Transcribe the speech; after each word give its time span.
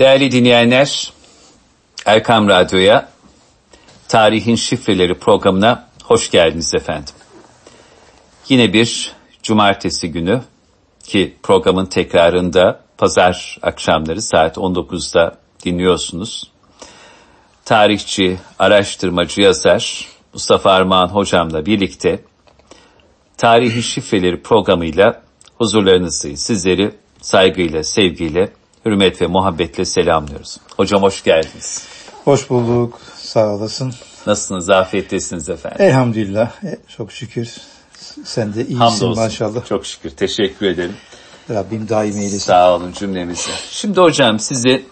Değerli 0.00 0.32
dinleyenler, 0.32 1.12
Erkam 2.06 2.48
Radyo'ya 2.48 3.08
Tarihin 4.08 4.54
Şifreleri 4.54 5.18
programına 5.18 5.88
hoş 6.04 6.30
geldiniz 6.30 6.74
efendim. 6.74 7.14
Yine 8.48 8.72
bir 8.72 9.12
cumartesi 9.42 10.12
günü 10.12 10.42
ki 11.02 11.36
programın 11.42 11.86
tekrarında 11.86 12.80
pazar 12.98 13.58
akşamları 13.62 14.22
saat 14.22 14.56
19'da 14.56 15.38
dinliyorsunuz. 15.64 16.50
Tarihçi, 17.64 18.38
araştırmacı, 18.58 19.40
yazar 19.40 20.08
Mustafa 20.32 20.70
Armağan 20.70 21.08
hocamla 21.08 21.66
birlikte 21.66 22.20
Tarihin 23.36 23.80
Şifreleri 23.80 24.42
programıyla 24.42 25.22
huzurlarınızdayız. 25.58 26.40
Sizleri 26.40 26.94
saygıyla, 27.20 27.82
sevgiyle, 27.82 28.52
hürmet 28.84 29.22
ve 29.22 29.26
muhabbetle 29.26 29.84
selamlıyoruz. 29.84 30.56
Hocam 30.76 31.02
hoş 31.02 31.24
geldiniz. 31.24 31.84
Hoş 32.24 32.50
bulduk. 32.50 33.00
Sağ 33.16 33.48
olasın. 33.54 33.94
Nasılsınız? 34.26 34.70
Afiyettesiniz 34.70 35.48
efendim. 35.48 35.82
Elhamdülillah. 35.82 36.64
E, 36.64 36.78
çok 36.96 37.12
şükür. 37.12 37.56
Sen 38.24 38.54
de 38.54 38.60
iyisin 38.60 38.74
Hamdolsun. 38.76 39.24
maşallah. 39.24 39.66
Çok 39.66 39.86
şükür. 39.86 40.10
Teşekkür 40.10 40.66
ederim. 40.66 40.96
Rabbim 41.50 41.88
daim 41.88 42.16
eylesin. 42.18 42.38
Sağ 42.38 42.74
olun 42.76 42.92
cümlemize. 42.92 43.50
Şimdi 43.70 44.00
hocam 44.00 44.38
sizi 44.38 44.86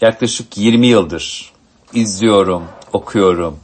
yaklaşık 0.00 0.58
20 0.58 0.86
yıldır 0.86 1.52
izliyorum, 1.94 2.64
okuyorum, 2.92 3.58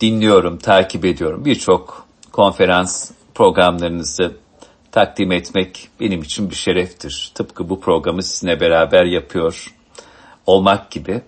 dinliyorum, 0.00 0.58
takip 0.58 1.04
ediyorum. 1.04 1.44
Birçok 1.44 2.06
konferans 2.32 3.10
programlarınızı 3.34 4.36
takdim 4.94 5.32
etmek 5.32 5.88
benim 6.00 6.22
için 6.22 6.50
bir 6.50 6.54
şereftir. 6.54 7.32
Tıpkı 7.34 7.68
bu 7.68 7.80
programı 7.80 8.22
sizinle 8.22 8.60
beraber 8.60 9.04
yapıyor 9.04 9.74
olmak 10.46 10.90
gibi. 10.90 11.22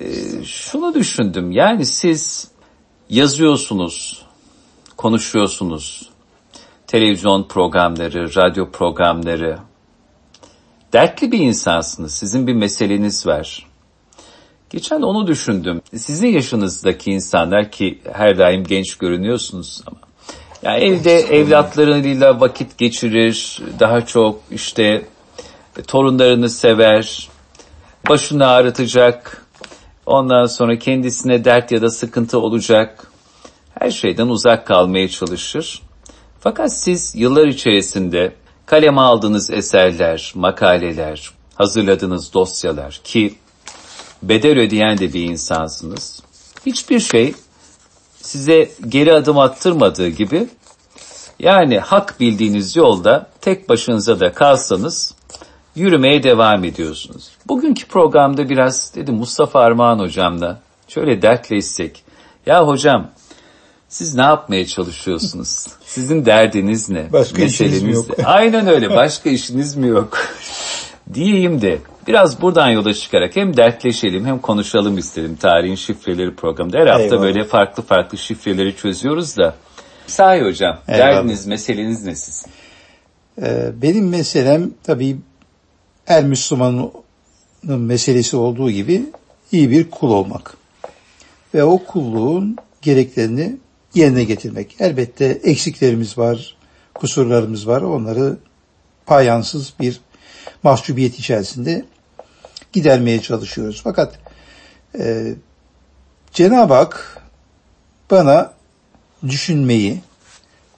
Ee, 0.00 0.44
şunu 0.44 0.94
düşündüm 0.94 1.50
yani 1.50 1.86
siz 1.86 2.50
yazıyorsunuz, 3.08 4.26
konuşuyorsunuz, 4.96 6.10
televizyon 6.86 7.42
programları, 7.48 8.34
radyo 8.36 8.70
programları. 8.70 9.58
Dertli 10.92 11.32
bir 11.32 11.38
insansınız. 11.38 12.14
Sizin 12.14 12.46
bir 12.46 12.54
meseleniz 12.54 13.26
var. 13.26 13.66
Geçen 14.70 15.02
onu 15.02 15.26
düşündüm. 15.26 15.82
Sizin 15.96 16.28
yaşınızdaki 16.28 17.10
insanlar 17.10 17.70
ki 17.70 18.00
her 18.12 18.38
daim 18.38 18.64
genç 18.64 18.94
görünüyorsunuz 18.98 19.82
ama 19.86 20.09
yani 20.62 20.84
evde 20.84 21.12
evlatlarıyla 21.20 22.40
vakit 22.40 22.78
geçirir, 22.78 23.62
daha 23.78 24.06
çok 24.06 24.40
işte 24.50 25.06
torunlarını 25.86 26.50
sever, 26.50 27.28
başını 28.08 28.46
ağrıtacak, 28.46 29.46
ondan 30.06 30.46
sonra 30.46 30.78
kendisine 30.78 31.44
dert 31.44 31.72
ya 31.72 31.82
da 31.82 31.90
sıkıntı 31.90 32.38
olacak, 32.38 33.10
her 33.78 33.90
şeyden 33.90 34.26
uzak 34.28 34.66
kalmaya 34.66 35.08
çalışır. 35.08 35.82
Fakat 36.40 36.72
siz 36.72 37.14
yıllar 37.14 37.46
içerisinde 37.46 38.32
kaleme 38.66 39.00
aldığınız 39.00 39.50
eserler, 39.50 40.32
makaleler, 40.34 41.30
hazırladığınız 41.54 42.34
dosyalar 42.34 43.00
ki 43.04 43.34
bedel 44.22 44.58
ödeyen 44.58 44.98
de 44.98 45.12
bir 45.12 45.22
insansınız. 45.22 46.22
Hiçbir 46.66 47.00
şey 47.00 47.34
size 48.22 48.70
geri 48.88 49.14
adım 49.14 49.38
attırmadığı 49.38 50.08
gibi 50.08 50.48
yani 51.38 51.78
hak 51.78 52.20
bildiğiniz 52.20 52.76
yolda 52.76 53.26
tek 53.40 53.68
başınıza 53.68 54.20
da 54.20 54.32
kalsanız 54.32 55.14
yürümeye 55.74 56.22
devam 56.22 56.64
ediyorsunuz. 56.64 57.30
Bugünkü 57.48 57.86
programda 57.86 58.48
biraz 58.48 58.94
dedim 58.94 59.14
Mustafa 59.14 59.60
Armağan 59.60 59.98
hocamla 59.98 60.60
şöyle 60.88 61.22
dertleşsek. 61.22 62.02
Ya 62.46 62.66
hocam 62.66 63.10
siz 63.88 64.14
ne 64.14 64.22
yapmaya 64.22 64.66
çalışıyorsunuz? 64.66 65.66
Sizin 65.84 66.26
derdiniz 66.26 66.90
ne? 66.90 67.12
Başka 67.12 67.42
işiniz 67.42 67.82
mi 67.82 67.92
yok? 67.92 68.18
ne? 68.18 68.24
Aynen 68.24 68.66
öyle. 68.66 68.90
Başka 68.96 69.30
işiniz 69.30 69.76
mi 69.76 69.88
yok? 69.88 70.18
Diyeyim 71.14 71.60
de 71.62 71.78
biraz 72.06 72.42
buradan 72.42 72.68
yola 72.70 72.94
çıkarak 72.94 73.36
hem 73.36 73.56
dertleşelim 73.56 74.26
hem 74.26 74.38
konuşalım 74.38 74.98
istedim. 74.98 75.36
Tarihin 75.40 75.74
şifreleri 75.74 76.34
programında. 76.34 76.78
Her 76.78 76.86
hafta 76.86 77.02
Eyvallah. 77.04 77.22
böyle 77.22 77.44
farklı 77.44 77.82
farklı 77.82 78.18
şifreleri 78.18 78.76
çözüyoruz 78.76 79.36
da. 79.36 79.54
Sahi 80.06 80.42
hocam, 80.42 80.78
Eyvallah. 80.88 81.06
derdiniz, 81.06 81.46
meseleniz 81.46 82.04
ne 82.04 82.14
sizin? 82.14 82.50
Ee, 83.42 83.70
benim 83.82 84.08
meselem 84.08 84.70
tabii 84.82 85.16
her 86.04 86.24
Müslümanın 86.24 86.90
meselesi 87.62 88.36
olduğu 88.36 88.70
gibi 88.70 89.02
iyi 89.52 89.70
bir 89.70 89.90
kul 89.90 90.10
olmak. 90.10 90.56
Ve 91.54 91.64
o 91.64 91.78
kulluğun 91.84 92.56
gereklerini 92.82 93.56
yerine 93.94 94.24
getirmek. 94.24 94.76
Elbette 94.80 95.24
eksiklerimiz 95.24 96.18
var, 96.18 96.56
kusurlarımız 96.94 97.68
var. 97.68 97.82
Onları 97.82 98.36
payansız 99.06 99.74
bir 99.80 100.00
mahcubiyet 100.62 101.18
içerisinde 101.18 101.84
gidermeye 102.72 103.22
çalışıyoruz. 103.22 103.80
Fakat 103.84 104.18
e, 104.98 105.34
Cenab-ı 106.32 106.74
Hak 106.74 107.22
bana 108.10 108.52
düşünmeyi 109.28 110.00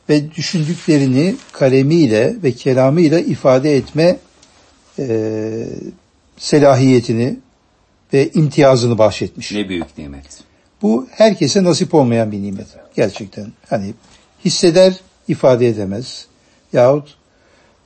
ve 0.09 0.35
düşündüklerini 0.35 1.37
kalemiyle 1.53 2.37
ve 2.43 2.53
kelamıyla 2.53 3.21
ifade 3.21 3.77
etme 3.77 4.17
e, 4.99 5.67
selahiyetini 6.37 7.37
ve 8.13 8.31
imtiyazını 8.31 8.99
bahşetmiş. 8.99 9.53
Ne 9.53 9.69
büyük 9.69 9.99
nimet. 9.99 10.45
Bu 10.83 11.09
herkese 11.11 11.65
nasip 11.65 11.95
olmayan 11.95 12.33
bir 12.33 12.43
nimet 12.43 12.67
gerçekten. 12.97 13.53
Hani 13.69 13.95
hisseder, 14.45 14.95
ifade 15.29 15.69
edemez. 15.69 16.27
Yahut 16.73 17.17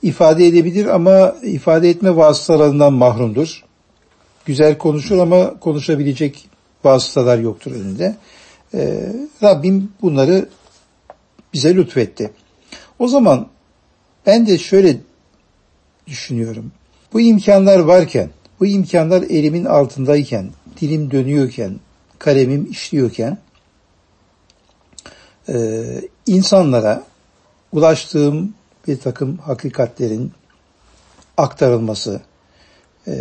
ifade 0.03 0.47
edebilir 0.47 0.85
ama 0.85 1.35
ifade 1.43 1.89
etme 1.89 2.15
vasıtalarından 2.15 2.93
mahrumdur. 2.93 3.63
Güzel 4.45 4.77
konuşur 4.77 5.17
ama 5.17 5.59
konuşabilecek 5.59 6.49
vasıtalar 6.83 7.39
yoktur 7.39 7.71
önünde. 7.71 8.15
Ee, 8.73 9.13
Rabbim 9.43 9.91
bunları 10.01 10.49
bize 11.53 11.75
lütfetti. 11.75 12.31
O 12.99 13.07
zaman 13.07 13.47
ben 14.25 14.47
de 14.47 14.57
şöyle 14.57 14.97
düşünüyorum. 16.07 16.71
Bu 17.13 17.21
imkanlar 17.21 17.79
varken, 17.79 18.29
bu 18.59 18.65
imkanlar 18.65 19.21
elimin 19.21 19.65
altındayken, 19.65 20.49
dilim 20.81 21.11
dönüyorken, 21.11 21.79
kalemim 22.19 22.67
işliyorken 22.71 23.37
e, 25.49 25.83
insanlara 26.25 27.03
ulaştığım 27.71 28.53
bir 28.87 28.99
takım 28.99 29.37
hakikatlerin 29.37 30.31
aktarılması, 31.37 32.21
e, 33.07 33.13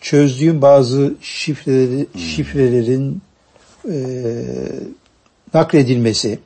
çözdüğüm 0.00 0.62
bazı 0.62 1.14
şifreleri, 1.20 2.06
şifrelerin 2.16 3.22
e, 3.88 4.24
nakledilmesi 5.54 6.38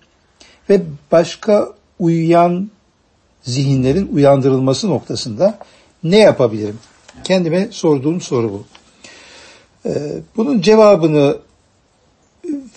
ve 0.71 0.83
başka 1.13 1.69
uyuyan 1.99 2.71
zihinlerin 3.43 4.09
uyandırılması 4.13 4.91
noktasında 4.91 5.59
ne 6.05 6.19
yapabilirim? 6.19 6.79
Kendime 7.25 7.69
sorduğum 7.71 8.21
soru 8.21 8.53
bu. 8.53 8.65
Ee, 9.87 10.13
bunun 10.37 10.61
cevabını 10.61 11.39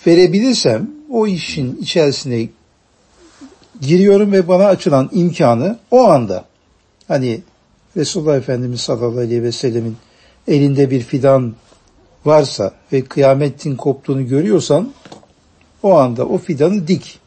verebilirsem 0.06 0.90
o 1.10 1.26
işin 1.26 1.76
içerisine 1.76 2.48
giriyorum 3.80 4.32
ve 4.32 4.48
bana 4.48 4.66
açılan 4.66 5.10
imkanı 5.12 5.78
o 5.90 6.04
anda 6.04 6.44
hani 7.08 7.40
Resulullah 7.96 8.36
Efendimiz 8.36 8.80
sallallahu 8.80 9.20
aleyhi 9.20 9.42
ve 9.42 9.52
sellemin 9.52 9.96
elinde 10.48 10.90
bir 10.90 11.00
fidan 11.00 11.54
varsa 12.24 12.72
ve 12.92 13.04
kıyametin 13.04 13.76
koptuğunu 13.76 14.28
görüyorsan 14.28 14.92
o 15.82 15.96
anda 15.96 16.26
o 16.26 16.38
fidanı 16.38 16.88
dik. 16.88 17.18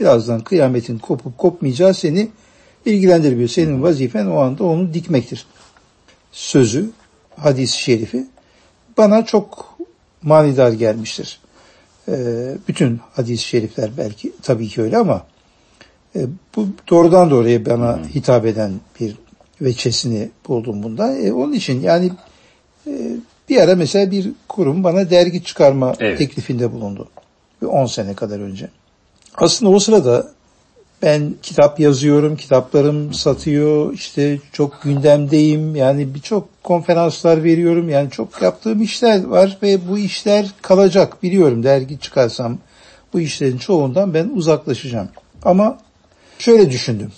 Birazdan 0.00 0.40
kıyametin 0.40 0.98
kopup 0.98 1.38
kopmayacağı 1.38 1.94
seni 1.94 2.28
ilgilendirmiyor. 2.84 3.48
Senin 3.48 3.82
vazifen 3.82 4.26
o 4.26 4.38
anda 4.38 4.64
onu 4.64 4.94
dikmektir. 4.94 5.46
Sözü, 6.32 6.90
hadis-i 7.36 7.78
şerifi 7.78 8.26
bana 8.98 9.24
çok 9.24 9.78
manidar 10.22 10.72
gelmiştir. 10.72 11.40
Ee, 12.08 12.54
bütün 12.68 13.00
hadis-i 13.12 13.44
şerifler 13.44 13.90
belki 13.98 14.32
tabii 14.42 14.68
ki 14.68 14.82
öyle 14.82 14.96
ama 14.98 15.26
e, 16.16 16.20
bu 16.56 16.66
doğrudan 16.90 17.30
doğruya 17.30 17.66
bana 17.66 17.98
hitap 18.14 18.46
eden 18.46 18.72
bir 19.00 19.16
veçesini 19.60 20.30
buldum 20.48 20.82
bunda. 20.82 21.16
E, 21.16 21.32
onun 21.32 21.52
için 21.52 21.80
yani 21.80 22.10
e, 22.86 23.16
bir 23.48 23.56
ara 23.56 23.74
mesela 23.74 24.10
bir 24.10 24.30
kurum 24.48 24.84
bana 24.84 25.10
dergi 25.10 25.44
çıkarma 25.44 25.94
Evet. 26.00 26.18
teklifinde 26.18 26.72
bulundu. 26.72 27.08
Bir 27.62 27.66
10 27.66 27.86
sene 27.86 28.14
kadar 28.14 28.40
önce. 28.40 28.68
Aslında 29.34 29.72
o 29.72 29.78
sırada 29.78 30.28
ben 31.02 31.34
kitap 31.42 31.80
yazıyorum, 31.80 32.36
kitaplarım 32.36 33.14
satıyor, 33.14 33.92
işte 33.92 34.38
çok 34.52 34.82
gündemdeyim, 34.82 35.76
yani 35.76 36.14
birçok 36.14 36.62
konferanslar 36.62 37.44
veriyorum, 37.44 37.88
yani 37.88 38.10
çok 38.10 38.42
yaptığım 38.42 38.82
işler 38.82 39.24
var 39.24 39.58
ve 39.62 39.88
bu 39.88 39.98
işler 39.98 40.50
kalacak 40.62 41.22
biliyorum 41.22 41.62
dergi 41.62 41.98
çıkarsam 41.98 42.58
bu 43.12 43.20
işlerin 43.20 43.58
çoğundan 43.58 44.14
ben 44.14 44.30
uzaklaşacağım. 44.34 45.08
Ama 45.44 45.78
şöyle 46.42 46.70
düşündüm. 46.70 47.12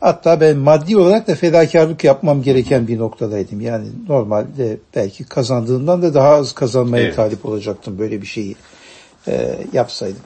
Hatta 0.00 0.40
ben 0.40 0.56
maddi 0.56 0.96
olarak 0.96 1.28
da 1.28 1.34
fedakarlık 1.34 2.04
yapmam 2.04 2.42
gereken 2.42 2.88
bir 2.88 2.98
noktadaydım. 2.98 3.60
Yani 3.60 3.88
normalde 4.08 4.76
belki 4.94 5.24
kazandığımdan 5.24 6.02
da 6.02 6.14
daha 6.14 6.28
az 6.28 6.52
kazanmaya 6.52 7.04
Evet. 7.04 7.16
talip 7.16 7.46
olacaktım 7.46 7.98
böyle 7.98 8.22
bir 8.22 8.26
şeyi 8.26 8.56
e, 9.28 9.58
yapsaydım. 9.72 10.22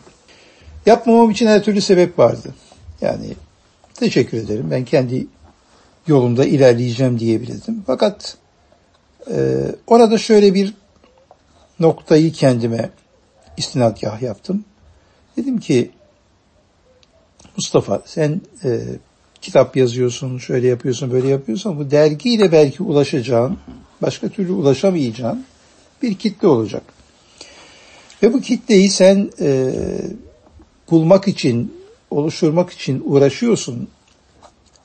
Yapmamam 0.87 1.31
için 1.31 1.47
her 1.47 1.65
türlü 1.65 1.81
sebep 1.81 2.19
vardı. 2.19 2.55
Yani 3.01 3.27
teşekkür 3.95 4.39
ederim. 4.39 4.69
Ben 4.71 4.85
kendi 4.85 5.27
yolumda 6.07 6.45
ilerleyeceğim 6.45 7.19
diyebilirdim. 7.19 7.83
Fakat 7.87 8.37
e, 9.31 9.37
orada 9.87 10.19
şöyle 10.19 10.55
bir 10.55 10.75
noktayı 11.81 12.33
kendime 12.33 12.91
istinadgah 13.57 14.23
yaptım. 14.23 14.65
Dedim 15.37 15.61
ki 15.61 15.91
Mustafa 17.57 18.03
sen 18.07 18.41
e, 18.65 18.81
kitap 19.43 19.77
yazıyorsun, 19.77 20.39
şöyle 20.39 20.67
yapıyorsun, 20.67 21.13
böyle 21.13 21.29
yapıyorsun. 21.29 21.79
Bu 21.79 21.91
dergiyle 21.91 22.53
belki 22.53 22.83
ulaşacağın, 22.83 23.59
başka 24.03 24.29
türlü 24.29 24.53
ulaşamayacağın 24.53 25.45
bir 26.03 26.15
kitle 26.15 26.49
olacak. 26.49 26.83
Ve 28.23 28.33
bu 28.33 28.41
kitleyi 28.41 28.91
sen 28.91 29.31
e, 29.41 29.73
bulmak 30.91 31.29
için, 31.29 31.73
oluşturmak 32.11 32.71
için 32.71 33.03
uğraşıyorsun. 33.05 33.89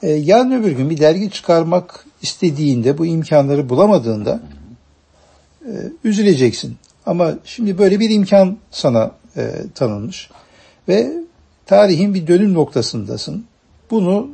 E, 0.03 0.09
yarın 0.09 0.51
öbür 0.51 0.71
gün 0.71 0.89
bir 0.89 0.99
dergi 0.99 1.31
çıkarmak 1.31 2.05
istediğinde, 2.21 2.97
bu 2.97 3.05
imkanları 3.05 3.69
bulamadığında 3.69 4.41
e, 5.65 5.71
üzüleceksin. 6.03 6.77
Ama 7.05 7.33
şimdi 7.45 7.77
böyle 7.77 7.99
bir 7.99 8.09
imkan 8.09 8.57
sana 8.71 9.11
e, 9.37 9.51
tanınmış 9.75 10.29
ve 10.87 11.13
tarihin 11.69 12.13
bir 12.13 12.27
dönüm 12.27 12.53
noktasındasın. 12.53 13.45
Bunu 13.91 14.29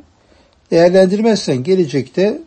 değerlendirmezsen 0.70 1.64
gelecekte 1.64 2.38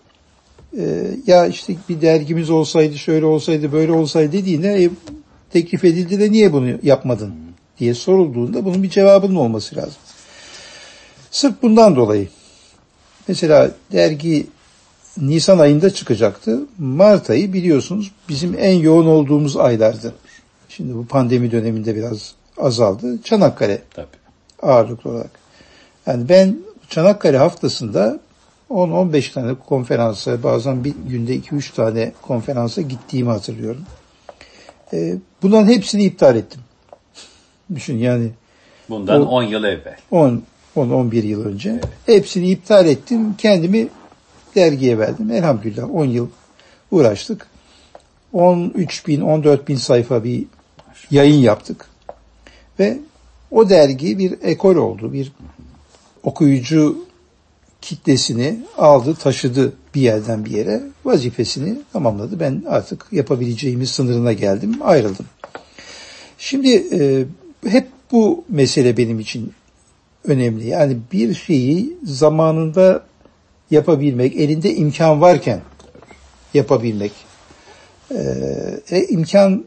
e, 0.77 1.07
ya 1.27 1.47
işte 1.47 1.75
bir 1.89 2.01
dergimiz 2.01 2.50
olsaydı, 2.50 2.97
şöyle 2.97 3.25
olsaydı, 3.25 3.71
böyle 3.71 3.91
olsaydı 3.91 4.31
dediğinde 4.31 4.83
e, 4.83 4.89
teklif 5.51 5.86
edildi 5.86 6.19
de 6.19 6.31
niye 6.31 6.53
bunu 6.53 6.77
yapmadın 6.83 7.33
diye 7.80 7.94
sorulduğunda 7.94 8.65
bunun 8.65 8.83
bir 8.83 8.89
cevabının 8.89 9.36
olması 9.36 9.75
lazım. 9.75 10.01
Sırf 11.31 11.62
bundan 11.62 11.95
dolayı 11.95 12.27
mesela 13.27 13.71
dergi 13.92 14.47
Nisan 15.18 15.59
ayında 15.59 15.89
çıkacaktı. 15.89 16.59
Mart 16.77 17.30
ayı 17.30 17.53
biliyorsunuz 17.53 18.12
bizim 18.30 18.56
en 18.59 18.80
yoğun 18.80 19.06
olduğumuz 19.06 19.57
aylardı. 19.57 20.13
Şimdi 20.69 20.95
bu 20.95 21.06
pandemi 21.06 21.51
döneminde 21.51 21.95
biraz 21.95 22.33
azaldı. 22.57 23.19
Çanakkale 23.24 23.81
Tabii. 23.94 24.19
Ağırlıklı 24.61 25.11
olarak. 25.11 25.31
Yani 26.07 26.29
ben 26.29 26.57
Çanakkale 26.89 27.38
haftasında 27.38 28.19
10-15 28.69 29.33
tane 29.33 29.56
konferansa 29.56 30.44
bazen 30.44 30.83
bir 30.83 30.94
günde 31.09 31.35
2-3 31.35 31.75
tane 31.75 32.11
konferansa 32.21 32.81
gittiğimi 32.81 33.29
hatırlıyorum. 33.29 33.81
Ee, 34.94 35.15
bunların 35.41 35.67
hepsini 35.67 36.03
iptal 36.03 36.35
ettim. 36.35 36.61
Düşün 37.75 37.97
yani 37.97 38.29
Bundan 38.89 39.21
O- 39.21 39.29
10 39.29 39.44
yıl 39.44 39.63
evvel. 39.63 39.97
10 40.11 40.44
10-11 40.75 41.25
yıl 41.25 41.45
önce 41.45 41.79
hepsini 42.06 42.50
iptal 42.50 42.88
ettim. 42.88 43.35
Kendimi 43.38 43.88
dergiye 44.56 44.97
verdim. 44.97 45.31
Elhamdülillah 45.31 45.95
10 45.95 46.06
yıl 46.06 46.27
uğraştık. 46.91 47.47
13 48.33 49.07
bin, 49.07 49.21
14 49.21 49.67
bin 49.67 49.75
sayfa 49.75 50.23
bir 50.23 50.45
yayın 51.11 51.41
yaptık. 51.41 51.85
Ve 52.79 53.00
o 53.51 53.69
dergi 53.69 54.18
bir 54.18 54.34
ekol 54.42 54.75
oldu. 54.75 55.13
Bir 55.13 55.31
okuyucu 56.24 56.98
kitlesini 57.81 58.60
aldı, 58.78 59.16
taşıdı 59.16 59.74
bir 59.96 60.01
yerden 60.01 60.46
bir 60.46 60.51
yere. 60.51 60.81
Vazifesini 61.06 61.78
tamamladı. 61.94 62.40
Ben 62.40 62.63
artık 62.68 63.06
yapabileceğimiz 63.12 63.90
sınırına 63.90 64.34
geldim, 64.34 64.78
ayrıldım. 64.81 65.25
Şimdi 66.38 66.69
e, 66.92 67.25
hep 67.69 67.88
bu 68.12 68.44
mesele 68.50 68.98
benim 68.98 69.19
için 69.19 69.54
önemli. 70.24 70.68
Yani 70.68 70.98
bir 71.12 71.34
şeyi 71.34 71.98
zamanında 72.04 73.04
yapabilmek, 73.72 74.36
elinde 74.36 74.75
imkan 74.75 75.22
varken 75.22 75.62
yapabilmek. 76.54 77.12
Ee, 78.12 78.18
e, 78.92 79.04
imkan 79.07 79.66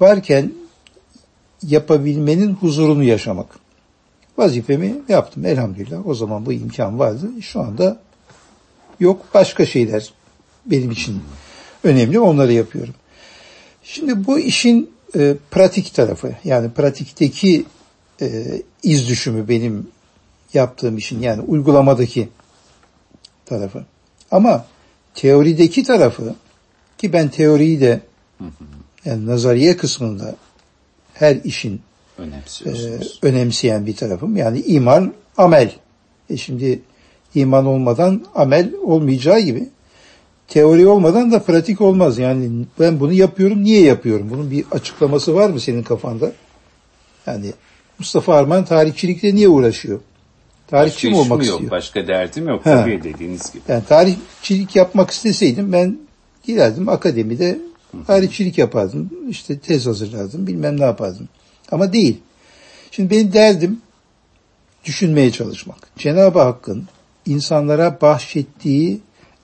varken 0.00 0.52
yapabilmenin 1.62 2.54
huzurunu 2.54 3.04
yaşamak. 3.04 3.46
Vazifemi 4.38 4.94
yaptım 5.08 5.46
elhamdülillah. 5.46 6.06
O 6.06 6.14
zaman 6.14 6.46
bu 6.46 6.52
imkan 6.52 6.98
vardı. 6.98 7.30
Şu 7.40 7.60
anda 7.60 8.00
yok. 9.00 9.24
Başka 9.34 9.66
şeyler 9.66 10.12
benim 10.66 10.90
için 10.90 11.20
önemli. 11.84 12.20
Onları 12.20 12.52
yapıyorum. 12.52 12.94
Şimdi 13.82 14.26
bu 14.26 14.38
işin 14.38 14.90
e, 15.16 15.36
pratik 15.50 15.94
tarafı 15.94 16.32
yani 16.44 16.70
pratikteki 16.70 17.64
e, 18.20 18.44
iz 18.82 19.08
düşümü 19.08 19.48
benim 19.48 19.86
yaptığım 20.54 20.96
işin 20.96 21.20
yani 21.20 21.42
uygulamadaki 21.42 22.28
tarafı. 23.46 23.84
Ama 24.30 24.66
teorideki 25.14 25.82
tarafı 25.82 26.34
ki 26.98 27.12
ben 27.12 27.28
teoriyi 27.28 27.80
de 27.80 28.00
yani 29.04 29.26
nazariye 29.26 29.76
kısmında 29.76 30.36
her 31.18 31.36
işin 31.44 31.80
e, 32.66 32.72
önemseyen 33.22 33.86
bir 33.86 33.96
tarafım. 33.96 34.36
Yani 34.36 34.60
iman, 34.60 35.14
amel. 35.36 35.72
E 36.30 36.36
şimdi 36.36 36.80
iman 37.34 37.66
olmadan 37.66 38.24
amel 38.34 38.74
olmayacağı 38.84 39.40
gibi 39.40 39.68
teori 40.48 40.86
olmadan 40.86 41.32
da 41.32 41.42
pratik 41.42 41.80
olmaz. 41.80 42.18
Yani 42.18 42.50
ben 42.80 43.00
bunu 43.00 43.12
yapıyorum, 43.12 43.62
niye 43.64 43.82
yapıyorum? 43.82 44.30
Bunun 44.30 44.50
bir 44.50 44.64
açıklaması 44.70 45.34
var 45.34 45.50
mı 45.50 45.60
senin 45.60 45.82
kafanda? 45.82 46.32
Yani 47.26 47.52
Mustafa 47.98 48.34
Arman 48.34 48.64
tarihçilikle 48.64 49.34
niye 49.34 49.48
uğraşıyor? 49.48 50.00
Tarihçi 50.66 51.08
mi 51.08 51.16
olmak 51.16 51.46
yok, 51.46 51.54
istiyor? 51.54 51.70
başka 51.70 52.06
derdim 52.06 52.48
yok 52.48 52.66
Ha. 52.66 52.80
tabii 52.80 53.02
dediğiniz 53.02 53.52
gibi. 53.52 53.62
Yani 53.68 53.84
tarihçilik 53.84 54.76
yapmak 54.76 55.10
isteseydim 55.10 55.72
ben 55.72 55.98
giderdim 56.44 56.88
akademide 56.88 57.58
tarihçilik 58.06 58.58
yapardım. 58.58 59.10
İşte 59.28 59.58
tez 59.58 59.86
hazırlardım 59.86 60.46
bilmem 60.46 60.80
ne 60.80 60.84
yapardım. 60.84 61.28
Ama 61.72 61.92
değil. 61.92 62.20
Şimdi 62.90 63.10
benim 63.10 63.32
derdim 63.32 63.80
düşünmeye 64.84 65.32
çalışmak. 65.32 65.78
Cenab-ı 65.98 66.38
Hakk'ın 66.38 66.88
insanlara 67.26 68.00
bahşettiği 68.00 69.00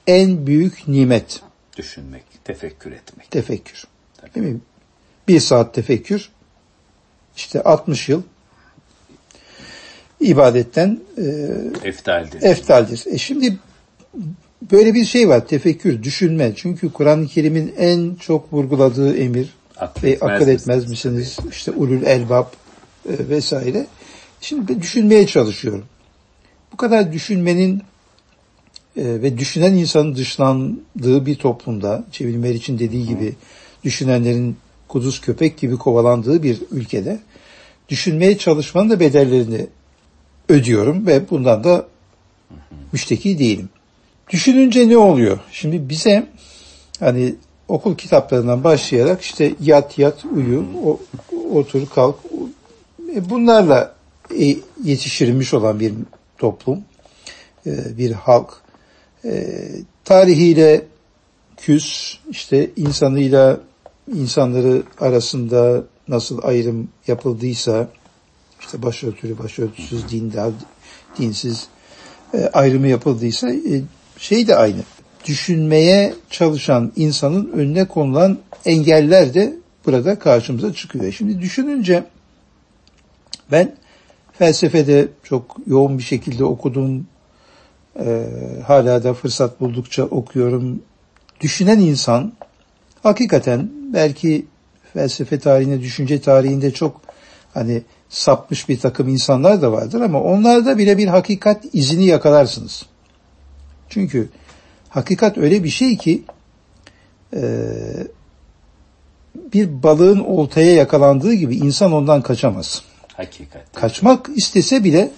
en 0.06 0.46
büyük 0.46 0.88
nimet 0.88 1.40
Düşünmek, 1.76 2.24
tefekkür 2.44 2.92
etmek. 2.92 3.30
tefekkür. 3.30 3.84
Değil 4.34 4.46
mi? 4.46 4.60
Bir 5.28 5.40
saat 5.40 5.74
tefekkür 5.74 6.30
işte 7.36 7.62
60 7.62 8.08
yıl 8.08 8.22
ibadetten 10.20 11.00
e, 11.18 11.22
Eftaldir. 11.88 12.42
eftaldir. 12.42 13.04
E 13.06 13.18
şimdi 13.18 13.58
böyle 14.73 14.94
bir 14.94 15.04
şey 15.04 15.28
var 15.28 15.47
tefekkür, 15.47 16.02
düşünme. 16.02 16.52
Çünkü 16.56 16.92
Kur'an-ı 16.92 17.26
Kerim'in 17.26 17.75
en 17.78 18.14
çok 18.14 18.52
vurguladığı 18.52 19.16
emir 19.16 19.49
Akıl 19.76 20.02
ve 20.02 20.18
akıl 20.21 20.49
etmez 20.49 20.90
misiniz? 20.90 21.16
misiniz? 21.16 21.54
İşte 21.54 21.71
ulul 21.71 22.02
elbab 22.02 22.47
e, 23.09 23.28
vesaire. 23.28 23.87
Şimdi 24.40 24.83
düşünmeye 24.83 25.26
çalışıyorum. 25.26 25.85
Bu 26.73 26.76
kadar 26.76 27.12
düşünmenin 27.12 27.83
e, 28.97 29.04
ve 29.04 29.38
düşünen 29.38 29.73
insanın 29.75 30.14
dışlandığı 30.14 31.26
bir 31.26 31.35
toplumda, 31.35 32.04
Cevil 32.12 32.37
Meriç'in 32.37 32.78
dediği 32.78 33.06
gibi 33.06 33.35
düşünenlerin 33.85 34.56
kuduz 34.88 35.21
köpek 35.21 35.59
gibi 35.59 35.76
kovalandığı 35.76 36.42
bir 36.42 36.59
ülkede 36.71 37.21
düşünmeye 37.88 38.38
çalışmanın 38.38 38.90
da 38.90 39.00
bedellerini 39.00 39.66
ödüyorum 40.49 41.06
ve 41.06 41.30
bundan 41.30 41.64
da 41.64 41.87
müşteki 42.92 43.38
değilim. 43.38 43.68
Düşününce 44.31 44.88
ne 44.88 44.97
oluyor? 44.97 45.38
Şimdi 45.52 45.88
bize 45.88 46.26
hani 47.00 47.35
okul 47.69 47.97
kitaplarından 47.97 48.64
başlayarak 48.64 49.23
işte 49.23 49.52
yat 49.61 49.99
yat 49.99 50.25
uyu, 50.25 50.64
o, 50.85 51.00
otur 51.52 51.87
kalk 51.95 52.16
e, 53.14 53.31
bunlarla 53.31 53.95
e, 54.40 54.57
yetiştirilmiş 54.85 55.54
olan 55.54 55.81
bir 55.81 55.93
toplum, 56.38 56.78
e, 57.66 57.99
bir 57.99 58.12
halk. 58.12 58.52
E, 59.25 59.61
tarihiyle 60.04 60.83
küs, 61.57 62.19
işte 62.31 62.71
insanıyla 62.76 63.61
insanları 64.14 64.83
arasında 65.00 65.85
nasıl 66.09 66.38
ayrım 66.43 66.88
yapıldıysa, 67.07 67.88
işte 68.61 68.83
başörtülü, 68.83 69.38
başörtüsüz, 69.38 70.11
dindar, 70.11 70.52
dinsiz 71.19 71.69
e, 72.35 72.50
ayrımı 72.52 72.88
yapıldıysa 72.88 73.50
e, 73.50 73.83
şey 74.25 74.47
de 74.47 74.57
aynı. 74.57 74.81
Düşünmeye 75.26 76.14
çalışan 76.31 76.93
insanın 76.97 77.52
önüne 77.52 77.88
konulan 77.88 78.38
engeller 78.64 79.35
de 79.35 79.57
burada 79.87 80.19
karşımıza 80.19 80.73
çıkıyor. 80.73 81.12
Şimdi 81.12 81.40
düşününce 81.40 82.04
ben 83.50 83.76
felsefede 84.33 85.09
çok 85.23 85.57
yoğun 85.66 85.99
bir 85.99 86.02
şekilde 86.02 86.45
okudum. 86.45 87.07
E, 88.00 88.26
hala 88.66 89.04
da 89.04 89.14
fırsat 89.14 89.61
buldukça 89.61 90.02
okuyorum. 90.04 90.83
Düşünen 91.40 91.78
insan 91.78 92.33
hakikaten 93.02 93.71
belki 93.93 94.47
felsefe 94.93 95.38
tarihinde, 95.38 95.81
düşünce 95.81 96.21
tarihinde 96.21 96.71
çok 96.71 97.00
hani 97.54 97.83
sapmış 98.09 98.69
bir 98.69 98.78
takım 98.81 99.09
insanlar 99.09 99.62
da 99.62 99.73
vardır 99.73 100.00
ama 100.00 100.21
onlarda 100.21 100.78
bile 100.78 100.99
bir 100.99 101.07
hakikat 101.07 101.64
izini 101.73 102.04
yakalarsınız. 102.04 102.87
Çünkü 103.94 104.28
hakikat 104.88 105.38
öyle 105.38 105.64
bir 105.64 105.68
şey 105.68 105.96
ki 105.96 106.22
e, 107.36 107.42
bir 109.34 109.82
balığın 109.82 110.20
oltaya 110.20 110.74
yakalandığı 110.74 111.34
gibi 111.34 111.56
insan 111.56 111.92
ondan 111.92 112.22
kaçamaz. 112.22 112.82
Hakikat. 113.16 113.72
Kaçmak 113.74 114.30
istese 114.36 114.84
bile 114.84 115.10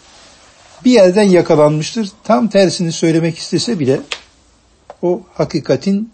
bir 0.85 0.91
yerden 0.91 1.23
yakalanmıştır. 1.23 2.11
Tam 2.25 2.49
tersini 2.49 2.93
söylemek 2.93 3.39
istese 3.39 3.79
bile 3.79 4.01
o 5.03 5.23
hakikatin 5.35 6.13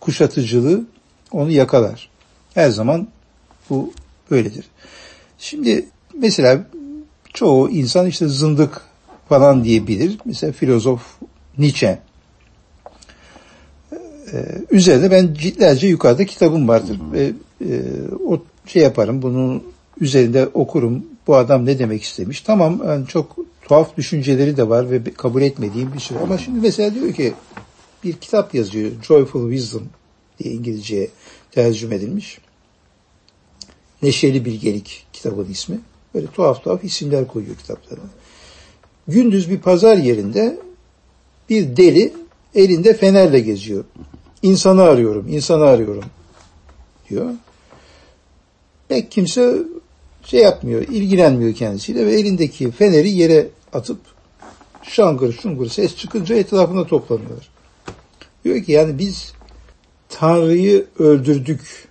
kuşatıcılığı 0.00 0.84
onu 1.32 1.50
yakalar. 1.50 2.08
Her 2.54 2.70
zaman 2.70 3.08
bu 3.70 3.92
böyledir. 4.30 4.64
Şimdi 5.38 5.88
mesela 6.14 6.66
çoğu 7.34 7.70
insan 7.70 8.06
işte 8.06 8.28
zındık 8.28 8.80
falan 9.28 9.64
diyebilir. 9.64 10.18
Mesela 10.24 10.52
filozof 10.52 11.15
Nietzsche. 11.58 11.98
Ee, 14.32 14.44
üzerinde 14.70 15.10
ben 15.10 15.34
ciltlerce 15.34 15.86
yukarıda 15.86 16.26
kitabım 16.26 16.68
vardır. 16.68 17.00
Ve 17.12 17.32
e, 17.60 17.82
o 18.28 18.42
şey 18.66 18.82
yaparım, 18.82 19.22
bunu 19.22 19.62
üzerinde 20.00 20.46
okurum. 20.46 21.06
Bu 21.26 21.36
adam 21.36 21.66
ne 21.66 21.78
demek 21.78 22.02
istemiş. 22.02 22.40
Tamam 22.40 22.82
yani 22.86 23.06
çok 23.06 23.36
tuhaf 23.62 23.96
düşünceleri 23.96 24.56
de 24.56 24.68
var 24.68 24.90
ve 24.90 25.04
kabul 25.16 25.42
etmediğim 25.42 25.92
bir 25.94 26.00
sürü. 26.00 26.18
Ama 26.18 26.38
şimdi 26.38 26.60
mesela 26.60 26.94
diyor 26.94 27.12
ki 27.12 27.34
bir 28.04 28.12
kitap 28.12 28.54
yazıyor. 28.54 28.90
Joyful 29.02 29.50
Wisdom 29.50 29.88
diye 30.38 30.54
İngilizceye 30.54 31.08
tercüme 31.50 31.94
edilmiş. 31.94 32.38
Neşeli 34.02 34.44
Bilgelik 34.44 35.06
kitabın 35.12 35.50
ismi. 35.50 35.78
Böyle 36.14 36.26
tuhaf 36.26 36.64
tuhaf 36.64 36.84
isimler 36.84 37.26
koyuyor 37.26 37.56
kitaplarına. 37.56 38.04
Gündüz 39.08 39.50
bir 39.50 39.58
pazar 39.58 39.96
yerinde 39.96 40.58
bir 41.50 41.76
deli 41.76 42.12
elinde 42.54 42.94
fenerle 42.94 43.40
geziyor. 43.40 43.84
İnsanı 44.42 44.82
arıyorum, 44.82 45.28
insanı 45.28 45.64
arıyorum 45.64 46.04
diyor. 47.10 47.30
Pek 48.88 49.10
kimse 49.10 49.56
şey 50.24 50.40
yapmıyor, 50.40 50.82
ilgilenmiyor 50.82 51.54
kendisiyle 51.54 52.06
ve 52.06 52.12
elindeki 52.12 52.70
feneri 52.70 53.10
yere 53.10 53.48
atıp 53.72 53.98
şangır 54.82 55.32
şungur 55.32 55.66
ses 55.66 55.96
çıkınca 55.96 56.36
etrafına 56.36 56.86
toplanıyorlar. 56.86 57.48
Diyor 58.44 58.62
ki 58.62 58.72
yani 58.72 58.98
biz 58.98 59.32
Tanrı'yı 60.08 60.86
öldürdük. 60.98 61.88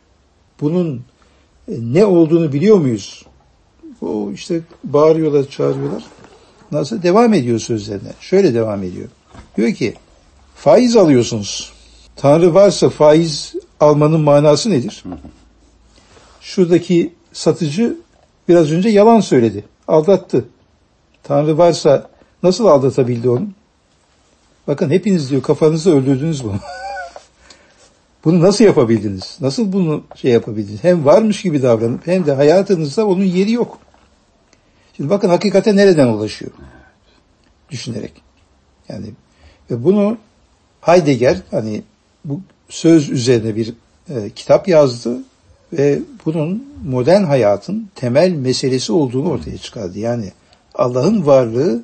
Bunun 0.62 1.02
e, 1.68 1.74
ne 1.80 2.06
olduğunu 2.06 2.54
biliyor 2.54 2.78
muyuz? 2.78 3.26
O 4.02 4.32
işte 4.32 4.62
bağırıyorlar, 4.84 5.50
çağırıyorlar. 5.50 6.04
Nasıl 6.72 7.04
devam 7.04 7.34
ediyor 7.34 7.60
sözlerine? 7.60 8.14
Şöyle 8.20 8.54
devam 8.54 8.84
ediyor. 8.84 9.08
Diyor 9.58 9.74
ki 9.74 9.96
faiz 10.56 10.96
alıyorsunuz. 10.96 11.74
Tanrı 12.16 12.54
varsa 12.54 12.90
faiz 12.90 13.56
almanın 13.80 14.22
manası 14.22 14.70
nedir? 14.70 15.04
Şuradaki 16.42 17.14
satıcı 17.34 17.98
biraz 18.48 18.72
önce 18.72 18.90
yalan 18.90 19.20
söyledi. 19.20 19.66
Aldattı. 19.88 20.46
Tanrı 21.24 21.58
varsa 21.58 22.10
nasıl 22.44 22.66
aldatabildi 22.66 23.30
onu? 23.30 23.48
Bakın 24.68 24.90
hepiniz 24.90 25.30
diyor 25.30 25.42
kafanızı 25.42 25.98
öldürdünüz 25.98 26.44
bunu. 26.44 26.60
bunu 28.26 28.42
nasıl 28.42 28.64
yapabildiniz? 28.64 29.38
Nasıl 29.42 29.74
bunu 29.74 30.04
şey 30.16 30.32
yapabildiniz? 30.32 30.84
Hem 30.84 31.06
varmış 31.06 31.42
gibi 31.42 31.62
davranıp 31.62 32.08
hem 32.08 32.26
de 32.26 32.34
hayatınızda 32.34 33.08
onun 33.08 33.24
yeri 33.24 33.52
yok. 33.52 33.80
Şimdi 34.98 35.10
bakın 35.10 35.30
hakikate 35.30 35.76
nereden 35.76 36.08
ulaşıyor? 36.08 36.52
Düşünerek. 37.72 38.14
Yani 38.90 39.08
ve 39.72 39.84
bunu 39.84 40.18
Heidegger 40.82 41.38
hani 41.52 41.84
bu 42.26 42.42
söz 42.70 43.10
üzerine 43.10 43.56
bir 43.56 43.74
e, 44.10 44.30
kitap 44.30 44.68
yazdı 44.68 45.18
ve 45.74 46.00
bunun 46.26 46.74
modern 46.86 47.24
hayatın 47.24 47.90
temel 47.96 48.32
meselesi 48.32 48.92
olduğunu 48.92 49.30
ortaya 49.30 49.58
çıkardı. 49.58 50.00
Yani 50.00 50.32
Allah'ın 50.76 51.26
varlığı 51.26 51.84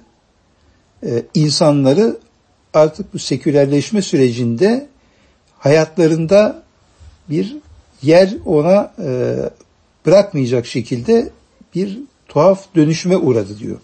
e, 1.03 1.23
insanları 1.33 2.17
artık 2.73 3.13
bu 3.13 3.19
sekülerleşme 3.19 4.01
sürecinde 4.01 4.87
hayatlarında 5.59 6.63
bir 7.29 7.57
yer 8.01 8.33
ona 8.45 8.93
e, 9.03 9.35
bırakmayacak 10.05 10.65
şekilde 10.65 11.29
bir 11.75 11.99
tuhaf 12.27 12.75
dönüşüme 12.75 13.17
uğradı 13.17 13.59
diyor. 13.59 13.77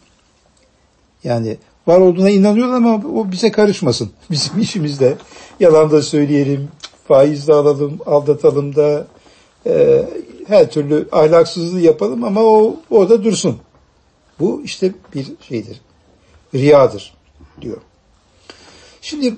Yani 1.23 1.57
var 1.87 1.99
olduğuna 1.99 2.29
inanıyorlar 2.29 2.75
ama 2.77 2.95
o 2.95 3.31
bize 3.31 3.51
karışmasın. 3.51 4.09
Bizim 4.31 4.59
işimizde 4.59 5.17
yalan 5.59 5.91
da 5.91 6.01
söyleyelim, 6.01 6.67
faiz 7.07 7.47
de 7.47 7.53
alalım, 7.53 7.99
aldatalım 8.05 8.75
da 8.75 9.07
e, 9.65 10.03
her 10.47 10.71
türlü 10.71 11.07
ahlaksızlığı 11.11 11.79
yapalım 11.79 12.23
ama 12.23 12.41
o 12.41 12.75
orada 12.89 13.23
dursun. 13.23 13.57
Bu 14.39 14.61
işte 14.63 14.91
bir 15.15 15.27
şeydir. 15.47 15.81
Riyadır 16.53 17.13
diyor. 17.61 17.77
Şimdi 19.01 19.35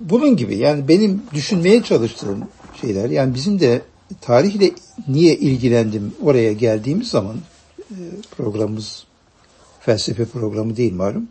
bunun 0.00 0.36
gibi 0.36 0.56
yani 0.56 0.88
benim 0.88 1.22
düşünmeye 1.34 1.82
çalıştığım 1.82 2.48
şeyler 2.80 3.10
yani 3.10 3.34
bizim 3.34 3.60
de 3.60 3.82
tarihle 4.20 4.70
niye 5.08 5.36
ilgilendim 5.36 6.14
oraya 6.22 6.52
geldiğimiz 6.52 7.08
zaman 7.08 7.36
e, 7.90 7.96
programımız 8.36 9.04
felsefe 9.80 10.24
programı 10.24 10.76
değil 10.76 10.94
malum. 10.94 11.28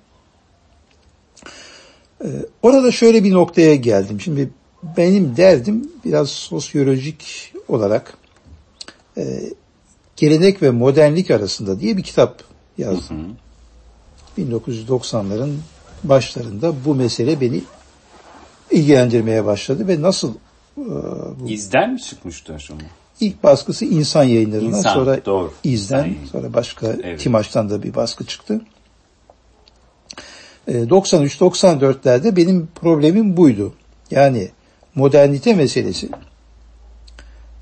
E, 2.26 2.28
orada 2.62 2.92
şöyle 2.92 3.24
bir 3.24 3.32
noktaya 3.32 3.76
geldim. 3.76 4.22
Şimdi 4.22 4.50
benim 4.98 5.38
derdim 5.38 5.92
biraz 6.06 6.30
sosyolojik 6.30 7.54
olarak 7.68 8.18
e, 9.18 9.24
gelenek 10.16 10.62
ve 10.62 10.70
modernlik 10.70 11.32
arasında 11.32 11.80
diye 11.80 11.98
bir 11.98 12.04
kitap 12.04 12.44
yazdım. 12.78 13.36
1990'ların 14.38 15.54
başlarında 16.04 16.74
bu 16.86 16.96
mesele 16.96 17.42
beni 17.42 17.62
ilgilendirmeye 18.72 19.46
başladı 19.46 19.88
ve 19.88 20.02
nasıl 20.02 20.34
e, 20.78 20.86
bu, 21.40 21.50
İzden 21.50 21.94
mi 21.94 22.02
çıkmıştı 22.02 22.54
aşama? 22.54 22.82
İlk 23.20 23.44
baskısı 23.44 23.86
insan 23.86 24.24
yayınlarından 24.24 24.78
İnsan, 24.78 24.94
sonra 24.94 25.26
doğru. 25.26 25.54
izden 25.64 26.16
sonra 26.32 26.54
başka 26.54 26.88
evet. 26.88 27.20
Timaç'tan 27.20 27.70
da 27.70 27.84
bir 27.84 27.96
baskı 27.96 28.26
çıktı. 28.26 28.62
E, 30.68 30.74
93-94'lerde 30.74 32.36
benim 32.36 32.68
problemim 32.76 33.38
buydu. 33.38 33.74
Yani 34.12 34.50
modernite 34.96 35.54
meselesi, 35.54 36.10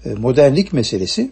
e, 0.05 0.09
modernlik 0.09 0.73
meselesi 0.73 1.31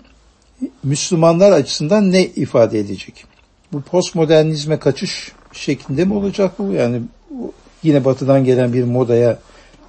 Müslümanlar 0.84 1.52
açısından 1.52 2.12
ne 2.12 2.26
ifade 2.26 2.80
edecek? 2.80 3.26
Bu 3.74 3.82
postmodernizme 3.82 4.80
kaçış 4.80 5.32
şeklinde 5.54 6.06
mi 6.06 6.14
olacak 6.14 6.60
bu? 6.60 6.72
Yani 6.72 7.02
yine 7.84 8.06
batıdan 8.06 8.44
gelen 8.44 8.74
bir 8.74 8.84
modaya 8.84 9.40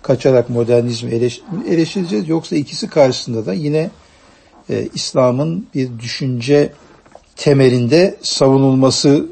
kaçarak 0.02 0.50
modernizmi 0.50 1.10
eleş, 1.10 1.40
eleştireceğiz. 1.68 2.28
Yoksa 2.28 2.56
ikisi 2.56 2.88
karşısında 2.88 3.46
da 3.46 3.52
yine 3.52 3.90
e, 4.70 4.88
İslam'ın 4.94 5.66
bir 5.74 5.98
düşünce 5.98 6.72
temelinde 7.36 8.16
savunulması 8.22 9.26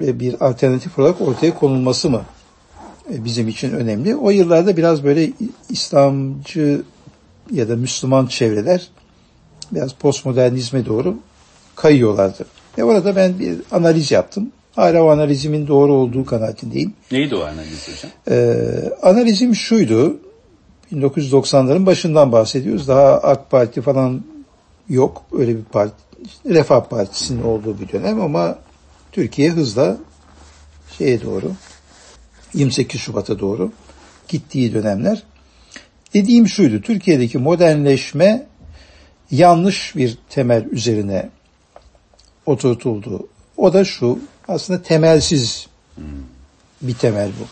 bir 0.00 0.40
alternatif 0.40 0.98
olarak 0.98 1.20
ortaya 1.20 1.54
konulması 1.54 2.10
mı 2.10 2.22
e, 3.14 3.24
bizim 3.24 3.48
için 3.48 3.72
önemli. 3.72 4.16
O 4.16 4.30
yıllarda 4.30 4.76
biraz 4.76 5.04
böyle 5.04 5.30
İslamcı 5.70 6.82
ya 7.52 7.68
da 7.68 7.76
Müslüman 7.76 8.26
çevreler 8.26 8.88
biraz 9.72 9.92
postmodernizme 9.92 10.86
doğru 10.86 11.16
kayıyorlardı. 11.76 12.46
Ve 12.78 12.84
orada 12.84 13.16
ben 13.16 13.38
bir 13.38 13.58
analiz 13.70 14.10
yaptım. 14.10 14.52
Hala 14.76 15.02
o 15.02 15.08
analizimin 15.08 15.66
doğru 15.66 15.92
olduğu 15.92 16.24
kanaatindeyim. 16.24 16.92
Neydi 17.12 17.34
o 17.34 17.40
analiz 17.40 17.88
hocam? 17.88 18.10
Ee, 18.30 18.92
analizim 19.02 19.54
şuydu. 19.54 20.16
1990'ların 20.92 21.86
başından 21.86 22.32
bahsediyoruz. 22.32 22.88
Daha 22.88 23.12
AK 23.12 23.50
Parti 23.50 23.80
falan 23.80 24.22
yok. 24.88 25.22
Öyle 25.32 25.56
bir 25.56 25.64
parti. 25.64 25.94
Refah 26.46 26.80
Partisi'nin 26.80 27.42
olduğu 27.42 27.80
bir 27.80 27.88
dönem 27.88 28.20
ama 28.20 28.58
Türkiye 29.18 29.50
hızla 29.50 29.96
şeye 30.98 31.22
doğru 31.22 31.52
28 32.54 33.00
Şubat'a 33.00 33.38
doğru 33.38 33.72
gittiği 34.28 34.74
dönemler. 34.74 35.22
Dediğim 36.14 36.48
şuydu. 36.48 36.80
Türkiye'deki 36.80 37.38
modernleşme 37.38 38.46
yanlış 39.30 39.96
bir 39.96 40.18
temel 40.30 40.64
üzerine 40.64 41.28
oturtuldu. 42.46 43.28
O 43.56 43.72
da 43.72 43.84
şu. 43.84 44.18
Aslında 44.48 44.82
temelsiz 44.82 45.66
bir 46.82 46.94
temel 46.94 47.30
bu. 47.40 47.46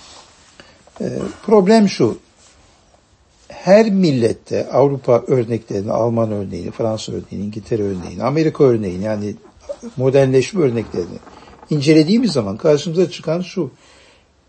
Ee, 1.04 1.08
problem 1.46 1.88
şu. 1.88 2.18
Her 3.48 3.90
millette 3.90 4.68
Avrupa 4.70 5.22
örneklerini, 5.26 5.92
Alman 5.92 6.32
örneğini, 6.32 6.70
Fransa 6.70 7.12
örneğini, 7.12 7.46
İngiltere 7.46 7.82
örneğini, 7.82 8.22
Amerika 8.22 8.64
örneğini 8.64 9.04
yani 9.04 9.34
modernleşme 9.96 10.62
örneklerini 10.62 11.18
incelediğimiz 11.70 12.32
zaman 12.32 12.56
karşımıza 12.56 13.10
çıkan 13.10 13.40
şu. 13.40 13.70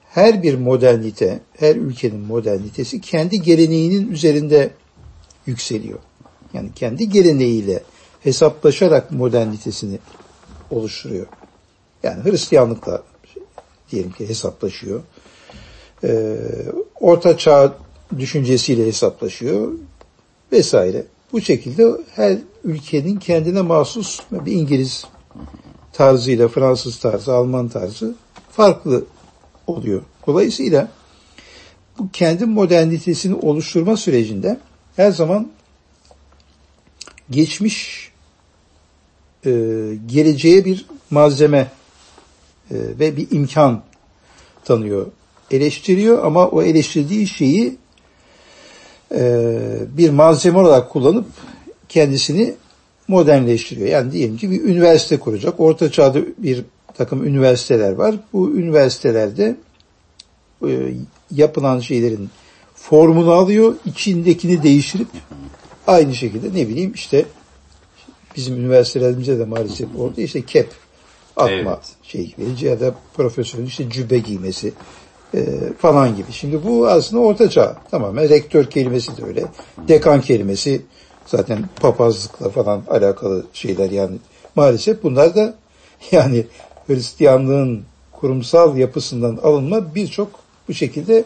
Her 0.09 0.43
bir 0.43 0.55
modernite, 0.55 1.39
her 1.57 1.75
ülkenin 1.75 2.19
modernitesi 2.19 3.01
kendi 3.01 3.41
geleneğinin 3.41 4.11
üzerinde 4.11 4.71
yükseliyor. 5.45 5.99
Yani 6.53 6.69
kendi 6.75 7.09
geleneğiyle 7.09 7.83
hesaplaşarak 8.23 9.11
modernitesini 9.11 9.99
oluşturuyor. 10.71 11.25
Yani 12.03 12.23
Hristiyanlıkla 12.23 13.03
diyelim 13.91 14.11
ki 14.11 14.29
hesaplaşıyor. 14.29 15.01
Ee, 16.03 16.37
Orta 16.99 17.37
Çağ 17.37 17.77
düşüncesiyle 18.19 18.85
hesaplaşıyor 18.85 19.71
vesaire. 20.51 21.05
Bu 21.31 21.41
şekilde 21.41 21.87
her 22.15 22.37
ülkenin 22.63 23.19
kendine 23.19 23.61
mahsus 23.61 24.19
bir 24.31 24.51
İngiliz 24.51 25.05
tarzıyla 25.97 26.47
Fransız 26.47 26.99
tarzı, 26.99 27.33
Alman 27.33 27.67
tarzı 27.67 28.15
farklı 28.51 29.05
oluyor. 29.67 30.01
Dolayısıyla 30.27 30.91
bu 31.99 32.11
kendi 32.11 32.45
modernitesini 32.45 33.35
oluşturma 33.35 33.97
sürecinde 33.97 34.59
her 34.95 35.11
zaman 35.11 35.47
geçmiş 37.29 38.11
e, 39.45 39.51
geleceğe 40.05 40.65
bir 40.65 40.85
malzeme 41.11 41.71
e, 42.71 42.75
ve 42.99 43.17
bir 43.17 43.31
imkan 43.31 43.83
tanıyor. 44.65 45.07
Eleştiriyor 45.51 46.25
ama 46.25 46.47
o 46.47 46.63
eleştirdiği 46.63 47.27
şeyi 47.27 47.77
e, 49.15 49.51
bir 49.97 50.09
malzeme 50.09 50.59
olarak 50.59 50.89
kullanıp 50.89 51.25
kendisini 51.89 52.55
modernleştiriyor. 53.07 53.87
Yani 53.87 54.11
diyelim 54.11 54.37
ki 54.37 54.51
bir 54.51 54.63
üniversite 54.63 55.19
kuracak. 55.19 55.59
Orta 55.59 55.91
çağda 55.91 56.19
bir 56.37 56.63
takım 56.93 57.27
üniversiteler 57.27 57.91
var. 57.91 58.15
Bu 58.33 58.51
üniversitelerde 58.51 59.55
e, 60.67 60.93
yapılan 61.31 61.79
şeylerin 61.79 62.29
formunu 62.75 63.31
alıyor, 63.31 63.75
içindekini 63.85 64.63
değiştirip 64.63 65.07
aynı 65.87 66.15
şekilde 66.15 66.47
ne 66.59 66.67
bileyim 66.67 66.91
işte 66.95 67.25
bizim 68.35 68.55
üniversitelerimizde 68.55 69.39
de 69.39 69.45
maalesef 69.45 69.87
orada 69.97 70.21
işte 70.21 70.41
kep 70.41 70.69
atma 71.35 71.55
evet. 71.55 71.95
şey 72.03 72.35
ya 72.61 72.79
da 72.79 72.95
profesörün 73.13 73.65
işte 73.65 73.89
cübbe 73.89 74.17
giymesi 74.17 74.73
e, 75.33 75.39
falan 75.77 76.15
gibi. 76.15 76.31
Şimdi 76.31 76.63
bu 76.63 76.87
aslında 76.87 77.21
orta 77.21 77.49
çağ. 77.49 77.77
Tamamen 77.91 78.29
rektör 78.29 78.65
kelimesi 78.65 79.17
de 79.17 79.25
öyle. 79.25 79.45
Dekan 79.87 80.21
kelimesi 80.21 80.81
zaten 81.27 81.69
papazlıkla 81.81 82.49
falan 82.49 82.83
alakalı 82.89 83.45
şeyler 83.53 83.91
yani 83.91 84.17
maalesef 84.55 85.03
bunlar 85.03 85.35
da 85.35 85.53
yani 86.11 86.45
Hristiyanlığın 86.87 87.83
kurumsal 88.11 88.77
yapısından 88.77 89.39
alınma 89.43 89.95
birçok 89.95 90.39
bu 90.67 90.73
şekilde 90.73 91.23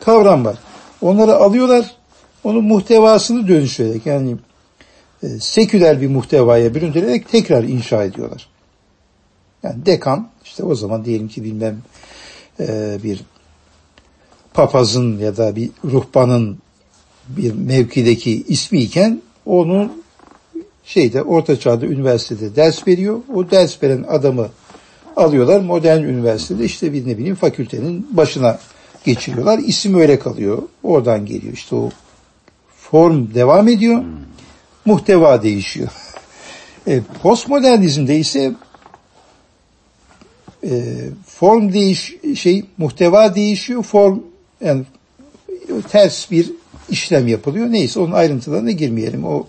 kavram 0.00 0.44
var. 0.44 0.58
Onları 1.00 1.36
alıyorlar, 1.36 1.96
onun 2.44 2.64
muhtevasını 2.64 3.48
dönüştürerek 3.48 4.06
yani 4.06 4.36
e, 5.22 5.26
seküler 5.40 6.00
bir 6.00 6.08
muhtevaya 6.08 6.74
büründürerek 6.74 7.28
tekrar 7.28 7.64
inşa 7.64 8.04
ediyorlar. 8.04 8.48
Yani 9.62 9.86
dekan 9.86 10.28
işte 10.44 10.62
o 10.62 10.74
zaman 10.74 11.04
diyelim 11.04 11.28
ki 11.28 11.44
bilmem 11.44 11.82
e, 12.60 12.98
bir 13.02 13.20
papazın 14.54 15.18
ya 15.18 15.36
da 15.36 15.56
bir 15.56 15.70
ruhbanın 15.84 16.58
bir 17.28 17.52
mevkideki 17.52 18.44
ismi 18.48 18.80
iken 18.80 19.22
onun 19.48 20.02
şeyde 20.84 21.22
orta 21.22 21.60
çağda 21.60 21.86
üniversitede 21.86 22.56
ders 22.56 22.86
veriyor. 22.86 23.20
O 23.34 23.50
ders 23.50 23.82
veren 23.82 24.04
adamı 24.08 24.48
alıyorlar 25.16 25.60
modern 25.60 26.02
üniversitede 26.02 26.64
işte 26.64 26.92
bir 26.92 27.06
ne 27.06 27.18
bileyim 27.18 27.34
fakültenin 27.34 28.06
başına 28.10 28.58
geçiriyorlar. 29.04 29.58
İsim 29.58 30.00
öyle 30.00 30.18
kalıyor. 30.18 30.62
Oradan 30.82 31.26
geliyor. 31.26 31.52
işte 31.52 31.76
o 31.76 31.90
form 32.76 33.34
devam 33.34 33.68
ediyor. 33.68 34.04
Muhteva 34.84 35.42
değişiyor. 35.42 35.88
E, 36.86 37.00
postmodernizmde 37.22 38.18
ise 38.18 38.52
e, 40.64 40.94
form 41.26 41.72
değiş 41.72 42.14
şey 42.36 42.64
muhteva 42.78 43.34
değişiyor. 43.34 43.82
Form 43.82 44.18
yani 44.60 44.82
ters 45.88 46.30
bir 46.30 46.50
işlem 46.90 47.28
yapılıyor. 47.28 47.66
Neyse 47.72 48.00
onun 48.00 48.12
ayrıntılarına 48.12 48.70
girmeyelim. 48.70 49.24
O 49.24 49.46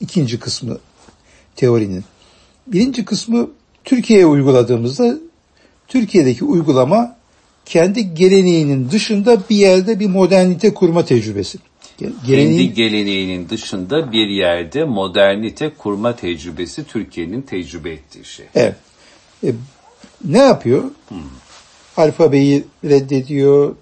ikinci 0.00 0.38
kısmı 0.38 0.78
teorinin. 1.56 2.04
Birinci 2.66 3.04
kısmı 3.04 3.50
Türkiye'ye 3.84 4.26
uyguladığımızda 4.26 5.14
Türkiye'deki 5.88 6.44
uygulama 6.44 7.16
kendi 7.64 8.14
geleneğinin 8.14 8.90
dışında 8.90 9.42
bir 9.50 9.56
yerde 9.56 10.00
bir 10.00 10.06
modernite 10.06 10.74
kurma 10.74 11.04
tecrübesi. 11.04 11.58
Geleneğin, 12.26 12.58
kendi 12.58 12.74
geleneğinin 12.74 13.48
dışında 13.48 14.12
bir 14.12 14.26
yerde 14.28 14.84
modernite 14.84 15.70
kurma 15.78 16.16
tecrübesi 16.16 16.84
Türkiye'nin 16.84 17.42
tecrübe 17.42 17.90
ettiği 17.90 18.24
şey. 18.24 18.46
Evet. 18.54 18.74
E, 19.44 19.52
ne 20.24 20.38
yapıyor? 20.38 20.82
Hmm. 21.08 21.18
Alfabeyi 21.96 22.64
reddediyor, 22.84 23.76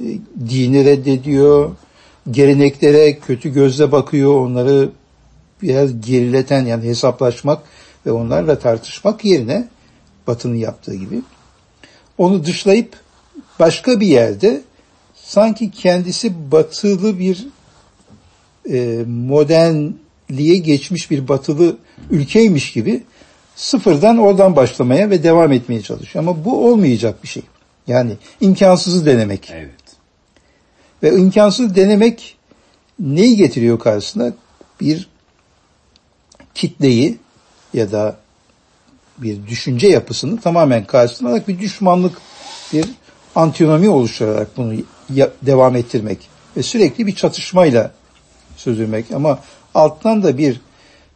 e, 0.00 0.04
dini 0.50 0.84
reddediyor, 0.84 1.70
geleneklere 2.30 3.18
kötü 3.18 3.52
gözle 3.52 3.92
bakıyor, 3.92 4.34
onları 4.34 4.90
biraz 5.62 6.00
gerileten 6.00 6.66
yani 6.66 6.84
hesaplaşmak 6.84 7.62
ve 8.06 8.12
onlarla 8.12 8.58
tartışmak 8.58 9.24
yerine 9.24 9.68
Batı'nın 10.26 10.54
yaptığı 10.54 10.94
gibi 10.94 11.22
onu 12.18 12.44
dışlayıp 12.44 12.96
başka 13.60 14.00
bir 14.00 14.06
yerde 14.06 14.62
sanki 15.14 15.70
kendisi 15.70 16.52
batılı 16.52 17.18
bir 17.18 17.46
e, 18.70 19.04
modernliğe 19.06 20.56
geçmiş 20.56 21.10
bir 21.10 21.28
batılı 21.28 21.76
ülkeymiş 22.10 22.72
gibi 22.72 23.02
sıfırdan 23.56 24.18
oradan 24.18 24.56
başlamaya 24.56 25.10
ve 25.10 25.22
devam 25.22 25.52
etmeye 25.52 25.82
çalışıyor. 25.82 26.24
Ama 26.24 26.44
bu 26.44 26.68
olmayacak 26.68 27.22
bir 27.22 27.28
şey. 27.28 27.42
Yani 27.86 28.12
imkansızı 28.40 29.06
denemek. 29.06 29.50
Evet. 29.54 29.81
Ve 31.02 31.18
imkansız 31.18 31.76
denemek 31.76 32.36
neyi 33.00 33.36
getiriyor 33.36 33.78
karşısına? 33.78 34.32
Bir 34.80 35.08
kitleyi 36.54 37.18
ya 37.74 37.92
da 37.92 38.16
bir 39.18 39.46
düşünce 39.46 39.88
yapısını 39.88 40.40
tamamen 40.40 40.84
karşısına 40.84 41.28
alarak 41.28 41.48
bir 41.48 41.58
düşmanlık, 41.58 42.18
bir 42.72 42.84
antinomi 43.34 43.88
oluşturarak 43.88 44.56
bunu 44.56 44.74
devam 45.42 45.76
ettirmek 45.76 46.18
ve 46.56 46.62
sürekli 46.62 47.06
bir 47.06 47.14
çatışmayla 47.14 47.92
sürdürmek 48.56 49.10
ama 49.10 49.38
alttan 49.74 50.22
da 50.22 50.38
bir 50.38 50.60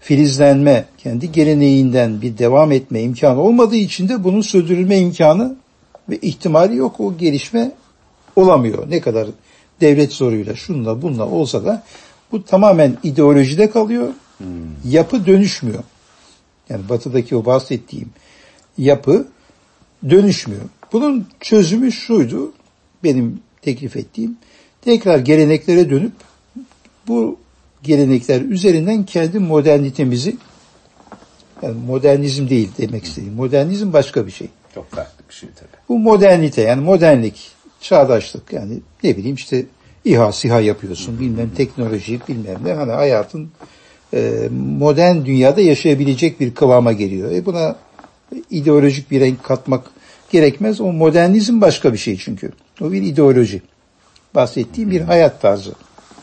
filizlenme, 0.00 0.84
kendi 0.98 1.32
geleneğinden 1.32 2.22
bir 2.22 2.38
devam 2.38 2.72
etme 2.72 3.02
imkanı 3.02 3.40
olmadığı 3.40 3.76
için 3.76 4.08
de 4.08 4.24
bunun 4.24 4.40
sürdürülme 4.40 4.98
imkanı 4.98 5.56
ve 6.08 6.18
ihtimali 6.18 6.76
yok. 6.76 7.00
O 7.00 7.16
gelişme 7.16 7.72
olamıyor. 8.36 8.90
Ne 8.90 9.00
kadar 9.00 9.28
devlet 9.80 10.12
zoruyla 10.12 10.54
şunla 10.54 11.02
bunla 11.02 11.26
olsa 11.28 11.64
da 11.64 11.82
bu 12.32 12.44
tamamen 12.44 12.96
ideolojide 13.02 13.70
kalıyor. 13.70 14.08
Hmm. 14.38 14.46
Yapı 14.84 15.26
dönüşmüyor. 15.26 15.84
Yani 16.68 16.88
batıdaki 16.88 17.36
o 17.36 17.44
bahsettiğim 17.44 18.10
yapı 18.78 19.28
dönüşmüyor. 20.10 20.62
Bunun 20.92 21.26
çözümü 21.40 21.92
şuydu, 21.92 22.52
benim 23.04 23.40
teklif 23.62 23.96
ettiğim, 23.96 24.36
tekrar 24.82 25.18
geleneklere 25.18 25.90
dönüp 25.90 26.12
bu 27.08 27.38
gelenekler 27.82 28.40
üzerinden 28.40 29.04
kendi 29.04 29.38
modernitemizi, 29.38 30.36
yani 31.62 31.74
modernizm 31.86 32.48
değil 32.48 32.70
demek 32.78 33.04
istediğim, 33.04 33.34
modernizm 33.34 33.92
başka 33.92 34.26
bir 34.26 34.32
şey. 34.32 34.48
Çok 34.74 34.90
farklı 34.90 35.24
bir 35.28 35.34
şey 35.34 35.48
tabii. 35.56 35.82
Bu 35.88 35.98
modernite 35.98 36.62
yani 36.62 36.84
modernlik, 36.84 37.50
çağdaşlık 37.80 38.52
yani 38.52 38.78
ne 39.04 39.16
bileyim 39.16 39.36
işte 39.36 39.66
İHA, 40.04 40.32
SİHA 40.32 40.60
yapıyorsun, 40.60 41.20
bilmem 41.20 41.50
teknoloji, 41.56 42.20
bilmem 42.28 42.58
ne. 42.64 42.72
Hani 42.72 42.92
hayatın 42.92 43.50
e, 44.14 44.48
modern 44.78 45.24
dünyada 45.24 45.60
yaşayabilecek 45.60 46.40
bir 46.40 46.54
kıvama 46.54 46.92
geliyor. 46.92 47.30
E 47.30 47.46
buna 47.46 47.76
ideolojik 48.50 49.10
bir 49.10 49.20
renk 49.20 49.44
katmak 49.44 49.90
gerekmez. 50.30 50.80
O 50.80 50.92
modernizm 50.92 51.60
başka 51.60 51.92
bir 51.92 51.98
şey 51.98 52.16
çünkü. 52.16 52.52
O 52.80 52.92
bir 52.92 53.02
ideoloji. 53.02 53.62
Bahsettiğim 54.34 54.90
bir 54.90 55.00
hayat 55.00 55.42
tarzı. 55.42 55.72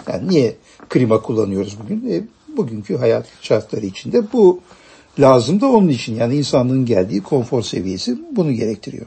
Yani 0.09 0.29
niye 0.29 0.55
klima 0.89 1.21
kullanıyoruz 1.21 1.77
bugün? 1.83 2.11
E, 2.11 2.21
bugünkü 2.57 2.97
hayat 2.97 3.25
şartları 3.41 3.85
içinde 3.85 4.31
bu 4.33 4.59
lazım 5.19 5.61
da 5.61 5.67
onun 5.67 5.89
için. 5.89 6.15
Yani 6.15 6.35
insanlığın 6.35 6.85
geldiği 6.85 7.23
konfor 7.23 7.61
seviyesi 7.61 8.17
bunu 8.31 8.51
gerektiriyor. 8.51 9.05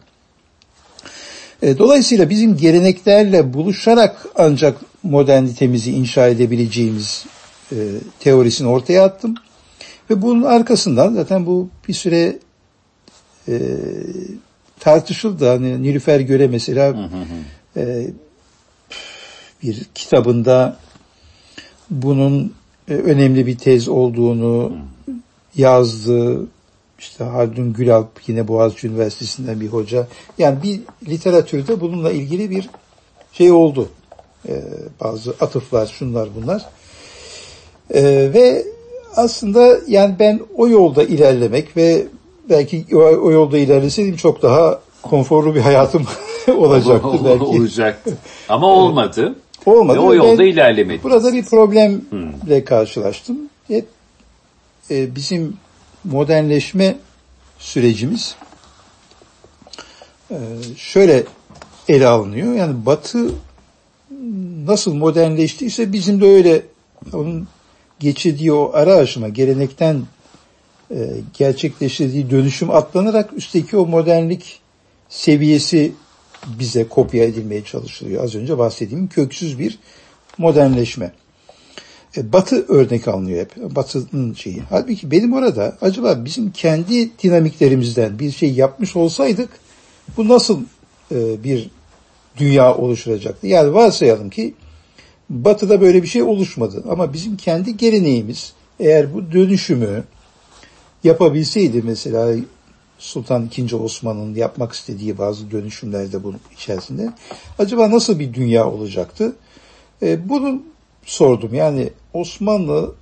E, 1.62 1.78
dolayısıyla 1.78 2.30
bizim 2.30 2.56
geleneklerle 2.56 3.54
buluşarak 3.54 4.26
ancak 4.34 4.80
modernitemizi 5.02 5.92
inşa 5.92 6.28
edebileceğimiz 6.28 7.26
e, 7.72 7.76
teorisini 8.20 8.68
ortaya 8.68 9.04
attım. 9.04 9.34
Ve 10.10 10.22
bunun 10.22 10.42
arkasından 10.42 11.14
zaten 11.14 11.46
bu 11.46 11.68
bir 11.88 11.94
süre 11.94 12.38
e, 13.48 13.58
tartışıldı. 14.80 15.48
Hani 15.48 15.82
Nilüfer 15.82 16.20
Göre 16.20 16.46
mesela 16.46 17.10
e, 17.76 18.06
bir 19.62 19.86
kitabında 19.94 20.76
bunun 21.90 22.52
e, 22.88 22.94
önemli 22.94 23.46
bir 23.46 23.58
tez 23.58 23.88
olduğunu 23.88 24.76
yazdı. 25.56 26.46
İşte 26.98 27.24
Haldun 27.24 27.72
Gülalp 27.72 28.08
yine 28.26 28.48
Boğaziçi 28.48 28.86
Üniversitesi'nden 28.86 29.60
bir 29.60 29.68
hoca. 29.68 30.06
Yani 30.38 30.62
bir 30.62 30.80
literatürde 31.08 31.80
bununla 31.80 32.12
ilgili 32.12 32.50
bir 32.50 32.70
şey 33.32 33.52
oldu. 33.52 33.88
Ee, 34.48 34.62
bazı 35.00 35.30
atıflar, 35.40 35.86
şunlar 35.86 36.28
bunlar. 36.36 36.62
Ee, 37.94 38.30
ve 38.34 38.64
aslında 39.16 39.78
yani 39.88 40.14
ben 40.18 40.40
o 40.56 40.68
yolda 40.68 41.02
ilerlemek 41.04 41.76
ve 41.76 42.06
belki 42.50 42.86
o, 42.92 42.98
o 42.98 43.30
yolda 43.30 43.58
ilerleseydim 43.58 44.16
çok 44.16 44.42
daha 44.42 44.80
konforlu 45.02 45.54
bir 45.54 45.60
hayatım 45.60 46.06
olacaktı 46.56 47.18
belki. 47.24 47.44
Olacaktı. 47.44 48.16
Ama 48.48 48.66
olmadı. 48.66 49.34
Olmadı. 49.66 49.98
Ve 49.98 50.00
o 50.00 50.14
yolda 50.14 50.44
ilerlemedi. 50.44 51.02
Burada 51.02 51.32
bir 51.32 51.44
problemle 51.44 52.64
karşılaştım. 52.64 53.38
Hep 53.68 53.86
e, 54.90 55.14
bizim 55.14 55.56
modernleşme 56.10 56.96
sürecimiz 57.58 58.36
e, 60.30 60.36
şöyle 60.76 61.24
ele 61.88 62.06
alınıyor. 62.06 62.54
Yani 62.54 62.86
Batı 62.86 63.30
nasıl 64.66 64.94
modernleştiyse 64.94 65.92
bizim 65.92 66.20
de 66.20 66.26
öyle 66.26 66.62
onun 67.12 67.48
geçirdiği 68.00 68.52
o 68.52 68.70
ara 68.74 68.94
aşama, 68.94 69.28
gelenekten 69.28 70.02
e, 70.90 70.96
gerçekleştirdiği 71.38 72.30
dönüşüm 72.30 72.70
atlanarak 72.70 73.32
üstteki 73.32 73.76
o 73.76 73.86
modernlik 73.86 74.60
seviyesi 75.08 75.92
bize 76.46 76.88
kopya 76.88 77.24
edilmeye 77.24 77.64
çalışılıyor. 77.64 78.24
Az 78.24 78.34
önce 78.34 78.58
bahsettiğim 78.58 79.08
köksüz 79.08 79.58
bir 79.58 79.78
modernleşme. 80.38 81.12
E, 82.16 82.32
Batı 82.32 82.66
örnek 82.68 83.08
alınıyor 83.08 83.40
hep. 83.40 83.56
Batı'nın 83.56 84.34
şeyi. 84.34 84.62
Halbuki 84.70 85.10
benim 85.10 85.32
orada 85.32 85.76
acaba 85.80 86.24
bizim 86.24 86.52
kendi 86.52 87.18
dinamiklerimizden 87.18 88.18
bir 88.18 88.30
şey 88.30 88.52
yapmış 88.52 88.96
olsaydık 88.96 89.48
bu 90.16 90.28
nasıl 90.28 90.60
e, 91.12 91.44
bir 91.44 91.70
dünya 92.36 92.74
oluşturacaktı? 92.74 93.46
Yani 93.46 93.74
varsayalım 93.74 94.30
ki 94.30 94.54
Batı'da 95.30 95.80
böyle 95.80 96.02
bir 96.02 96.08
şey 96.08 96.22
oluşmadı. 96.22 96.84
Ama 96.88 97.12
bizim 97.12 97.36
kendi 97.36 97.76
geleneğimiz 97.76 98.52
eğer 98.80 99.14
bu 99.14 99.32
dönüşümü 99.32 100.04
yapabilseydi 101.04 101.82
mesela 101.82 102.34
Sultan 102.98 103.50
II. 103.58 103.74
Osman'ın 103.74 104.34
yapmak 104.34 104.72
istediği 104.72 105.18
bazı 105.18 105.50
dönüşümlerde 105.50 106.24
bunun 106.24 106.40
içerisinde 106.54 107.12
acaba 107.58 107.90
nasıl 107.90 108.18
bir 108.18 108.34
dünya 108.34 108.70
olacaktı? 108.70 109.36
E, 110.02 110.28
bunu 110.28 110.62
sordum. 111.06 111.54
Yani 111.54 111.90
Osmanlı 112.12 112.94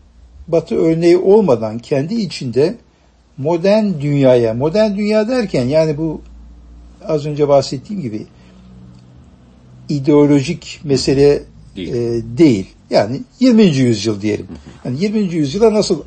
Batı 0.49 0.77
örneği 0.77 1.17
olmadan 1.17 1.79
kendi 1.79 2.15
içinde 2.15 2.77
modern 3.39 4.01
dünyaya, 4.01 4.55
modern 4.55 4.97
dünya 4.97 5.29
derken 5.29 5.65
yani 5.65 5.99
bu 5.99 6.21
az 7.09 7.27
önce 7.27 7.49
bahsettiğim 7.49 8.03
gibi 8.03 8.27
ideolojik 9.89 10.81
mesele 10.85 11.43
Değil. 11.77 11.95
e, 11.95 12.23
değil. 12.39 12.67
Yani 12.91 13.21
20. 13.41 13.63
yüzyıl 13.63 14.21
diyelim. 14.21 14.47
Yani 14.85 15.03
20. 15.03 15.19
yüzyıla 15.19 15.75
nasıl 15.75 16.03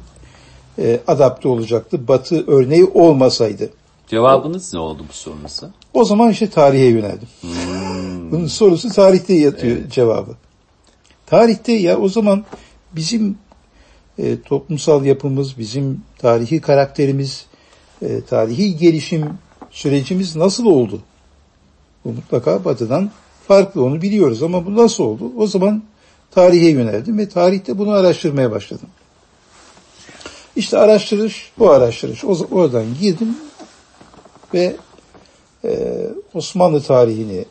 e, 0.79 0.99
adapte 1.07 1.47
olacaktı 1.47 2.07
Batı 2.07 2.43
örneği 2.47 2.85
olmasaydı? 2.85 3.69
Cevabınız 4.07 4.73
ne 4.73 4.79
oldu 4.79 5.05
bu 5.09 5.13
sorunuza? 5.13 5.69
O 5.93 6.03
zaman 6.03 6.31
işte 6.31 6.49
tarihe 6.49 6.85
yöneldim. 6.85 7.27
Bunun 8.31 8.47
sorusu 8.47 8.89
tarihte 8.89 9.33
yatıyor 9.33 9.77
cevabı. 9.89 10.31
Tarihte 11.27 11.71
ya 11.71 11.99
o 11.99 12.09
zaman 12.09 12.45
bizim 12.91 13.37
e, 14.19 14.41
toplumsal 14.41 15.05
yapımız, 15.05 15.57
bizim 15.57 16.01
tarihi 16.17 16.61
karakterimiz, 16.61 17.45
e, 18.01 18.21
tarihi 18.21 18.77
gelişim 18.77 19.25
sürecimiz 19.71 20.35
nasıl 20.35 20.65
oldu? 20.65 21.01
Bu 22.05 22.09
mutlaka 22.09 22.65
batıdan 22.65 23.11
farklı 23.47 23.83
onu 23.83 24.01
biliyoruz 24.01 24.43
ama 24.43 24.65
bu 24.65 24.75
nasıl 24.75 25.03
oldu? 25.03 25.31
O 25.37 25.47
zaman 25.47 25.83
tarihe 26.31 26.69
yöneldim 26.69 27.17
ve 27.17 27.29
tarihte 27.29 27.77
bunu 27.77 27.91
araştırmaya 27.91 28.51
başladım. 28.51 28.89
İşte 30.55 30.77
araştırış, 30.77 31.51
bu 31.59 31.71
araştırış. 31.71 32.23
Oradan 32.51 32.85
girdim 33.01 33.37
ve 34.53 34.75
e, 35.65 35.99
Osmanlı 36.33 36.81
tarihini 36.81 37.45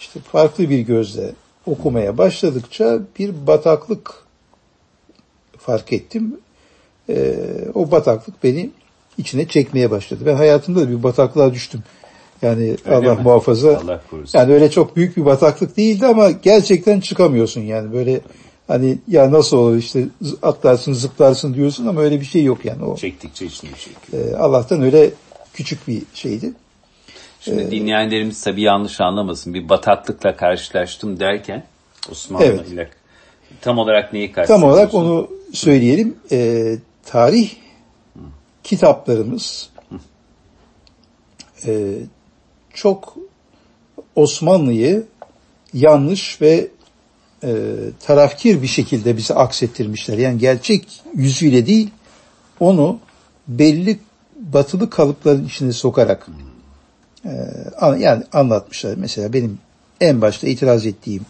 işte 0.00 0.20
farklı 0.20 0.70
bir 0.70 0.78
gözle 0.78 1.34
okumaya 1.66 2.18
başladıkça 2.18 3.00
bir 3.18 3.46
bataklık 3.46 4.14
fark 5.58 5.92
ettim. 5.92 6.36
E, 7.08 7.36
o 7.74 7.90
bataklık 7.90 8.44
beni 8.44 8.70
içine 9.18 9.48
çekmeye 9.48 9.90
başladı. 9.90 10.22
Ben 10.26 10.34
hayatımda 10.34 10.80
da 10.80 10.88
bir 10.90 11.02
bataklığa 11.02 11.54
düştüm. 11.54 11.82
Yani 12.42 12.76
Öyle 12.84 12.96
Allah 13.10 13.14
mi? 13.14 13.22
muhafaza. 13.22 13.76
Allah 13.78 14.00
korusun. 14.10 14.38
Yani 14.38 14.52
öyle 14.52 14.70
çok 14.70 14.96
büyük 14.96 15.16
bir 15.16 15.24
bataklık 15.24 15.76
değildi 15.76 16.06
ama 16.06 16.30
gerçekten 16.30 17.00
çıkamıyorsun 17.00 17.60
yani 17.60 17.92
böyle 17.92 18.20
hani 18.66 18.98
ya 19.08 19.32
nasıl 19.32 19.56
olur 19.56 19.76
işte 19.76 20.04
atlarsın 20.42 20.92
zıplarsın 20.92 21.54
diyorsun 21.54 21.86
ama 21.86 22.00
öyle 22.00 22.20
bir 22.20 22.26
şey 22.26 22.44
yok 22.44 22.64
yani 22.64 22.84
o. 22.84 22.96
Çektikçe 22.96 23.46
içine 23.46 23.70
çekiyor. 23.70 24.32
E, 24.32 24.36
Allah'tan 24.36 24.82
öyle 24.82 25.10
küçük 25.52 25.88
bir 25.88 26.02
şeydi. 26.14 26.52
Şimdi 27.44 27.62
Ee, 27.62 27.70
dinleyenlerimiz 27.70 28.42
tabii 28.44 28.62
yanlış 28.62 29.00
anlamasın. 29.00 29.54
Bir 29.54 29.68
bataklıkla 29.68 30.36
karşılaştım 30.36 31.20
derken 31.20 31.64
Osmanlı 32.10 32.44
Evet. 32.44 32.68
ile 32.68 32.90
tam 33.60 33.78
olarak 33.78 34.12
neyi 34.12 34.26
Tam 34.26 34.34
kastediyorsun? 34.34 34.68
olarak 34.68 34.94
onu 34.94 35.30
söyleyelim. 35.52 36.16
Ee, 36.32 36.76
tarih 37.06 37.50
kitaplarımız 38.64 39.70
e, 41.66 41.92
çok 42.74 43.16
Osmanlı'yı 44.16 45.04
yanlış 45.74 46.40
ve 46.40 46.68
e, 47.44 47.52
tarafkir 48.06 48.62
bir 48.62 48.66
şekilde 48.66 49.16
bize 49.16 49.34
aksettirmişler. 49.34 50.18
Yani 50.18 50.38
gerçek 50.38 51.02
yüzüyle 51.14 51.66
değil, 51.66 51.90
onu 52.60 52.98
belli 53.48 53.98
batılı 54.36 54.90
kalıpların 54.90 55.46
içine 55.46 55.72
sokarak 55.72 56.26
e, 56.28 56.32
an- 56.32 56.43
yani 57.98 58.22
anlatmışlar. 58.32 58.94
Mesela 58.96 59.32
benim 59.32 59.58
en 60.00 60.20
başta 60.20 60.46
itiraz 60.46 60.86
ettiğim 60.86 61.22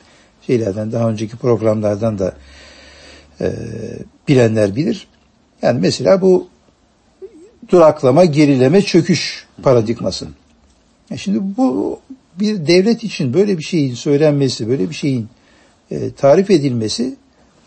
şeylerden 0.47 0.93
daha 0.93 1.11
önceki 1.11 1.37
programlardan 1.37 2.19
da 2.19 2.35
e, 3.41 3.53
bilenler 4.29 4.77
bilir. 4.77 5.07
Yani 5.63 5.81
mesela 5.81 6.21
bu 6.21 6.49
duraklama, 7.69 8.25
gerileme, 8.25 8.83
çöküş 8.83 9.47
paradigması. 9.63 10.29
Ya 11.11 11.17
şimdi 11.17 11.39
bu 11.57 12.01
bir 12.41 12.67
devlet 12.67 13.05
için 13.05 13.35
böyle 13.35 13.59
bir 13.59 13.63
şeyin 13.63 13.95
söylenmesi, 13.95 14.69
böyle 14.69 14.91
bir 14.91 14.95
şeyin 14.95 15.29
e, 15.91 16.11
tarif 16.11 16.51
edilmesi 16.51 17.17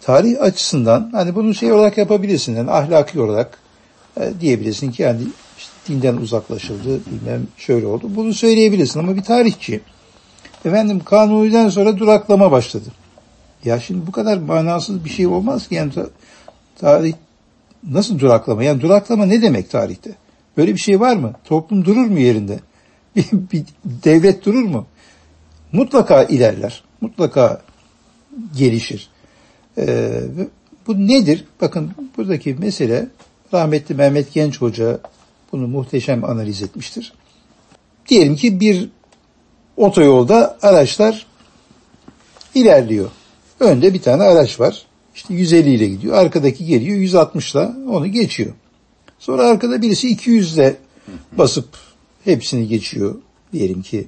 tarih 0.01 0.41
açısından 0.41 1.09
hani 1.13 1.35
bunu 1.35 1.53
şey 1.53 1.71
olarak 1.71 1.97
yapabilirsin. 1.97 2.55
Yani 2.55 2.71
ahlaki 2.71 3.21
olarak 3.21 3.59
e, 4.19 4.31
diyebilirsin 4.41 4.91
ki 4.91 5.01
yani 5.01 5.21
dinden 5.87 6.17
uzaklaşıldı, 6.17 6.99
bilmem 7.05 7.47
şöyle 7.57 7.85
oldu. 7.85 8.11
Bunu 8.15 8.33
söyleyebilirsin 8.33 8.99
ama 8.99 9.15
bir 9.15 9.21
tarihçi 9.21 9.81
efendim 10.65 11.01
kanuniden 11.05 11.69
sonra 11.69 11.97
duraklama 11.97 12.51
başladı. 12.51 12.85
Ya 13.65 13.79
şimdi 13.79 14.07
bu 14.07 14.11
kadar 14.11 14.37
manasız 14.37 15.05
bir 15.05 15.09
şey 15.09 15.27
olmaz 15.27 15.67
ki 15.67 15.75
yani 15.75 15.91
ta- 15.93 16.09
tarih 16.79 17.13
nasıl 17.89 18.19
duraklama? 18.19 18.63
Yani 18.63 18.81
duraklama 18.81 19.25
ne 19.25 19.41
demek 19.41 19.69
tarihte? 19.71 20.11
Böyle 20.57 20.73
bir 20.73 20.79
şey 20.79 20.99
var 20.99 21.15
mı? 21.15 21.33
Toplum 21.45 21.85
durur 21.85 22.05
mu 22.05 22.19
yerinde? 22.19 22.59
Bir, 23.15 23.25
bir 23.51 23.63
devlet 24.03 24.45
durur 24.45 24.63
mu? 24.63 24.85
Mutlaka 25.71 26.23
ilerler. 26.23 26.83
Mutlaka 27.01 27.61
gelişir. 28.57 29.09
Ee, 29.77 30.21
bu 30.87 31.07
nedir? 31.07 31.45
Bakın 31.61 31.91
buradaki 32.17 32.53
mesele 32.53 33.07
rahmetli 33.53 33.95
Mehmet 33.95 34.33
Genç 34.33 34.61
Hoca 34.61 34.99
bunu 35.51 35.67
muhteşem 35.67 36.23
analiz 36.23 36.63
etmiştir. 36.63 37.13
diyelim 38.07 38.35
ki 38.35 38.59
bir 38.59 38.89
otoyolda 39.77 40.57
araçlar 40.61 41.25
ilerliyor. 42.55 43.09
Önde 43.59 43.93
bir 43.93 44.01
tane 44.01 44.23
araç 44.23 44.59
var. 44.59 44.85
İşte 45.15 45.33
150 45.33 45.69
ile 45.69 45.87
gidiyor. 45.87 46.15
Arkadaki 46.15 46.65
geliyor 46.65 46.97
160 46.97 47.55
ile 47.55 47.69
onu 47.89 48.07
geçiyor. 48.07 48.53
Sonra 49.19 49.43
arkada 49.43 49.81
birisi 49.81 50.09
200 50.09 50.57
ile 50.57 50.75
basıp 51.31 51.67
hepsini 52.23 52.67
geçiyor. 52.67 53.15
Diyelim 53.53 53.81
ki 53.81 54.07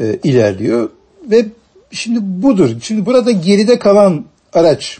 e, 0.00 0.18
ilerliyor. 0.24 0.90
Ve 1.22 1.46
şimdi 1.90 2.18
budur. 2.22 2.76
Şimdi 2.82 3.06
burada 3.06 3.30
geride 3.30 3.78
kalan 3.78 4.24
araç 4.52 4.98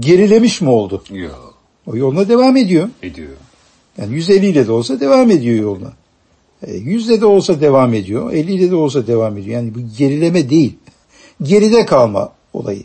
gerilemiş 0.00 0.60
mi 0.60 0.70
oldu? 0.70 1.02
Yok. 1.10 1.49
O 1.86 1.96
yoluna 1.96 2.28
devam 2.28 2.56
ediyor. 2.56 2.88
Ediyor. 3.02 3.28
Yani 3.98 4.14
150 4.14 4.46
ile 4.46 4.66
de 4.66 4.72
olsa 4.72 5.00
devam 5.00 5.30
ediyor 5.30 5.62
yoluna. 5.62 5.92
E, 6.66 6.76
100 6.76 7.08
ile 7.08 7.20
de 7.20 7.26
olsa 7.26 7.60
devam 7.60 7.94
ediyor. 7.94 8.32
50 8.32 8.52
ile 8.52 8.70
de 8.70 8.74
olsa 8.74 9.06
devam 9.06 9.38
ediyor. 9.38 9.56
Yani 9.56 9.74
bu 9.74 9.78
gerileme 9.98 10.50
değil. 10.50 10.76
Geride 11.42 11.86
kalma 11.86 12.32
olayı. 12.52 12.82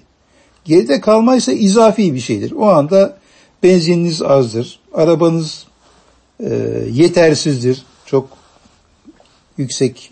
Geride 0.65 1.01
kalmaysa 1.01 1.51
izafi 1.51 2.13
bir 2.13 2.19
şeydir. 2.19 2.51
O 2.51 2.65
anda 2.65 3.17
benzininiz 3.63 4.21
azdır. 4.21 4.79
Arabanız 4.93 5.65
e, 6.39 6.83
yetersizdir. 6.91 7.83
Çok 8.05 8.29
yüksek 9.57 10.11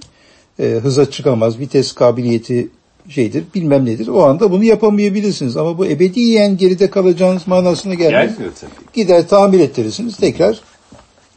e, 0.60 0.65
hıza 0.65 1.12
çıkamaz. 1.12 1.60
Vites 1.60 1.91
kabiliyeti 1.91 2.69
şeydir 3.10 3.44
bilmem 3.56 3.86
nedir. 3.86 4.08
O 4.08 4.24
anda 4.24 4.52
bunu 4.52 4.63
yapamayabilirsiniz. 4.63 5.58
Ama 5.58 5.78
bu 5.78 5.86
ebediyen 5.86 6.58
geride 6.58 6.89
kalacağınız 6.89 7.48
manasına 7.48 7.94
gelmez. 7.94 8.32
Gelmiyor 8.32 8.54
tabii. 8.62 8.72
Gider 8.94 9.28
tamir 9.28 9.60
ettirirsiniz. 9.60 10.18
Tekrar 10.18 10.62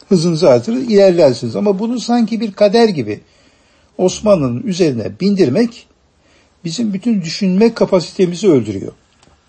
hızınızı 0.08 0.50
artırır 0.50 0.76
ilerlersiniz. 0.76 1.56
Ama 1.56 1.78
bunu 1.78 2.00
sanki 2.00 2.40
bir 2.40 2.52
kader 2.52 2.88
gibi 2.88 3.20
Osmanlı'nın 3.98 4.62
üzerine 4.62 5.20
bindirmek 5.20 5.86
bizim 6.64 6.92
bütün 6.92 7.22
düşünme 7.22 7.74
kapasitemizi 7.74 8.48
öldürüyor. 8.48 8.92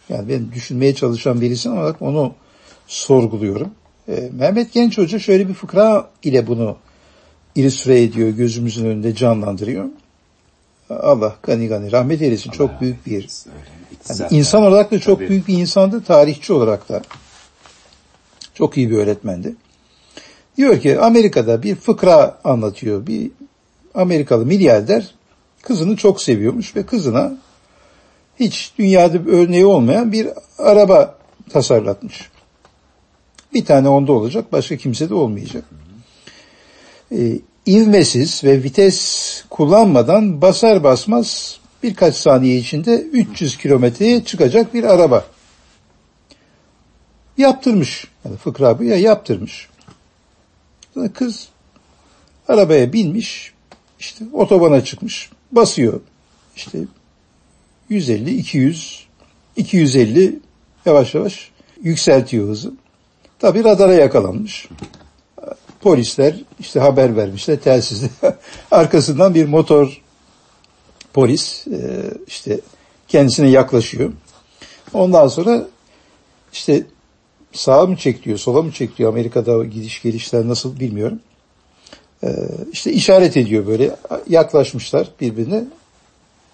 Yani 0.09 0.29
ben 0.29 0.51
düşünmeye 0.51 0.95
çalışan 0.95 1.41
birisi 1.41 1.69
olarak 1.69 2.01
onu 2.01 2.33
sorguluyorum. 2.87 3.71
Ee, 4.09 4.29
Mehmet 4.33 4.73
Genç 4.73 4.97
Hoca 4.97 5.19
şöyle 5.19 5.49
bir 5.49 5.53
fıkra 5.53 6.09
ile 6.23 6.47
bunu 6.47 6.77
illüstre 7.55 8.01
ediyor, 8.01 8.29
gözümüzün 8.29 8.85
önünde 8.85 9.15
canlandırıyor. 9.15 9.85
Allah 10.89 11.35
gani 11.43 11.67
gani 11.67 11.91
rahmet 11.91 12.21
eylesin. 12.21 12.51
Çok 12.51 12.81
büyük 12.81 13.05
bir 13.05 13.29
yani 14.09 14.27
insan 14.29 14.63
olarak 14.63 14.91
da 14.91 14.99
çok 14.99 15.17
Tabii. 15.17 15.29
büyük 15.29 15.47
bir 15.47 15.57
insandı, 15.57 16.03
tarihçi 16.03 16.53
olarak 16.53 16.89
da 16.89 17.01
çok 18.53 18.77
iyi 18.77 18.89
bir 18.89 18.97
öğretmendi. 18.97 19.55
Diyor 20.57 20.81
ki 20.81 20.99
Amerika'da 20.99 21.63
bir 21.63 21.75
fıkra 21.75 22.37
anlatıyor. 22.43 23.07
Bir 23.07 23.31
Amerikalı 23.95 24.45
milyarder 24.45 25.15
kızını 25.61 25.95
çok 25.95 26.21
seviyormuş 26.21 26.75
ve 26.75 26.85
kızına 26.85 27.37
hiç 28.39 28.73
dünyada 28.79 29.25
bir 29.25 29.31
örneği 29.31 29.65
olmayan 29.65 30.11
bir 30.11 30.27
araba 30.57 31.17
tasarlatmış. 31.49 32.29
Bir 33.53 33.65
tane 33.65 33.89
onda 33.89 34.11
olacak, 34.11 34.51
başka 34.51 34.77
kimse 34.77 35.09
de 35.09 35.13
olmayacak. 35.13 35.63
Ee, 37.11 37.39
ivmesiz 37.67 38.43
ve 38.43 38.63
vites 38.63 39.43
kullanmadan 39.49 40.41
basar 40.41 40.83
basmaz 40.83 41.59
birkaç 41.83 42.15
saniye 42.15 42.57
içinde 42.57 43.01
300 43.01 43.57
kilometreye 43.57 44.23
çıkacak 44.23 44.73
bir 44.73 44.83
araba. 44.83 45.25
Yaptırmış. 47.37 48.07
Yani 48.25 48.37
fıkra 48.37 48.79
bu 48.79 48.83
ya 48.83 48.97
yaptırmış. 48.97 49.69
Kız 51.13 51.49
arabaya 52.47 52.93
binmiş. 52.93 53.53
işte 53.99 54.25
otobana 54.33 54.83
çıkmış. 54.83 55.29
Basıyor. 55.51 56.01
İşte 56.55 56.79
150, 57.89 58.37
200, 58.37 59.07
250 59.55 60.39
yavaş 60.85 61.15
yavaş 61.15 61.51
yükseltiyor 61.81 62.49
hızı. 62.49 62.73
Tabi 63.39 63.63
radara 63.63 63.93
yakalanmış. 63.93 64.67
Polisler 65.87 66.35
işte 66.59 66.79
haber 66.79 67.15
vermişler 67.15 67.59
telsizde. 67.59 68.09
Arkasından 68.71 69.35
bir 69.35 69.45
motor 69.45 70.01
polis 71.13 71.67
e, 71.67 72.03
işte 72.27 72.59
kendisine 73.07 73.49
yaklaşıyor. 73.49 74.13
Ondan 74.93 75.27
sonra 75.27 75.67
işte 76.53 76.83
sağa 77.53 77.85
mı 77.85 77.97
çek 77.97 78.25
diyor, 78.25 78.37
sola 78.37 78.61
mı 78.61 78.71
çek 78.71 78.97
diyor. 78.97 79.09
Amerika'da 79.09 79.63
gidiş 79.63 80.01
gelişler 80.01 80.47
nasıl 80.47 80.79
bilmiyorum. 80.79 81.19
E, 82.23 82.29
işte 82.71 82.91
işaret 82.91 83.37
ediyor 83.37 83.67
böyle. 83.67 83.95
Yaklaşmışlar 84.29 85.11
birbirine. 85.21 85.63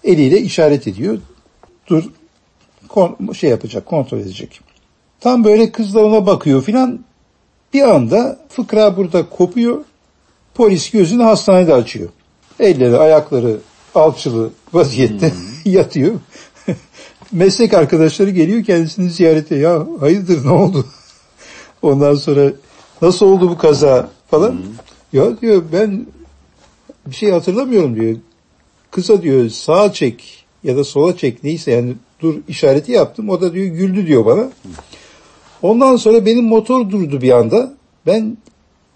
Eliyle 0.04 0.41
işaret 0.41 0.88
ediyor. 0.88 1.17
Dur 1.88 2.04
kon- 2.88 3.34
şey 3.34 3.50
yapacak, 3.50 3.86
kontrol 3.86 4.19
edecek. 4.19 4.62
Tam 5.19 5.43
böyle 5.43 5.72
kız 5.72 5.96
da 5.96 6.06
ona 6.06 6.26
bakıyor 6.26 6.63
filan. 6.63 7.00
Bir 7.73 7.81
anda 7.81 8.39
fıkra 8.49 8.97
burada 8.97 9.29
kopuyor. 9.29 9.77
Polis 10.53 10.91
gözünü 10.91 11.23
hastanede 11.23 11.73
açıyor. 11.73 12.09
Elleri, 12.59 12.97
ayakları 12.97 13.57
alçılı 13.95 14.49
vaziyette 14.73 15.33
yatıyor. 15.65 16.13
Meslek 17.31 17.73
arkadaşları 17.73 18.29
geliyor 18.29 18.63
kendisini 18.63 19.09
ziyarete. 19.09 19.55
Ya 19.55 19.88
hayırdır 19.99 20.45
ne 20.45 20.49
oldu? 20.49 20.86
Ondan 21.81 22.15
sonra 22.15 22.51
nasıl 23.01 23.25
oldu 23.25 23.49
bu 23.49 23.57
kaza 23.57 24.09
falan. 24.31 24.62
Ya 25.13 25.41
diyor 25.41 25.63
ben 25.73 26.05
bir 27.05 27.15
şey 27.15 27.31
hatırlamıyorum 27.31 27.95
diyor. 27.95 28.15
Kısa 28.91 29.21
diyor 29.21 29.49
sağa 29.49 29.93
çek 29.93 30.45
ya 30.63 30.77
da 30.77 30.83
sola 30.83 31.17
çek 31.17 31.43
neyse 31.43 31.71
yani 31.71 31.93
dur 32.19 32.36
işareti 32.47 32.91
yaptım. 32.91 33.29
O 33.29 33.41
da 33.41 33.53
diyor 33.53 33.65
güldü 33.65 34.07
diyor 34.07 34.25
bana. 34.25 34.49
Ondan 35.63 35.95
sonra 35.95 36.26
benim 36.26 36.45
motor 36.45 36.89
durdu 36.89 37.21
bir 37.21 37.32
anda. 37.32 37.73
Ben 38.08 38.38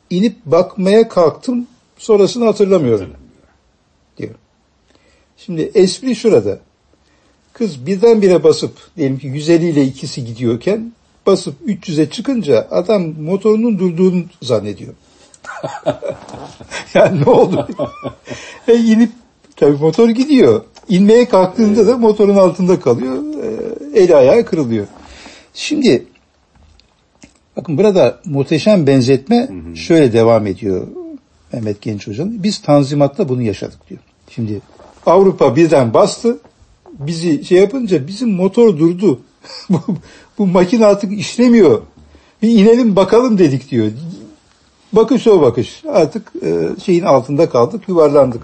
inip 0.09 0.35
bakmaya 0.45 1.09
kalktım. 1.09 1.67
Sonrasını 1.97 2.45
hatırlamıyorum. 2.45 3.09
Diyor. 4.17 4.35
Şimdi 5.37 5.71
espri 5.75 6.15
şurada. 6.15 6.59
Kız 7.53 7.85
birdenbire 7.85 8.43
basıp 8.43 8.71
diyelim 8.97 9.19
ki 9.19 9.27
150 9.27 9.69
ile 9.69 9.83
ikisi 9.83 10.25
gidiyorken 10.25 10.91
basıp 11.25 11.55
300'e 11.67 12.09
çıkınca 12.09 12.67
adam 12.71 13.13
motorunun 13.21 13.79
durduğunu 13.79 14.23
zannediyor. 14.41 14.93
yani 16.93 17.21
ne 17.21 17.29
oldu? 17.29 17.67
e 18.67 18.75
inip 18.75 19.11
tabii 19.55 19.77
motor 19.77 20.09
gidiyor. 20.09 20.61
İnmeye 20.89 21.29
kalktığında 21.29 21.87
da 21.87 21.97
motorun 21.97 22.35
altında 22.35 22.79
kalıyor. 22.79 23.23
E, 23.93 23.99
eli 24.01 24.15
ayağı 24.15 24.45
kırılıyor. 24.45 24.87
Şimdi 25.53 26.05
bakın 27.57 27.77
burada 27.77 28.19
muhteşem 28.25 28.87
benzetme 28.87 29.49
şöyle 29.75 30.13
devam 30.13 30.47
ediyor 30.47 30.87
Mehmet 31.53 31.81
Genç 31.81 32.07
Hoca'nın. 32.07 32.43
Biz 32.43 32.61
Tanzimat'ta 32.61 33.29
bunu 33.29 33.41
yaşadık 33.41 33.89
diyor. 33.89 33.99
Şimdi 34.29 34.61
Avrupa 35.05 35.55
birden 35.55 35.93
bastı. 35.93 36.37
Bizi 36.99 37.45
şey 37.45 37.59
yapınca 37.59 38.07
bizim 38.07 38.29
motor 38.29 38.77
durdu. 38.77 39.19
bu, 39.69 39.79
bu 40.37 40.47
makine 40.47 40.85
artık 40.85 41.19
işlemiyor. 41.19 41.81
Bir 42.41 42.49
inelim 42.49 42.95
bakalım 42.95 43.37
dedik 43.37 43.71
diyor. 43.71 43.91
Bakış 44.93 45.27
o 45.27 45.41
bakış. 45.41 45.83
Artık 45.87 46.31
e, 46.45 46.69
şeyin 46.85 47.03
altında 47.03 47.49
kaldık, 47.49 47.89
yuvarlandık. 47.89 48.41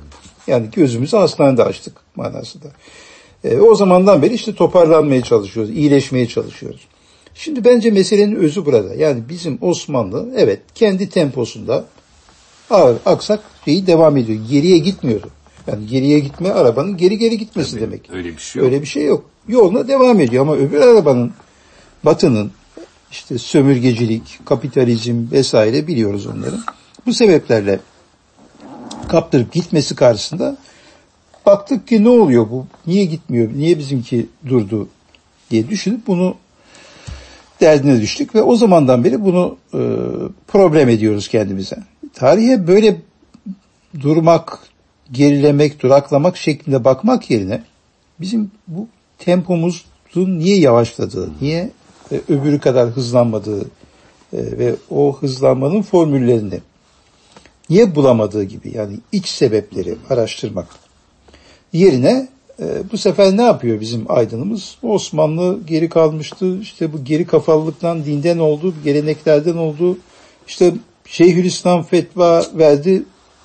Yani 0.48 0.68
gözümüzü 0.76 1.18
hastanede 1.18 1.64
açtık 1.64 1.98
manasında. 2.16 2.68
E, 3.44 3.58
o 3.58 3.76
zamandan 3.76 4.22
beri 4.22 4.34
işte 4.34 4.56
toparlanmaya 4.56 5.24
çalışıyoruz, 5.24 5.72
iyileşmeye 5.72 6.28
çalışıyoruz. 6.28 6.82
Şimdi 7.36 7.66
bence 7.66 7.92
meselenin 7.92 8.36
özü 8.36 8.66
burada. 8.66 8.96
Yani 8.96 9.24
bizim 9.30 9.58
Osmanlı 9.62 10.34
evet 10.36 10.60
kendi 10.76 11.10
temposunda 11.10 11.86
ağır 12.70 12.98
aksak 13.06 13.40
şeyi 13.66 13.88
devam 13.88 14.18
ediyor. 14.18 14.40
Geriye 14.50 14.78
gitmiyordu. 14.78 15.30
Yani 15.68 15.88
geriye 15.88 16.20
gitme 16.20 16.50
arabanın 16.50 16.98
geri 16.98 17.18
geri 17.18 17.38
gitmesi 17.38 17.80
demek. 17.80 18.10
Öyle 18.12 18.30
bir 18.30 18.42
şey 18.42 18.60
yok. 18.60 18.72
Öyle 18.72 18.82
bir 18.82 18.88
şey 18.88 19.06
yok. 19.06 19.30
Yoluna 19.48 19.88
devam 19.88 20.20
ediyor 20.20 20.42
ama 20.42 20.56
öbür 20.56 20.82
arabanın 20.82 21.34
batının 22.04 22.52
işte 23.12 23.38
sömürgecilik, 23.38 24.40
kapitalizm 24.46 25.32
vesaire 25.32 25.88
biliyoruz 25.88 26.26
onları. 26.28 26.56
Bu 27.06 27.14
sebeplerle 27.14 27.80
kaptırıp 29.08 29.54
gitmesi 29.54 29.96
karşısında 29.96 30.58
baktık 31.46 31.88
ki 31.88 32.04
ne 32.04 32.10
oluyor 32.10 32.50
bu? 32.50 32.66
Niye 32.88 33.06
gitmiyor? 33.06 33.50
Niye 33.56 33.78
bizimki 33.78 34.28
durdu 34.48 34.88
diye 35.52 35.70
düşünüp 35.70 36.08
bunu 36.08 36.36
derdine 37.62 38.02
düştük 38.02 38.36
ve 38.36 38.42
o 38.42 38.56
zamandan 38.56 39.04
beri 39.04 39.26
bunu 39.26 39.58
e, 39.74 39.80
problem 40.48 40.90
ediyoruz 40.90 41.28
kendimize. 41.28 41.78
Tarihe 42.14 42.68
böyle 42.68 43.02
durmak, 44.02 44.60
gerilemek, 45.12 45.82
duraklamak 45.82 46.38
şeklinde 46.38 46.84
bakmak 46.84 47.32
yerine 47.32 47.64
bizim 48.20 48.52
bu 48.68 48.88
tempomuzun 49.20 50.40
niye 50.40 50.60
yavaşladığı, 50.60 51.30
niye 51.42 51.72
e, 52.12 52.22
öbürü 52.30 52.60
kadar 52.60 52.90
hızlanmadığı 52.90 53.62
e, 53.62 53.68
ve 54.34 54.76
o 54.90 55.18
hızlanmanın 55.20 55.82
formüllerini 55.82 56.60
niye 57.70 57.96
bulamadığı 57.96 58.44
gibi 58.44 58.72
yani 58.76 58.98
iç 59.12 59.28
sebepleri 59.28 59.96
araştırmak 60.10 60.68
yerine 61.74 62.28
e, 62.60 62.66
bu 62.92 62.98
sefer 62.98 63.38
ne 63.38 63.42
yapıyor 63.42 63.82
bizim 63.82 64.12
aydınımız? 64.12 64.76
Osmanlı 64.84 65.60
geri 65.68 65.90
kalmıştı. 65.90 66.60
İşte 66.62 66.94
bu 66.94 67.04
geri 67.04 67.26
kafalılıktan 67.26 68.06
dinden 68.06 68.38
oldu, 68.38 68.74
geleneklerden 68.84 69.56
oldu. 69.58 69.98
İşte 70.48 70.74
Şeyhülislam 71.06 71.84
fetva 71.84 72.44
verdi. 72.54 73.04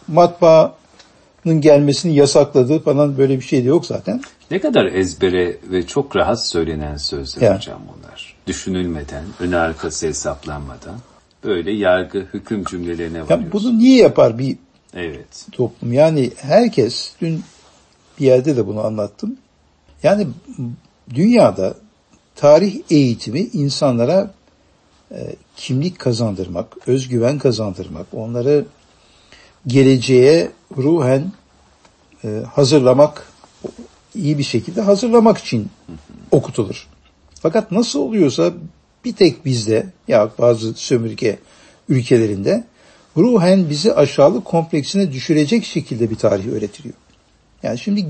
Matbaanın 0.09 1.61
gelmesini 1.61 2.15
yasakladı 2.15 2.79
falan 2.83 3.19
böyle 3.19 3.37
bir 3.37 3.45
şey 3.45 3.65
de 3.65 3.69
yok 3.69 3.87
zaten. 3.87 4.23
Ne 4.51 4.59
kadar 4.61 4.85
ezbere 4.87 5.57
ve 5.71 5.87
çok 5.87 6.17
rahat 6.17 6.45
söylenen 6.45 6.97
sözler 6.97 7.43
Ya. 7.43 7.57
hocam 7.57 7.81
bunlar. 7.97 8.35
Düşünülmeden, 8.47 9.25
ön 9.41 9.53
arkası 9.53 10.07
hesaplanmadan 10.07 10.99
böyle 11.45 11.73
yargı, 11.73 12.27
hüküm 12.35 12.65
cümlelerine 12.65 13.23
varıyoruz. 13.23 13.53
bunu 13.53 13.79
niye 13.79 14.03
yapar 14.03 14.39
bir 14.39 14.57
Evet. 14.95 15.47
toplum? 15.53 15.93
Yani 15.93 16.31
herkes 16.37 17.13
dün 17.21 17.43
bir 18.19 18.27
yerde 18.27 18.57
de 18.57 18.67
bunu 18.67 18.87
anlattım. 18.87 19.37
Yani 20.03 20.27
dünyada 21.15 21.75
tarih 22.37 22.81
eğitimi 22.91 23.41
insanlara 23.41 24.35
e, 25.11 25.35
kimlik 25.57 25.99
kazandırmak, 25.99 26.89
özgüven 26.89 27.39
kazandırmak, 27.39 28.07
onları 28.13 28.65
geleceğe 29.67 30.51
ruhen 30.77 31.33
e, 32.25 32.29
hazırlamak, 32.55 33.33
iyi 34.15 34.39
bir 34.39 34.43
şekilde 34.43 34.81
hazırlamak 34.81 35.39
için 35.39 35.71
okutulur. 36.31 36.87
Fakat 37.35 37.73
nasıl 37.73 38.01
oluyorsa 38.01 38.53
bir 39.05 39.13
tek 39.13 39.45
bizde 39.45 39.87
ya 40.09 40.31
bazı 40.39 40.75
sömürge 40.75 41.39
ülkelerinde 41.89 42.65
ruhen 43.17 43.71
bizi 43.71 43.95
aşağılık 43.95 44.45
kompleksine 44.45 45.13
düşürecek 45.13 45.65
şekilde 45.65 46.11
bir 46.11 46.17
tarih 46.17 46.47
öğretiliyor. 46.47 46.95
Yani 47.63 47.79
şimdi 47.79 48.07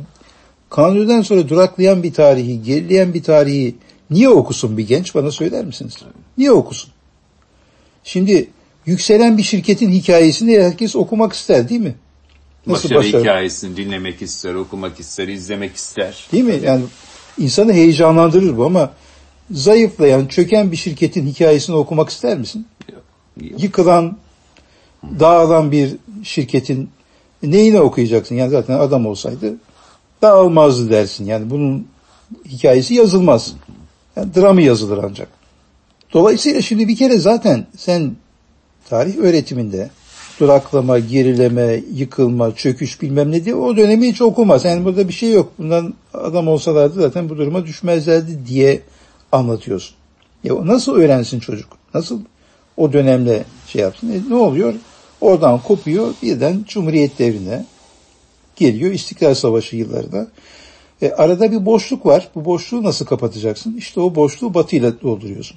Kanuni'den 0.70 1.22
sonra 1.22 1.48
duraklayan 1.48 2.02
bir 2.02 2.12
tarihi, 2.12 2.62
gerileyen 2.62 3.14
bir 3.14 3.22
tarihi 3.22 3.74
niye 4.10 4.28
okusun 4.28 4.78
bir 4.78 4.86
genç 4.86 5.14
bana 5.14 5.30
söyler 5.30 5.64
misiniz? 5.64 5.96
Niye 6.38 6.50
okusun? 6.50 6.90
Şimdi 8.04 8.48
yükselen 8.86 9.38
bir 9.38 9.42
şirketin 9.42 9.92
hikayesini 9.92 10.58
herkes 10.58 10.96
okumak 10.96 11.32
ister 11.32 11.68
değil 11.68 11.80
mi? 11.80 11.94
Başarı 12.66 13.02
hikayesini 13.02 13.76
dinlemek 13.76 14.22
ister, 14.22 14.54
okumak 14.54 15.00
ister, 15.00 15.28
izlemek 15.28 15.76
ister. 15.76 16.28
Değil 16.32 16.44
mi? 16.44 16.60
Yani 16.64 16.82
insanı 17.38 17.72
heyecanlandırır 17.72 18.56
bu 18.56 18.64
ama 18.64 18.92
zayıflayan, 19.50 20.26
çöken 20.26 20.72
bir 20.72 20.76
şirketin 20.76 21.26
hikayesini 21.26 21.76
okumak 21.76 22.08
ister 22.08 22.38
misin? 22.38 22.66
Yok. 22.92 23.02
Yok. 23.50 23.62
Yıkılan, 23.62 24.18
dağılan 25.20 25.72
bir 25.72 25.96
şirketin 26.22 26.90
neyini 27.42 27.80
okuyacaksın? 27.80 28.34
Yani 28.34 28.50
zaten 28.50 28.78
adam 28.78 29.06
olsaydı 29.06 29.54
dağılmazdı 30.22 30.90
dersin. 30.90 31.24
Yani 31.26 31.50
bunun 31.50 31.86
hikayesi 32.48 32.94
yazılmaz. 32.94 33.54
Yani 34.16 34.34
dramı 34.34 34.62
yazılır 34.62 35.04
ancak. 35.04 35.28
Dolayısıyla 36.12 36.62
şimdi 36.62 36.88
bir 36.88 36.96
kere 36.96 37.18
zaten 37.18 37.66
sen 37.76 38.16
tarih 38.88 39.16
öğretiminde 39.16 39.90
duraklama, 40.40 40.98
gerileme, 40.98 41.80
yıkılma, 41.94 42.54
çöküş 42.54 43.02
bilmem 43.02 43.32
ne 43.32 43.44
diye 43.44 43.54
o 43.54 43.76
dönemi 43.76 44.08
hiç 44.08 44.22
okuma. 44.22 44.58
Yani 44.64 44.84
burada 44.84 45.08
bir 45.08 45.12
şey 45.12 45.32
yok. 45.32 45.52
Bundan 45.58 45.94
adam 46.14 46.48
olsalardı 46.48 47.00
zaten 47.00 47.28
bu 47.28 47.38
duruma 47.38 47.66
düşmezlerdi 47.66 48.46
diye 48.46 48.82
anlatıyorsun. 49.32 49.96
Ya 50.44 50.66
nasıl 50.66 50.94
öğrensin 50.96 51.40
çocuk? 51.40 51.68
Nasıl 51.94 52.20
o 52.76 52.92
dönemle 52.92 53.44
şey 53.66 53.82
yapsın? 53.82 54.10
E, 54.10 54.30
ne 54.30 54.34
oluyor? 54.34 54.74
Oradan 55.20 55.62
kopuyor 55.62 56.14
birden 56.22 56.64
Cumhuriyet 56.68 57.18
devrine 57.18 57.64
geliyor 58.56 58.92
İstiklal 58.92 59.34
Savaşı 59.34 59.76
yıllarında. 59.76 60.28
E, 61.02 61.10
arada 61.10 61.52
bir 61.52 61.66
boşluk 61.66 62.06
var. 62.06 62.28
Bu 62.34 62.44
boşluğu 62.44 62.82
nasıl 62.82 63.06
kapatacaksın? 63.06 63.76
İşte 63.76 64.00
o 64.00 64.14
boşluğu 64.14 64.54
batıyla 64.54 65.00
dolduruyorsun. 65.00 65.56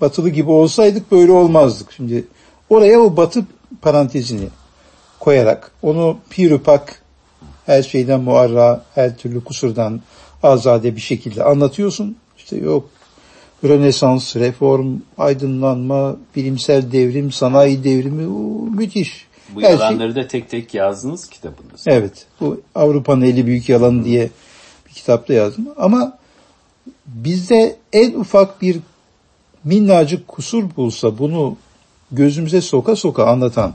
Batılı 0.00 0.30
gibi 0.30 0.50
olsaydık 0.50 1.12
böyle 1.12 1.32
olmazdık. 1.32 1.92
Şimdi 1.92 2.24
oraya 2.70 3.00
o 3.00 3.16
batı 3.16 3.44
parantezini 3.82 4.48
koyarak 5.20 5.70
onu 5.82 6.18
pirupak 6.30 7.02
her 7.66 7.82
şeyden 7.82 8.20
muarra, 8.20 8.84
her 8.94 9.16
türlü 9.16 9.44
kusurdan 9.44 10.00
azade 10.42 10.96
bir 10.96 11.00
şekilde 11.00 11.44
anlatıyorsun. 11.44 12.16
İşte 12.38 12.56
yok 12.56 12.90
Rönesans, 13.64 14.36
reform, 14.36 14.96
aydınlanma, 15.18 16.16
bilimsel 16.36 16.92
devrim, 16.92 17.32
sanayi 17.32 17.84
devrimi 17.84 18.26
o 18.26 18.70
müthiş. 18.70 19.26
Bu 19.54 19.62
Her 19.62 19.66
şey- 19.66 19.76
yalanları 19.76 20.14
da 20.14 20.28
tek 20.28 20.50
tek 20.50 20.74
yazdınız 20.74 21.28
kitabınızda. 21.28 21.90
Evet. 21.90 22.26
Bu 22.40 22.60
Avrupa'nın 22.74 23.22
50 23.22 23.46
büyük 23.46 23.68
yalanı 23.68 24.04
diye 24.04 24.30
bir 24.88 24.92
kitapta 24.92 25.32
yazdım. 25.34 25.68
Ama 25.76 26.18
bizde 27.06 27.76
en 27.92 28.12
ufak 28.12 28.62
bir 28.62 28.76
minnacık 29.64 30.28
kusur 30.28 30.64
bulsa 30.76 31.18
bunu 31.18 31.56
gözümüze 32.12 32.60
soka 32.60 32.96
soka 32.96 33.26
anlatan 33.26 33.74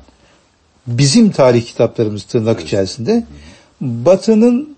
bizim 0.87 1.31
tarih 1.31 1.65
kitaplarımız 1.65 2.23
tırnak 2.23 2.59
içerisinde 2.59 3.23
Batı'nın 3.81 4.75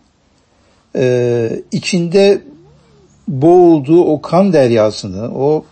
e, 0.95 1.61
içinde 1.71 2.41
boğulduğu 3.31 4.03
o 4.03 4.21
kan 4.21 4.53
deryasını, 4.53 5.31
o 5.35 5.65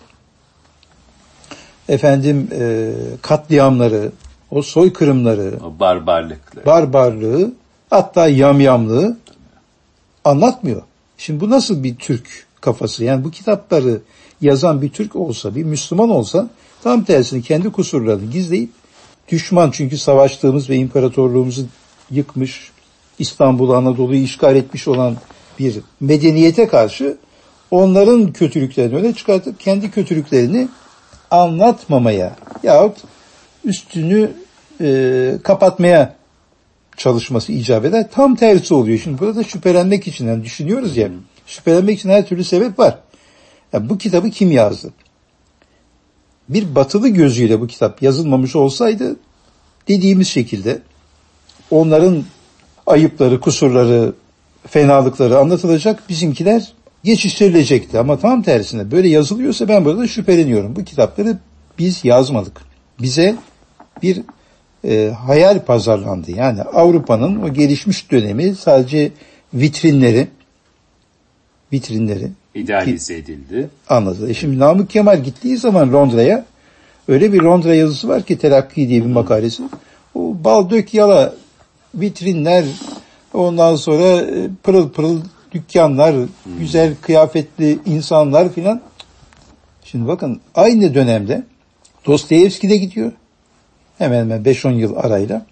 efendim 1.90 2.48
e, 2.60 2.92
katliamları, 3.22 4.12
o 4.52 4.62
soykırımları, 4.62 5.54
O 5.66 5.80
barbarlıkları. 5.80 6.66
barbarlığı 6.66 7.52
hatta 7.90 8.28
yamyamlığı 8.28 9.18
anlatmıyor. 10.26 10.82
Şimdi 11.18 11.40
bu 11.40 11.50
nasıl 11.50 11.84
bir 11.84 11.96
Türk 11.96 12.46
kafası? 12.62 13.04
Yani 13.04 13.24
bu 13.24 13.32
kitapları 13.32 14.02
yazan 14.42 14.82
bir 14.82 14.90
Türk 14.90 15.16
olsa, 15.16 15.56
bir 15.56 15.64
Müslüman 15.64 16.10
olsa 16.10 16.50
tam 16.84 17.04
tersini 17.04 17.42
kendi 17.42 17.72
kusurlarını 17.72 18.32
gizleyip 18.32 18.70
düşman 19.28 19.72
çünkü 19.72 19.98
savaştığımız 19.98 20.70
ve 20.70 20.76
imparatorluğumuzu 20.76 21.66
yıkmış, 22.12 22.72
İstanbul, 23.20 23.70
Anadolu'yu 23.70 24.24
işgal 24.24 24.56
etmiş 24.56 24.88
olan 24.88 25.16
bir 25.60 25.80
medeniyete 26.00 26.68
karşı 26.68 27.18
onların 27.72 28.34
kötülüklerini 28.34 28.96
öne 28.96 29.14
çıkartıp 29.14 29.60
kendi 29.60 29.92
kötülüklerini 29.92 30.68
anlatmamaya 31.32 32.36
yahut 32.64 32.98
üstünü 33.66 34.32
e, 34.82 35.32
kapatmaya 35.44 36.16
çalışması 36.98 37.52
icap 37.52 37.86
eder. 37.86 38.12
Tam 38.12 38.36
tersi 38.36 38.74
oluyor. 38.74 39.00
Şimdi 39.00 39.20
burada 39.20 39.44
şüphelenmek 39.44 40.08
için 40.08 40.28
yani 40.28 40.44
düşünüyoruz 40.44 40.98
ya. 40.98 41.10
Şüphelenmek 41.46 42.00
için 42.00 42.10
her 42.10 42.28
türlü 42.28 42.44
sebep 42.44 42.80
var. 42.80 42.98
Yani 43.74 43.90
bu 43.90 43.98
kitabı 43.98 44.30
kim 44.30 44.52
yazdı? 44.52 44.94
Bir 46.50 46.76
batılı 46.76 47.10
gözüyle 47.10 47.62
bu 47.62 47.68
kitap 47.68 48.02
yazılmamış 48.02 48.56
olsaydı 48.56 49.16
dediğimiz 49.88 50.28
şekilde 50.28 50.82
onların 51.72 52.24
ayıpları, 52.88 53.40
kusurları, 53.40 54.14
fenalıkları 54.68 55.38
anlatılacak. 55.38 56.10
Bizimkiler 56.10 56.74
geçiştirilecekti. 57.04 58.00
Ama 58.00 58.20
tam 58.20 58.42
tersine 58.42 58.92
böyle 58.92 59.10
yazılıyorsa 59.10 59.68
ben 59.68 59.86
burada 59.86 60.08
şüpheleniyorum. 60.08 60.76
Bu 60.76 60.84
kitapları 60.84 61.38
biz 61.80 62.06
yazmadık. 62.06 62.62
Bize 63.02 63.36
bir 64.04 64.22
e, 64.86 65.10
hayal 65.10 65.66
pazarlandı. 65.66 66.32
Yani 66.32 66.62
Avrupa'nın 66.62 67.42
o 67.42 67.54
gelişmiş 67.54 68.12
dönemi 68.12 68.56
sadece 68.56 69.12
vitrinleri 69.54 70.28
vitrinleri 71.74 72.28
İdealize 72.56 73.16
edildi. 73.16 73.70
anlatıldı. 73.90 74.30
E 74.30 74.34
şimdi 74.34 74.60
Namık 74.60 74.90
Kemal 74.90 75.24
gittiği 75.24 75.58
zaman 75.58 75.94
Londra'ya 75.94 76.46
öyle 77.08 77.34
bir 77.34 77.42
Londra 77.42 77.76
yazısı 77.76 78.08
var 78.08 78.24
ki 78.24 78.38
Terakki 78.38 78.90
diye 78.90 79.02
bir 79.02 79.10
makalesi. 79.10 79.64
O 80.16 80.36
bal 80.44 80.70
dök 80.70 80.94
yala 80.94 81.34
vitrinler 81.96 82.66
ondan 83.34 83.76
sonra 83.76 84.22
e, 84.22 84.50
pırıl 84.64 84.90
pırıl 84.90 85.22
dükkanlar, 85.52 86.16
güzel 86.60 86.96
kıyafetli 87.02 87.80
insanlar 87.86 88.54
filan. 88.54 88.82
Şimdi 89.84 90.08
bakın 90.08 90.42
aynı 90.56 90.94
dönemde 90.94 91.44
Dostoyevski 92.06 92.70
de 92.70 92.78
gidiyor. 92.78 93.12
Hemen 93.98 94.20
hemen 94.20 94.42
5-10 94.42 94.74
yıl 94.74 94.96
arayla. 94.96 95.46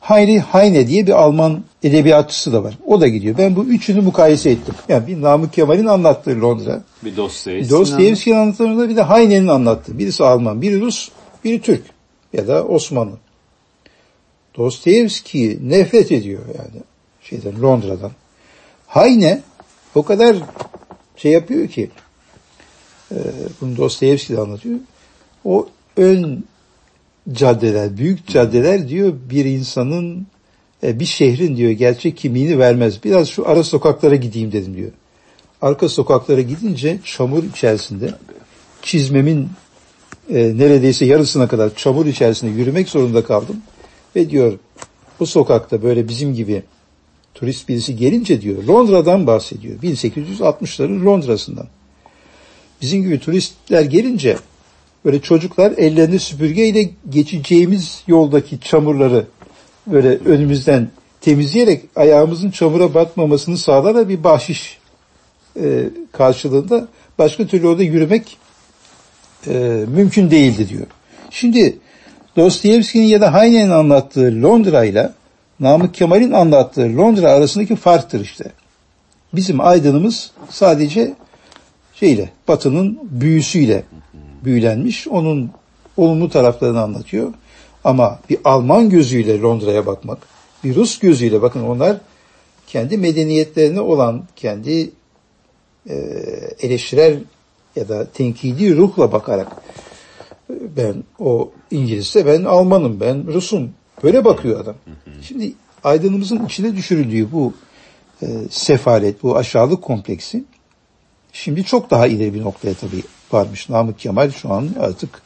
Heinrich 0.00 0.42
Heine 0.42 0.86
diye 0.86 1.06
bir 1.06 1.12
Alman 1.12 1.64
edebiyatçısı 1.82 2.52
da 2.52 2.64
var. 2.64 2.78
O 2.86 3.00
da 3.00 3.08
gidiyor. 3.08 3.38
Ben 3.38 3.56
bu 3.56 3.64
üçünü 3.64 4.00
mukayese 4.00 4.50
ettim. 4.50 4.74
Yani 4.88 5.06
bir 5.06 5.22
Namık 5.22 5.52
Kemal'in 5.52 5.86
anlattığı 5.86 6.40
Londra. 6.40 6.82
Bir 7.04 7.16
Dostoyevski. 7.16 7.70
Dostoyevski'nin 7.70 8.36
anlattığında 8.36 8.88
bir 8.88 8.96
de 8.96 9.04
Heine'nin 9.04 9.48
anlattığı. 9.48 9.98
Birisi 9.98 10.24
Alman, 10.24 10.62
biri 10.62 10.80
Rus, 10.80 11.08
biri 11.44 11.60
Türk 11.60 11.82
ya 12.32 12.48
da 12.48 12.64
Osmanlı. 12.64 13.16
Dostoyevski 14.56 15.58
nefret 15.62 16.12
ediyor 16.12 16.42
yani 16.46 16.82
şeyden 17.22 17.62
Londra'dan. 17.62 18.10
Heine 18.88 19.42
o 19.94 20.02
kadar 20.02 20.36
şey 21.16 21.32
yapıyor 21.32 21.68
ki 21.68 21.90
e, 23.12 23.16
bunu 23.60 23.76
Dostoyevski 23.76 24.36
de 24.36 24.40
anlatıyor. 24.40 24.78
O 25.44 25.68
ön 25.96 26.44
caddeler, 27.32 27.96
büyük 27.96 28.26
caddeler 28.26 28.88
diyor 28.88 29.14
bir 29.30 29.44
insanın, 29.44 30.26
e, 30.82 31.00
bir 31.00 31.04
şehrin 31.04 31.56
diyor 31.56 31.70
gerçek 31.70 32.16
kimliğini 32.16 32.58
vermez. 32.58 33.04
Biraz 33.04 33.28
şu 33.28 33.48
ara 33.48 33.62
sokaklara 33.62 34.14
gideyim 34.14 34.52
dedim 34.52 34.76
diyor. 34.76 34.90
Arka 35.62 35.88
sokaklara 35.88 36.40
gidince 36.40 36.98
çamur 37.04 37.44
içerisinde 37.44 38.14
çizmemin 38.82 39.48
e, 40.30 40.58
neredeyse 40.58 41.04
yarısına 41.04 41.48
kadar 41.48 41.74
çamur 41.74 42.06
içerisinde 42.06 42.50
yürümek 42.50 42.88
zorunda 42.88 43.24
kaldım. 43.24 43.56
Ve 44.16 44.30
diyor 44.30 44.58
bu 45.20 45.26
sokakta 45.26 45.82
böyle 45.82 46.08
bizim 46.08 46.34
gibi 46.34 46.62
turist 47.34 47.68
birisi 47.68 47.96
gelince 47.96 48.42
diyor 48.42 48.64
Londra'dan 48.64 49.26
bahsediyor. 49.26 49.78
1860'ların 49.82 51.04
Londra'sından. 51.04 51.66
Bizim 52.82 53.02
gibi 53.02 53.18
turistler 53.20 53.82
gelince 53.82 54.36
böyle 55.04 55.20
çocuklar 55.20 55.72
ellerini 55.76 56.18
süpürgeyle 56.18 56.90
geçeceğimiz 57.10 58.02
yoldaki 58.06 58.60
çamurları 58.60 59.26
böyle 59.86 60.08
önümüzden 60.08 60.88
temizleyerek 61.20 61.84
ayağımızın 61.96 62.50
çamura 62.50 62.94
batmamasını 62.94 63.58
sağlar 63.58 64.08
bir 64.08 64.24
bahşiş 64.24 64.78
e, 65.60 65.84
karşılığında 66.12 66.88
başka 67.18 67.46
türlü 67.46 67.66
orada 67.66 67.82
yürümek 67.82 68.38
e, 69.46 69.84
mümkün 69.88 70.30
değildi 70.30 70.68
diyor. 70.68 70.86
Şimdi 71.30 71.78
Dostoyevski'nin 72.36 73.06
ya 73.06 73.20
da 73.20 73.34
Heine'nin 73.34 73.70
anlattığı 73.70 74.42
Londra 74.42 74.84
ile 74.84 75.12
Namık 75.60 75.94
Kemal'in 75.94 76.32
anlattığı 76.32 76.96
Londra 76.96 77.32
arasındaki 77.32 77.76
farktır 77.76 78.20
işte. 78.20 78.52
Bizim 79.32 79.60
aydınımız 79.60 80.30
sadece 80.50 81.14
şeyle, 81.94 82.30
batının 82.48 82.98
büyüsüyle 83.02 83.82
büyülenmiş. 84.44 85.08
Onun 85.08 85.50
olumlu 85.96 86.30
taraflarını 86.30 86.80
anlatıyor. 86.80 87.32
Ama 87.84 88.18
bir 88.30 88.38
Alman 88.44 88.90
gözüyle 88.90 89.40
Londra'ya 89.40 89.86
bakmak, 89.86 90.18
bir 90.64 90.74
Rus 90.74 90.98
gözüyle 90.98 91.42
bakın 91.42 91.62
onlar 91.62 91.96
kendi 92.66 92.98
medeniyetlerine 92.98 93.80
olan, 93.80 94.24
kendi 94.36 94.90
e, 95.88 95.94
eleştirel 96.60 97.18
ya 97.76 97.88
da 97.88 98.06
tenkidi 98.06 98.76
ruhla 98.76 99.12
bakarak 99.12 99.62
ben 100.50 101.04
o 101.18 101.50
İngilizse 101.70 102.26
ben 102.26 102.44
Almanım, 102.44 103.00
ben 103.00 103.26
Rusum. 103.26 103.70
Böyle 104.02 104.24
bakıyor 104.24 104.60
adam. 104.60 104.74
Şimdi 105.22 105.52
aydınımızın 105.84 106.46
içine 106.46 106.76
düşürüldüğü 106.76 107.32
bu 107.32 107.54
e, 108.22 108.26
sefalet, 108.50 109.22
bu 109.22 109.36
aşağılık 109.36 109.82
kompleksi 109.82 110.44
şimdi 111.32 111.64
çok 111.64 111.90
daha 111.90 112.06
ileri 112.06 112.34
bir 112.34 112.42
noktaya 112.42 112.74
tabii 112.74 113.02
varmış. 113.32 113.68
Namık 113.68 113.98
Kemal 113.98 114.30
şu 114.30 114.52
an 114.52 114.70
artık 114.80 115.22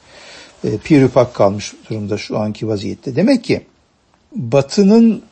e, 0.64 0.78
piripak 0.78 1.34
kalmış 1.34 1.72
durumda 1.90 2.18
şu 2.18 2.38
anki 2.38 2.68
vaziyette. 2.68 3.16
Demek 3.16 3.44
ki 3.44 3.66
Batı'nın 4.36 5.22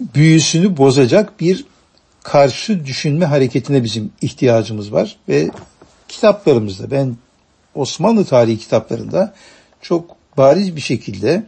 büyüsünü 0.00 0.76
bozacak 0.76 1.40
bir 1.40 1.64
karşı 2.22 2.86
düşünme 2.86 3.24
hareketine 3.24 3.84
bizim 3.84 4.12
ihtiyacımız 4.22 4.92
var 4.92 5.16
ve 5.28 5.50
kitaplarımızda 6.08 6.90
ben 6.90 7.16
Osmanlı 7.74 8.24
tarihi 8.24 8.58
kitaplarında 8.58 9.34
çok 9.82 10.16
bariz 10.36 10.76
bir 10.76 10.80
şekilde 10.80 11.46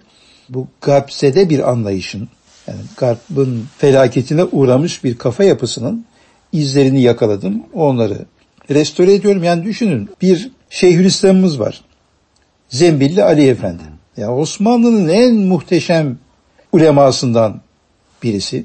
bu 0.48 0.66
gapsede 0.80 1.50
bir 1.50 1.70
anlayışın 1.70 2.28
yani 2.66 2.80
Garp'ın 2.96 3.64
felaketine 3.78 4.44
uğramış 4.44 5.04
bir 5.04 5.18
kafa 5.18 5.44
yapısının 5.44 6.04
izlerini 6.52 7.02
yakaladım. 7.02 7.62
Onları 7.74 8.18
restore 8.70 9.14
ediyorum. 9.14 9.44
Yani 9.44 9.64
düşünün 9.64 10.10
bir 10.22 10.50
Şeyhülislam'ımız 10.70 11.60
var. 11.60 11.84
Zembilli 12.68 13.24
Ali 13.24 13.48
Efendi. 13.48 13.82
Ya 14.16 14.34
Osmanlı'nın 14.34 15.08
en 15.08 15.34
muhteşem 15.34 16.18
ulemasından 16.72 17.60
birisi. 18.22 18.64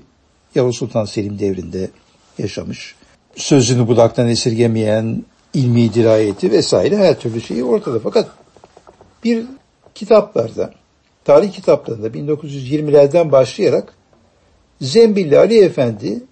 Yavuz 0.55 0.77
Sultan 0.77 1.05
Selim 1.05 1.39
devrinde 1.39 1.89
yaşamış. 2.37 2.95
Sözünü 3.35 3.87
budaktan 3.87 4.27
esirgemeyen 4.27 5.23
ilmi 5.53 5.93
dirayeti 5.93 6.51
vesaire 6.51 6.97
her 6.97 7.19
türlü 7.19 7.41
şeyi 7.41 7.63
ortada. 7.63 7.99
Fakat 7.99 8.29
bir 9.23 9.45
kitaplarda, 9.95 10.73
tarih 11.25 11.51
kitaplarında 11.51 12.07
1920'lerden 12.07 13.31
başlayarak 13.31 13.93
Zembilli 14.81 15.37
Ali 15.37 15.59
Efendi 15.59 16.23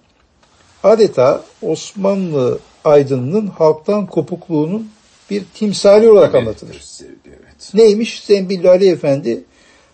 adeta 0.84 1.44
Osmanlı 1.62 2.60
aydınının 2.84 3.48
halktan 3.48 4.06
kopukluğunun 4.06 4.92
bir 5.30 5.44
timsali 5.54 6.10
olarak 6.10 6.36
anlatılır. 6.36 6.84
Evet. 7.26 7.74
Neymiş? 7.74 8.24
Zembilli 8.24 8.70
Ali 8.70 8.90
Efendi 8.90 9.44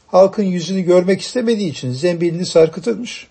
halkın 0.08 0.44
yüzünü 0.44 0.82
görmek 0.82 1.22
istemediği 1.22 1.70
için 1.70 1.92
zembilini 1.92 2.46
sarkıtırmış. 2.46 3.28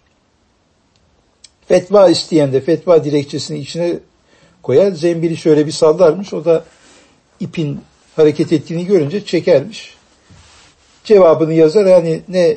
Fetva 1.69 2.09
isteyen 2.09 2.53
de 2.53 2.61
fetva 2.61 3.05
dilekçesini 3.05 3.59
içine 3.59 3.99
koyar. 4.63 4.93
Zembili 4.93 5.37
şöyle 5.37 5.67
bir 5.67 5.73
sallarmış. 5.73 6.33
O 6.33 6.45
da 6.45 6.65
ipin 7.41 7.81
hareket 8.17 8.53
ettiğini 8.53 8.87
görünce 8.87 9.25
çekermiş. 9.25 9.94
Cevabını 11.05 11.53
yazar. 11.53 11.87
Yani 11.87 12.21
ne 12.29 12.57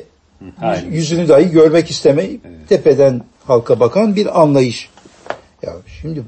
Aynen. 0.60 0.90
yüzünü 0.90 1.28
dahi 1.28 1.50
görmek 1.50 1.90
istemeyip 1.90 2.40
evet. 2.44 2.68
tepeden 2.68 3.22
halka 3.44 3.80
bakan 3.80 4.16
bir 4.16 4.40
anlayış. 4.42 4.90
Ya 5.62 5.72
şimdi 6.00 6.22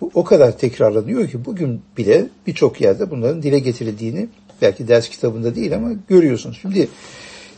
bu 0.00 0.10
o 0.14 0.24
kadar 0.24 0.58
tekrarlanıyor 0.58 1.28
ki 1.28 1.44
bugün 1.44 1.82
bile 1.96 2.26
birçok 2.46 2.80
yerde 2.80 3.10
bunların 3.10 3.42
dile 3.42 3.58
getirildiğini 3.58 4.28
belki 4.62 4.88
ders 4.88 5.08
kitabında 5.08 5.54
değil 5.54 5.74
ama 5.74 5.90
görüyorsunuz. 6.08 6.58
Şimdi 6.62 6.88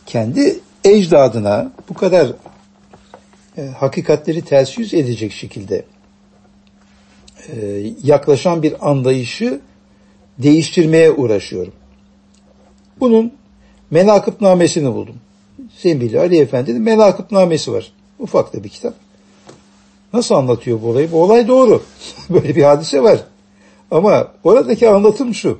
kendi 0.05 0.59
ecdadına 0.83 1.71
bu 1.89 1.93
kadar 1.93 2.31
e, 3.57 3.61
hakikatleri 3.65 4.41
ters 4.41 4.77
yüz 4.77 4.93
edecek 4.93 5.31
şekilde 5.31 5.85
e, 7.49 7.83
yaklaşan 8.03 8.63
bir 8.63 8.89
anlayışı 8.89 9.59
değiştirmeye 10.37 11.11
uğraşıyorum. 11.11 11.73
Bunun 12.99 13.33
menakıpnamesini 13.91 14.93
buldum. 14.93 15.15
Zembili 15.77 16.19
Ali 16.19 16.39
Efendi'nin 16.39 16.81
menakıpnamesi 16.81 17.71
var. 17.71 17.91
Ufak 18.19 18.53
da 18.53 18.63
bir 18.63 18.69
kitap. 18.69 18.93
Nasıl 20.13 20.35
anlatıyor 20.35 20.81
bu 20.81 20.89
olayı? 20.89 21.11
Bu 21.11 21.23
olay 21.23 21.47
doğru. 21.47 21.83
Böyle 22.29 22.55
bir 22.55 22.63
hadise 22.63 23.03
var. 23.03 23.23
Ama 23.91 24.27
oradaki 24.43 24.89
anlatım 24.89 25.33
şu. 25.33 25.59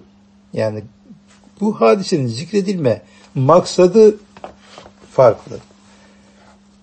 Yani 0.53 0.83
bu 1.61 1.81
hadisenin 1.81 2.27
zikredilme 2.27 3.01
maksadı 3.35 4.15
farklı. 5.11 5.57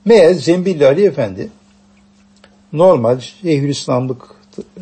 Meğer 0.05 0.35
Zembilli 0.35 0.87
Ali 0.87 1.05
Efendi 1.05 1.51
normal 2.73 3.21
Şeyhülislamlık 3.21 4.23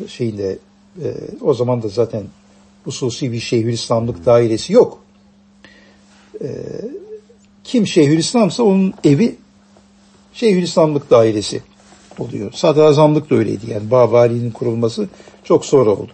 şeyinde 0.07 0.57
e, 1.03 1.07
o 1.41 1.53
zaman 1.53 1.83
da 1.83 1.87
zaten 1.87 2.23
hususi 2.83 3.31
bir 3.31 3.39
Şeyhülislamlık 3.39 4.25
dairesi 4.25 4.73
yok. 4.73 4.99
E, 6.41 6.47
kim 7.63 7.87
Şeyhülislamsa 7.87 8.63
onun 8.63 8.93
evi 9.03 9.35
Şeyhülislamlık 10.33 11.09
dairesi 11.09 11.61
oluyor. 12.19 12.51
Sadrazamlık 12.51 13.29
da 13.29 13.35
öyleydi 13.35 13.71
yani 13.71 13.91
Babali'nin 13.91 14.51
kurulması 14.51 15.07
çok 15.43 15.65
sonra 15.65 15.89
oldu. 15.89 16.11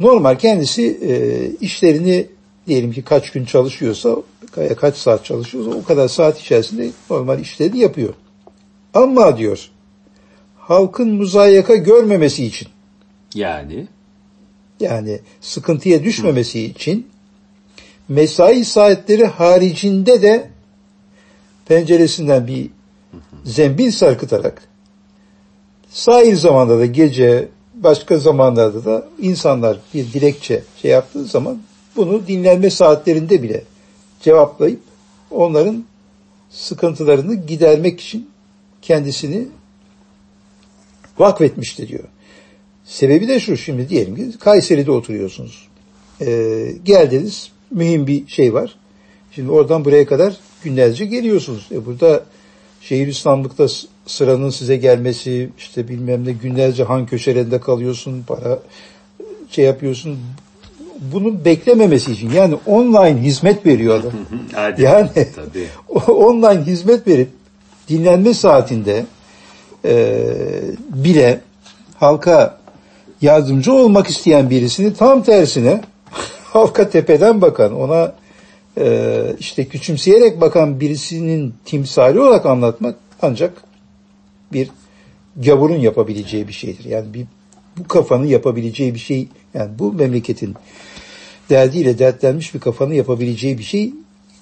Normal 0.00 0.38
kendisi 0.38 0.98
e, 1.02 1.12
işlerini 1.60 2.26
diyelim 2.66 2.92
ki 2.92 3.02
kaç 3.02 3.30
gün 3.30 3.44
çalışıyorsa, 3.44 4.16
kaç 4.76 4.96
saat 4.96 5.24
çalışıyorsa 5.24 5.70
o 5.70 5.84
kadar 5.84 6.08
saat 6.08 6.40
içerisinde 6.40 6.90
normal 7.10 7.40
işlerini 7.40 7.78
yapıyor. 7.78 8.14
Ama 8.94 9.38
diyor 9.38 9.70
halkın 10.58 11.14
muzayaka 11.14 11.74
görmemesi 11.74 12.44
için 12.44 12.68
yani 13.34 13.86
yani 14.80 15.20
sıkıntıya 15.40 16.04
düşmemesi 16.04 16.64
Hı. 16.64 16.70
için 16.70 17.06
mesai 18.12 18.64
saatleri 18.64 19.26
haricinde 19.26 20.22
de 20.22 20.50
penceresinden 21.66 22.46
bir 22.46 22.70
zembil 23.44 23.90
sarkıtarak 23.90 24.68
sahil 25.90 26.36
zamanda 26.36 26.78
da 26.78 26.86
gece 26.86 27.48
başka 27.74 28.18
zamanlarda 28.18 28.84
da 28.84 29.06
insanlar 29.20 29.78
bir 29.94 30.12
dilekçe 30.12 30.62
şey 30.82 30.90
yaptığı 30.90 31.24
zaman 31.24 31.62
bunu 31.96 32.26
dinlenme 32.26 32.70
saatlerinde 32.70 33.42
bile 33.42 33.64
cevaplayıp 34.20 34.80
onların 35.30 35.84
sıkıntılarını 36.50 37.34
gidermek 37.34 38.00
için 38.00 38.30
kendisini 38.82 39.48
vakfetmişti 41.18 41.88
diyor. 41.88 42.04
Sebebi 42.84 43.28
de 43.28 43.40
şu 43.40 43.56
şimdi 43.56 43.88
diyelim 43.88 44.16
ki 44.16 44.38
Kayseri'de 44.38 44.90
oturuyorsunuz. 44.90 45.68
Ee, 46.20 46.74
geldiniz 46.84 47.51
mühim 47.74 48.06
bir 48.06 48.26
şey 48.26 48.54
var. 48.54 48.74
Şimdi 49.34 49.50
oradan 49.50 49.84
buraya 49.84 50.06
kadar 50.06 50.36
günlerce 50.64 51.04
geliyorsunuz. 51.04 51.68
E 51.72 51.86
burada 51.86 52.24
şehir 52.80 53.06
İslamlıkta 53.06 53.66
sıranın 54.06 54.50
size 54.50 54.76
gelmesi, 54.76 55.50
işte 55.58 55.88
bilmem 55.88 56.26
ne 56.26 56.32
günlerce 56.32 56.84
han 56.84 57.06
köşelerinde 57.06 57.60
kalıyorsun, 57.60 58.24
para 58.26 58.58
şey 59.50 59.64
yapıyorsun. 59.64 60.18
bunu 61.12 61.44
beklememesi 61.44 62.12
için 62.12 62.30
yani 62.30 62.56
online 62.66 63.22
hizmet 63.22 63.66
veriyor 63.66 64.00
adam. 64.00 64.12
Yani 64.78 65.10
Tabii. 65.14 65.66
online 66.12 66.62
hizmet 66.62 67.06
verip 67.06 67.28
dinlenme 67.88 68.34
saatinde 68.34 69.06
e, 69.84 70.24
bile 70.88 71.40
halka 71.96 72.58
yardımcı 73.22 73.72
olmak 73.72 74.06
isteyen 74.06 74.50
birisini 74.50 74.94
tam 74.94 75.22
tersine 75.22 75.80
halka 76.52 76.90
tepeden 76.90 77.40
bakan 77.40 77.74
ona 77.80 78.14
e, 78.78 79.22
işte 79.38 79.64
küçümseyerek 79.64 80.40
bakan 80.40 80.80
birisinin 80.80 81.54
timsali 81.64 82.20
olarak 82.20 82.46
anlatmak 82.46 82.96
ancak 83.22 83.62
bir 84.52 84.70
gavurun 85.36 85.78
yapabileceği 85.78 86.48
bir 86.48 86.52
şeydir. 86.52 86.84
Yani 86.84 87.14
bir 87.14 87.26
bu 87.78 87.88
kafanın 87.88 88.26
yapabileceği 88.26 88.94
bir 88.94 88.98
şey 88.98 89.28
yani 89.54 89.70
bu 89.78 89.92
memleketin 89.92 90.54
derdiyle 91.50 91.98
dertlenmiş 91.98 92.54
bir 92.54 92.60
kafanın 92.60 92.94
yapabileceği 92.94 93.58
bir 93.58 93.62
şey 93.62 93.94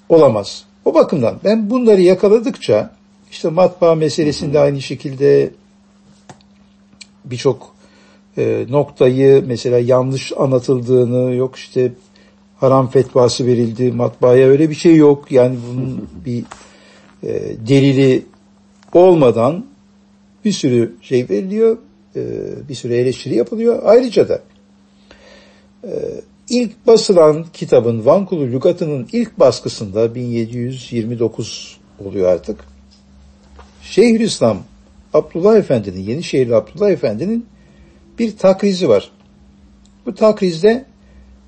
olamaz. 0.08 0.64
O 0.84 0.94
bakımdan 0.94 1.40
ben 1.44 1.70
bunları 1.70 2.00
yakaladıkça 2.00 2.90
işte 3.30 3.48
matbaa 3.48 3.94
meselesinde 3.94 4.58
aynı 4.60 4.82
şekilde 4.82 5.50
birçok 7.24 7.74
e, 8.38 8.66
noktayı 8.68 9.44
mesela 9.46 9.78
yanlış 9.78 10.32
anlatıldığını 10.36 11.34
yok 11.34 11.56
işte 11.56 11.92
haram 12.56 12.90
fetvası 12.90 13.46
verildi 13.46 13.92
matbaaya 13.92 14.48
öyle 14.48 14.70
bir 14.70 14.74
şey 14.74 14.96
yok. 14.96 15.32
Yani 15.32 15.58
bunun 15.68 16.08
bir 16.24 16.44
e, 17.22 17.56
delili 17.68 18.22
olmadan 18.92 19.66
bir 20.44 20.52
sürü 20.52 20.92
şey 21.02 21.28
veriliyor 21.30 21.78
e, 22.16 22.22
bir 22.68 22.74
sürü 22.74 22.94
eleştiri 22.94 23.34
yapılıyor. 23.34 23.80
Ayrıca 23.84 24.28
da 24.28 24.42
e, 25.84 25.90
ilk 26.48 26.86
basılan 26.86 27.46
kitabın 27.52 28.06
Vankulu 28.06 28.46
Lügatı'nın 28.46 29.08
ilk 29.12 29.38
baskısında 29.38 30.14
1729 30.14 31.78
oluyor 32.04 32.28
artık. 32.32 32.60
Şeyhülislam 33.82 34.58
Abdullah 35.14 35.56
Efendi'nin 35.56 36.00
Yenişehirli 36.00 36.54
Abdullah 36.54 36.90
Efendi'nin 36.90 37.46
bir 38.20 38.36
takrizi 38.36 38.88
var. 38.88 39.10
Bu 40.06 40.14
takrizde 40.14 40.84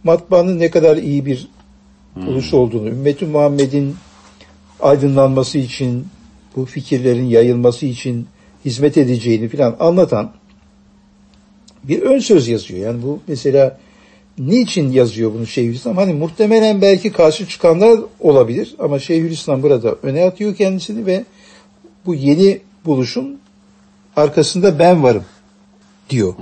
matbaanın 0.05 0.59
ne 0.59 0.71
kadar 0.71 0.97
iyi 0.97 1.27
bir 1.27 1.49
buluş 2.17 2.55
olduğunu, 2.55 2.89
ümmeti 2.89 3.27
Muhammed'in 3.27 3.97
aydınlanması 4.81 5.59
için, 5.59 6.07
bu 6.57 6.65
fikirlerin 6.65 7.25
yayılması 7.25 7.87
için 7.87 8.27
hizmet 8.65 8.99
edeceğini 8.99 9.49
falan 9.49 9.77
anlatan 9.81 10.33
bir 11.85 12.03
ön 12.03 12.19
söz 12.19 12.49
yazıyor. 12.49 12.81
Yani 12.81 13.03
bu 13.03 13.21
mesela 13.29 13.79
niçin 14.39 14.93
yazıyor 14.93 15.35
bunu 15.35 15.47
Şeyhülislam? 15.47 15.97
Hani 15.97 16.13
muhtemelen 16.13 16.83
belki 16.83 17.13
karşı 17.13 17.49
çıkanlar 17.49 18.01
olabilir 18.21 18.75
ama 18.79 18.99
Şeyhülislam 18.99 19.63
burada 19.63 19.97
öne 20.03 20.25
atıyor 20.25 20.57
kendisini 20.57 21.07
ve 21.07 21.25
bu 22.07 22.15
yeni 22.15 22.61
buluşun 22.85 23.41
arkasında 24.17 24.79
ben 24.79 25.03
varım 25.03 25.25
diyor. 26.11 26.35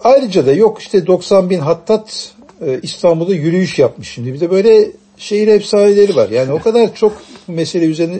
Ayrıca 0.00 0.46
da 0.46 0.52
yok 0.52 0.80
işte 0.80 1.06
90 1.06 1.50
bin 1.50 1.58
hattat 1.58 2.32
e, 2.66 2.80
İstanbul'da 2.82 3.34
yürüyüş 3.34 3.78
yapmış 3.78 4.08
şimdi. 4.08 4.34
Bir 4.34 4.40
de 4.40 4.50
böyle 4.50 4.90
şehir 5.16 5.48
efsaneleri 5.48 6.16
var. 6.16 6.28
Yani 6.30 6.52
o 6.52 6.58
kadar 6.58 6.94
çok 6.94 7.22
mesele 7.48 7.84
üzerine 7.84 8.18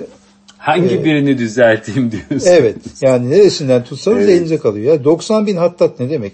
Hangi 0.58 1.04
birini 1.04 1.38
düzelteyim 1.38 2.12
diyorsun? 2.12 2.48
evet 2.50 2.76
yani 3.00 3.30
neresinden 3.30 3.84
tutsanız 3.84 4.18
Evet. 4.18 4.28
elinize 4.28 4.58
kalıyor. 4.58 4.92
Ya 4.94 5.04
90 5.04 5.46
bin 5.46 5.56
hattat 5.56 6.00
ne 6.00 6.10
demek? 6.10 6.32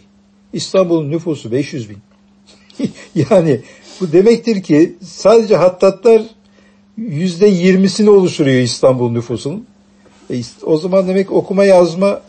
İstanbul'un 0.52 1.10
nüfusu 1.10 1.52
500 1.52 1.90
bin. 1.90 1.98
yani 3.14 3.60
bu 4.00 4.12
demektir 4.12 4.62
ki 4.62 4.94
sadece 5.04 5.56
hattatlar 5.56 6.22
yüzde 6.96 7.46
yirmisini 7.46 8.10
oluşturuyor 8.10 8.60
İstanbul 8.60 9.10
nüfusunun. 9.10 9.66
E, 10.30 10.34
o 10.62 10.78
zaman 10.78 11.08
demek 11.08 11.32
okuma 11.32 11.64
yazma 11.64 12.20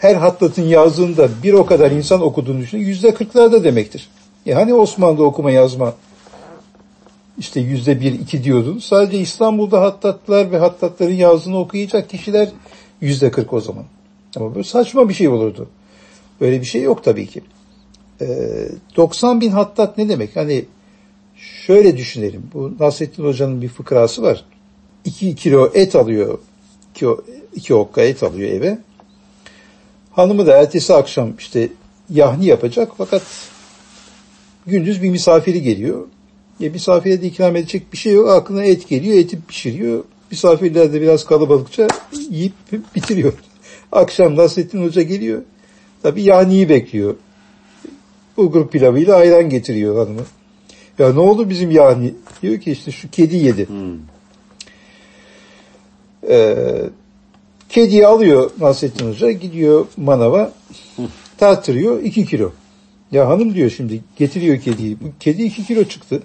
her 0.00 0.14
hattatın 0.14 0.62
yazdığında 0.62 1.28
bir 1.42 1.52
o 1.52 1.66
kadar 1.66 1.90
insan 1.90 2.22
okuduğunu 2.22 2.60
düşünün. 2.60 2.82
Yüzde 2.82 3.14
kırklarda 3.14 3.64
demektir. 3.64 4.08
E 4.46 4.52
hani 4.52 4.74
Osmanlı'da 4.74 5.22
okuma 5.22 5.50
yazma 5.50 5.94
işte 7.38 7.60
yüzde 7.60 8.00
bir 8.00 8.12
iki 8.12 8.44
diyordun. 8.44 8.78
Sadece 8.78 9.18
İstanbul'da 9.18 9.80
hattatlar 9.80 10.52
ve 10.52 10.58
hattatların 10.58 11.14
yazdığını 11.14 11.58
okuyacak 11.58 12.10
kişiler 12.10 12.48
yüzde 13.00 13.30
kırk 13.30 13.52
o 13.52 13.60
zaman. 13.60 13.84
Ama 14.36 14.54
böyle 14.54 14.64
saçma 14.64 15.08
bir 15.08 15.14
şey 15.14 15.28
olurdu. 15.28 15.68
Böyle 16.40 16.60
bir 16.60 16.66
şey 16.66 16.82
yok 16.82 17.04
tabii 17.04 17.26
ki. 17.26 17.42
Ee, 18.20 18.68
90 18.96 19.40
bin 19.40 19.50
hattat 19.50 19.98
ne 19.98 20.08
demek? 20.08 20.36
Hani 20.36 20.64
şöyle 21.66 21.96
düşünelim. 21.96 22.42
Bu 22.54 22.72
Nasrettin 22.80 23.24
Hoca'nın 23.24 23.62
bir 23.62 23.68
fıkrası 23.68 24.22
var. 24.22 24.44
2 25.04 25.34
kilo 25.34 25.70
et 25.74 25.96
alıyor. 25.96 26.38
2, 26.94 27.06
iki 27.54 27.74
okka 27.74 28.02
et 28.02 28.22
alıyor 28.22 28.50
eve. 28.50 28.78
Hanımı 30.12 30.46
da 30.46 30.56
ertesi 30.56 30.94
akşam 30.94 31.32
işte 31.38 31.68
yahni 32.10 32.46
yapacak 32.46 32.92
fakat 32.98 33.22
gündüz 34.66 35.02
bir 35.02 35.10
misafiri 35.10 35.62
geliyor. 35.62 36.06
E, 36.60 36.68
misafire 36.68 37.22
de 37.22 37.26
ikram 37.26 37.56
edecek 37.56 37.92
bir 37.92 37.98
şey 37.98 38.12
yok. 38.12 38.28
Aklına 38.28 38.64
et 38.64 38.88
geliyor, 38.88 39.18
eti 39.18 39.38
pişiriyor. 39.48 40.04
Misafirler 40.30 40.92
de 40.92 41.00
biraz 41.00 41.24
kalabalıkça 41.24 41.88
yiyip 42.30 42.52
bitiriyor. 42.94 43.32
Akşam 43.92 44.36
Nasrettin 44.36 44.84
Hoca 44.84 45.02
geliyor. 45.02 45.42
Tabii 46.02 46.22
yahniyi 46.22 46.68
bekliyor. 46.68 47.14
Bulgur 48.36 48.68
pilavıyla 48.68 49.16
ayran 49.16 49.48
getiriyor 49.48 49.96
hanımı. 49.96 50.24
Ya 50.98 51.12
ne 51.12 51.20
oldu 51.20 51.50
bizim 51.50 51.70
yahni? 51.70 52.14
Diyor 52.42 52.60
ki 52.60 52.72
işte 52.72 52.90
şu 52.90 53.10
kedi 53.10 53.36
yedi. 53.36 53.68
Hmm. 53.68 53.98
Ee, 56.28 56.82
kediyi 57.70 58.06
alıyor 58.06 58.50
Nasrettin 58.60 59.08
Hoca 59.08 59.30
gidiyor 59.30 59.86
manava 59.96 60.52
tartırıyor 61.38 62.02
2 62.02 62.26
kilo. 62.26 62.50
Ya 63.12 63.28
hanım 63.28 63.54
diyor 63.54 63.70
şimdi 63.70 64.00
getiriyor 64.16 64.60
kediyi. 64.60 65.00
Bu 65.00 65.04
kedi 65.20 65.42
2 65.42 65.64
kilo 65.66 65.84
çıktı. 65.84 66.22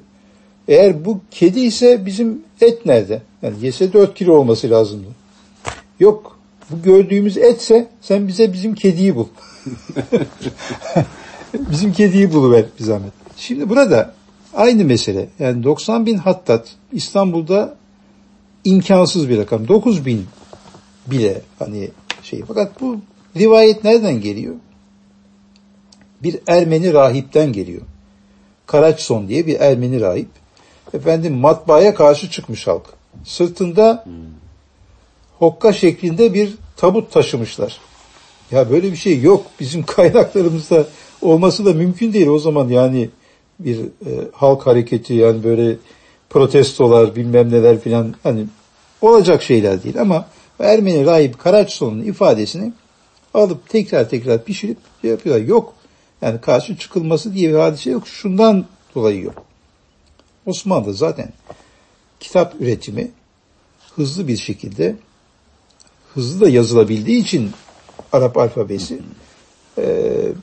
Eğer 0.68 1.06
bu 1.06 1.20
kedi 1.32 1.60
ise 1.60 2.06
bizim 2.06 2.42
et 2.62 2.86
nerede? 2.86 3.22
Yani 3.42 3.56
yese 3.62 3.94
4 3.94 4.16
kilo 4.16 4.34
olması 4.34 4.70
lazımdı. 4.70 5.08
Yok. 6.00 6.40
Bu 6.72 6.82
gördüğümüz 6.82 7.38
etse 7.38 7.88
sen 8.02 8.28
bize 8.28 8.54
bizim 8.54 8.76
kediyi 8.76 9.16
bul. 9.16 9.26
bizim 11.54 11.94
kediyi 11.94 12.34
buluver 12.34 12.66
bir 12.80 12.84
zahmet. 12.84 13.12
Şimdi 13.38 13.70
burada 13.70 14.14
aynı 14.54 14.86
mesele. 14.86 15.30
Yani 15.40 15.64
90 15.64 16.06
bin 16.06 16.18
hattat 16.18 16.68
İstanbul'da 16.92 17.76
imkansız 18.64 19.30
bir 19.30 19.38
rakam. 19.38 19.68
9 19.68 20.06
bin 20.06 20.26
bile 21.08 21.42
hani 21.60 21.90
şey. 22.24 22.44
Fakat 22.48 22.82
bu 22.82 23.00
rivayet 23.38 23.84
nereden 23.84 24.22
geliyor? 24.22 24.56
Bir 26.24 26.40
Ermeni 26.48 26.94
rahipten 26.94 27.54
geliyor. 27.54 27.82
Karaçson 28.66 29.28
diye 29.28 29.48
bir 29.48 29.60
Ermeni 29.60 30.02
rahip. 30.02 30.30
Efendim 30.94 31.34
matbaaya 31.34 31.96
karşı 31.96 32.30
çıkmış 32.30 32.68
halk. 32.68 32.86
Sırtında 33.24 34.06
hokka 35.40 35.74
şeklinde 35.74 36.34
bir 36.34 36.54
tabut 36.78 37.12
taşımışlar. 37.12 37.80
Ya 38.52 38.70
böyle 38.70 38.92
bir 38.92 38.98
şey 38.98 39.22
yok. 39.22 39.46
Bizim 39.60 39.84
kaynaklarımızda 39.86 40.86
olması 41.22 41.66
da 41.66 41.74
mümkün 41.74 42.14
değil 42.14 42.28
o 42.28 42.40
zaman 42.40 42.70
yani 42.70 43.10
bir 43.60 43.80
e, 43.80 44.12
halk 44.34 44.68
hareketi 44.68 45.14
yani 45.14 45.44
böyle 45.44 45.76
protestolar 46.30 47.16
bilmem 47.16 47.52
neler 47.52 47.80
filan 47.80 48.16
hani 48.24 48.46
olacak 49.02 49.44
şeyler 49.44 49.84
değil 49.84 50.02
ama 50.02 50.26
Ermeni 50.60 51.06
rahip 51.06 51.40
Karaçson'un 51.40 52.04
ifadesini 52.04 52.74
alıp 53.34 53.70
tekrar 53.70 54.10
tekrar 54.10 54.44
pişirip 54.44 54.78
şey 55.02 55.12
yapıyorlar. 55.12 55.46
Yok. 55.46 55.74
Yani 56.22 56.42
karşı 56.42 56.78
çıkılması 56.78 57.34
diye 57.34 57.50
bir 57.50 57.58
hadise 57.58 57.92
yok. 57.92 58.08
Şundan 58.08 58.66
dolayı 58.96 59.22
yok. 59.22 59.46
Osmanlı 60.46 60.94
zaten 60.94 61.30
kitap 62.20 62.62
üretimi 62.62 63.12
hızlı 63.96 64.28
bir 64.28 64.38
şekilde 64.38 64.96
hızlı 66.14 66.46
da 66.46 66.50
yazılabildiği 66.50 67.22
için 67.22 67.52
Arap 68.14 68.38
alfabesi 68.38 69.00
e, 69.78 69.84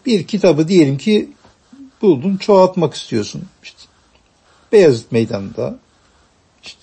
bir 0.06 0.26
kitabı 0.26 0.68
diyelim 0.68 0.98
ki 0.98 1.30
buldun 2.02 2.36
çoğaltmak 2.36 2.94
istiyorsun. 2.94 3.42
İşte 3.62 3.78
Beyazıt 4.72 5.12
Meydanı'nda 5.12 5.78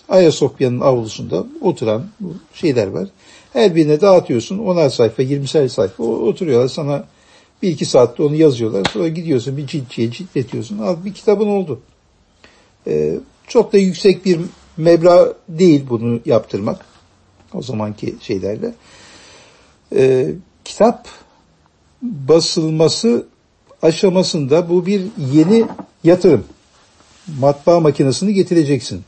Ayasofya'nın 0.10 0.80
avlusunda 0.80 1.46
oturan 1.62 2.06
şeyler 2.54 2.88
var. 2.88 3.08
Her 3.54 3.76
birine 3.76 4.02
dağıtıyorsun. 4.02 4.58
Onar 4.58 4.90
sayfa, 4.90 5.24
20'ser 5.24 5.70
sayfa 5.70 6.04
oturuyorlar 6.04 6.68
sana 6.68 7.06
bir 7.62 7.70
iki 7.70 7.86
saatte 7.86 8.24
onu 8.24 8.36
yazıyorlar. 8.36 8.86
Sonra 8.94 9.08
gidiyorsun 9.08 9.58
bir 9.58 9.68
ciltçiye 9.68 10.12
ciltletiyorsun. 10.12 10.80
Al 10.80 10.96
bir 11.06 11.14
kitabın 11.14 11.48
oldu. 11.48 11.82
Ee, 12.88 13.20
çok 13.48 13.74
da 13.74 13.78
yüksek 13.78 14.26
bir 14.26 14.40
meblağ 14.78 15.34
değil 15.50 15.86
bunu 15.90 16.20
yaptırmak. 16.26 16.86
O 17.54 17.62
zamanki 17.62 18.16
şeylerle. 18.22 18.74
Ee, 19.96 20.32
kitap 20.66 21.08
basılması 22.02 23.26
aşamasında 23.82 24.70
bu 24.70 24.86
bir 24.86 25.02
yeni 25.34 25.66
yatırım. 26.04 26.44
Matbaa 27.40 27.80
makinesini 27.80 28.34
getireceksin. 28.34 29.04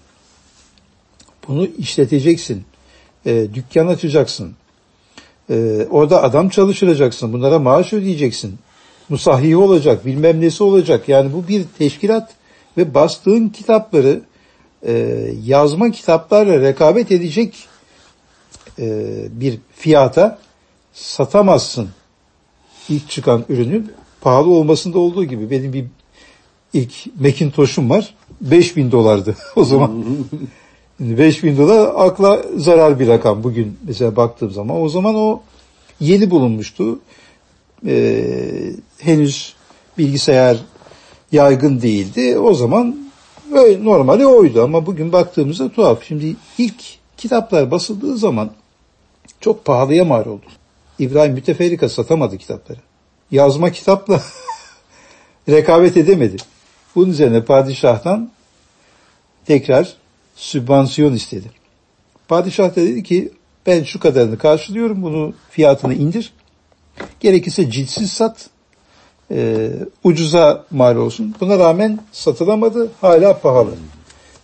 Bunu 1.48 1.68
işleteceksin. 1.78 2.64
E, 3.26 3.48
dükkan 3.54 3.88
açacaksın. 3.88 4.54
E, 5.50 5.88
orada 5.92 6.24
adam 6.24 6.50
çalıştıracaksın. 6.50 7.34
Bunlara 7.34 7.60
maaş 7.60 7.94
ödeyeceksin. 7.94 8.56
Musahhi 9.10 9.58
olacak, 9.58 10.06
bilmem 10.06 10.42
nesi 10.42 10.64
olacak. 10.64 11.10
Yani 11.10 11.34
bu 11.34 11.48
bir 11.48 11.64
teşkilat 11.78 12.34
ve 12.78 12.94
bastığın 12.94 13.50
kitapları 13.50 14.22
e, 14.88 14.94
yazma 15.46 15.92
kitaplarla 15.92 16.62
rekabet 16.62 17.12
edecek 17.12 17.68
e, 18.80 19.06
bir 19.32 19.60
fiyata 19.76 20.40
satamazsın. 20.94 21.90
İlk 22.90 23.10
çıkan 23.10 23.46
ürünün 23.50 23.92
pahalı 24.22 24.50
olmasında 24.50 25.00
olduğu 25.00 25.24
gibi 25.24 25.50
benim 25.50 25.74
bir 25.74 25.86
ilk 26.74 26.94
Macintosh'um 27.20 27.90
var. 27.90 28.16
5000 28.42 28.92
dolardı 28.92 29.36
o 29.56 29.64
zaman. 29.64 30.06
5000 31.02 31.58
dolar 31.58 31.92
akla 31.96 32.42
zarar 32.58 33.00
bir 33.00 33.08
rakam 33.08 33.44
bugün 33.44 33.78
mesela 33.88 34.16
baktığım 34.16 34.52
zaman. 34.52 34.82
O 34.82 34.90
zaman 34.90 35.16
o 35.16 35.42
yeni 36.00 36.32
bulunmuştu. 36.32 37.00
Ee, 37.88 38.74
henüz 39.00 39.54
bilgisayar 39.98 40.58
yaygın 41.32 41.82
değildi. 41.82 42.40
O 42.40 42.54
zaman 42.54 43.10
öyle, 43.54 43.84
normali 43.84 44.26
oydu 44.26 44.64
ama 44.64 44.86
bugün 44.86 45.12
baktığımızda 45.12 45.72
tuhaf. 45.72 46.04
Şimdi 46.08 46.36
ilk 46.58 46.84
kitaplar 47.18 47.72
basıldığı 47.72 48.18
zaman 48.18 48.52
çok 49.40 49.66
pahalıya 49.66 50.06
mal 50.06 50.26
oldu. 50.26 50.46
İbrahim 51.00 51.34
Müteferrika 51.34 51.90
satamadı 51.90 52.38
kitapları. 52.38 52.80
Yazma 53.32 53.72
kitapla 53.72 54.22
rekabet 55.50 55.98
edemedi. 55.98 56.36
Bunun 56.96 57.10
üzerine 57.10 57.44
padişahtan 57.46 58.32
tekrar 59.46 60.01
sübvansiyon 60.42 61.14
istedi. 61.14 61.52
Padişah 62.28 62.70
da 62.70 62.76
dedi 62.76 63.04
ki 63.04 63.32
ben 63.66 63.84
şu 63.84 64.00
kadarını 64.00 64.38
karşılıyorum 64.38 65.04
bunu 65.04 65.34
fiyatını 65.50 65.94
indir. 65.94 66.34
Gerekirse 67.20 67.72
ciltsiz 67.72 68.12
sat 68.12 68.50
e, 69.32 69.70
ucuza 70.04 70.66
mal 70.72 70.96
olsun. 70.96 71.36
Buna 71.40 71.60
rağmen 71.60 72.00
satılamadı 72.12 72.92
hala 73.02 73.40
pahalı. 73.40 73.72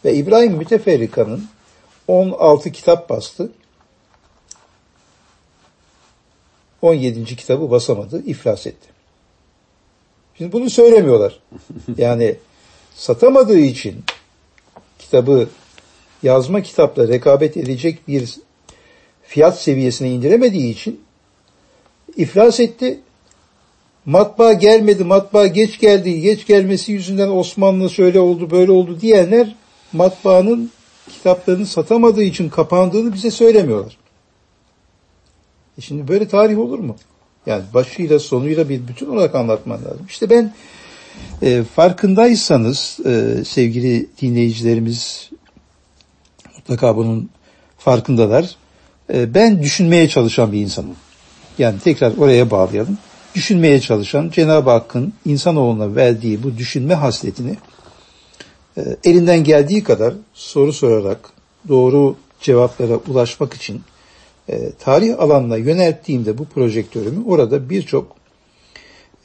Ve 0.05 0.13
İbrahim 0.15 0.53
Müteferrika'nın 0.53 1.47
16 2.07 2.71
kitap 2.71 3.09
bastı. 3.09 3.51
17. 6.81 7.35
kitabı 7.35 7.71
basamadı, 7.71 8.23
iflas 8.25 8.67
etti. 8.67 8.87
Şimdi 10.37 10.51
bunu 10.51 10.69
söylemiyorlar. 10.69 11.39
Yani 11.97 12.35
satamadığı 12.95 13.59
için 13.59 14.03
kitabı 14.99 15.49
yazma 16.23 16.61
kitapla 16.61 17.07
rekabet 17.07 17.57
edecek 17.57 18.07
bir 18.07 18.35
fiyat 19.23 19.61
seviyesine 19.61 20.11
indiremediği 20.11 20.71
için 20.71 20.99
iflas 22.17 22.59
etti. 22.59 22.99
Matbaa 24.05 24.53
gelmedi, 24.53 25.03
matbaa 25.03 25.47
geç 25.47 25.79
geldi, 25.79 26.21
geç 26.21 26.47
gelmesi 26.47 26.91
yüzünden 26.91 27.29
Osmanlı 27.29 27.89
şöyle 27.89 28.19
oldu, 28.19 28.51
böyle 28.51 28.71
oldu 28.71 29.01
diyenler 29.01 29.55
matbaanın 29.93 30.71
kitaplarını 31.09 31.65
satamadığı 31.65 32.23
için 32.23 32.49
kapandığını 32.49 33.13
bize 33.13 33.31
söylemiyorlar. 33.31 33.97
E 35.77 35.81
şimdi 35.81 36.07
böyle 36.07 36.27
tarih 36.27 36.59
olur 36.59 36.79
mu? 36.79 36.95
Yani 37.45 37.63
başıyla 37.73 38.19
sonuyla 38.19 38.69
bir 38.69 38.87
bütün 38.87 39.07
olarak 39.09 39.35
anlatman 39.35 39.85
lazım. 39.85 40.05
İşte 40.09 40.29
ben 40.29 40.53
e, 41.41 41.63
farkındaysanız 41.63 42.99
e, 43.05 43.43
sevgili 43.45 44.07
dinleyicilerimiz 44.21 45.29
mutlaka 46.67 46.97
bunun 46.97 47.29
farkındalar. 47.77 48.55
E, 49.13 49.33
ben 49.33 49.63
düşünmeye 49.63 50.09
çalışan 50.09 50.51
bir 50.51 50.59
insanım. 50.59 50.95
Yani 51.57 51.79
tekrar 51.79 52.17
oraya 52.17 52.51
bağlayalım. 52.51 52.97
Düşünmeye 53.35 53.81
çalışan 53.81 54.29
Cenab-ı 54.29 54.69
Hakk'ın 54.69 55.13
insanoğluna 55.25 55.95
verdiği 55.95 56.43
bu 56.43 56.57
düşünme 56.57 56.93
hasletini 56.93 57.57
e, 58.77 58.81
elinden 59.03 59.43
geldiği 59.43 59.83
kadar 59.83 60.13
soru 60.33 60.73
sorarak 60.73 61.29
doğru 61.67 62.15
cevaplara 62.41 62.95
ulaşmak 62.95 63.53
için 63.53 63.81
e, 64.49 64.71
tarih 64.71 65.19
alanına 65.19 65.57
yönelttiğimde 65.57 66.37
bu 66.37 66.45
projektörümü 66.45 67.25
orada 67.25 67.69
birçok 67.69 68.15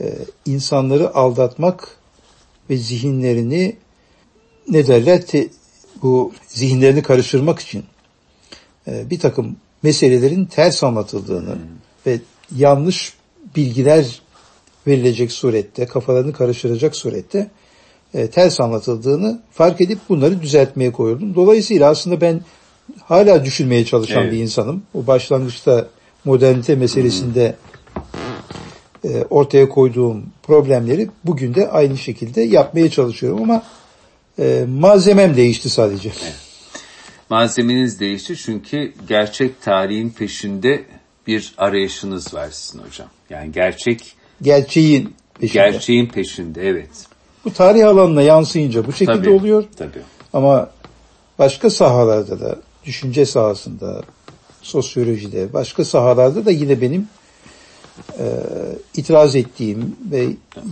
e, 0.01 0.19
insanları 0.47 1.15
aldatmak 1.15 1.97
ve 2.71 2.77
zihinlerini 2.77 3.77
ne 4.69 4.87
derler 4.87 5.23
bu 6.03 6.33
zihinlerini 6.49 7.03
karıştırmak 7.03 7.59
için 7.59 7.85
e, 8.89 9.11
bir 9.11 9.19
takım 9.19 9.57
meselelerin 9.83 10.45
ters 10.45 10.85
anlatıldığını 10.85 11.55
hmm. 11.55 11.61
ve 12.07 12.21
yanlış 12.57 13.15
bilgiler 13.57 14.23
verilecek 14.87 15.33
surette, 15.33 15.87
kafalarını 15.87 16.33
karıştıracak 16.33 16.97
surette 16.97 17.51
e, 18.15 18.27
ters 18.27 18.61
anlatıldığını 18.61 19.41
fark 19.53 19.81
edip 19.81 19.99
bunları 20.09 20.43
düzeltmeye 20.43 20.93
koyuldum. 20.93 21.35
Dolayısıyla 21.35 21.91
aslında 21.91 22.21
ben 22.21 22.41
hala 23.03 23.45
düşünmeye 23.45 23.85
çalışan 23.85 24.23
evet. 24.23 24.33
bir 24.33 24.39
insanım. 24.39 24.83
O 24.95 25.07
başlangıçta 25.07 25.89
modernite 26.25 26.75
meselesinde 26.75 27.57
e, 29.05 29.25
ortaya 29.31 29.69
koyduğum 29.69 30.25
problemleri 30.43 31.11
bugün 31.25 31.55
de 31.55 31.71
aynı 31.71 31.99
şekilde 31.99 32.41
yapmaya 32.41 32.91
çalışıyorum 32.91 33.43
ama 33.43 33.63
e, 34.39 34.65
malzemem 34.69 35.37
değişti 35.37 35.71
sadece. 35.71 36.09
Evet. 36.23 36.35
Malzemeniz 37.31 38.01
değişti 38.01 38.37
çünkü 38.37 38.93
gerçek 39.09 39.63
tarihin 39.63 40.11
peşinde 40.11 40.85
bir 41.27 41.55
arayışınız 41.59 42.35
var 42.35 42.49
sizin 42.51 42.79
hocam. 42.79 43.09
Yani 43.31 43.53
gerçek 43.53 44.15
gerçeğin 44.43 45.15
peşinde. 45.41 45.53
Gerçeğin 45.53 46.07
peşinde 46.07 46.69
evet. 46.69 46.91
Bu 47.45 47.53
tarih 47.53 47.89
alanına 47.89 48.23
yansıyınca 48.23 48.87
bu 48.87 48.93
şekilde 48.93 49.17
tabii, 49.17 49.31
oluyor. 49.31 49.65
Tabii. 49.77 50.03
Ama 50.33 50.71
başka 51.39 51.71
sahalarda 51.71 52.41
da 52.41 52.59
düşünce 52.85 53.27
sahasında, 53.27 54.03
sosyolojide, 54.63 55.53
başka 55.53 55.85
sahalarda 55.85 56.45
da 56.45 56.51
yine 56.51 56.81
benim 56.81 57.09
e, 58.19 58.25
itiraz 58.95 59.37
ettiğim 59.37 59.97
ve 60.11 60.29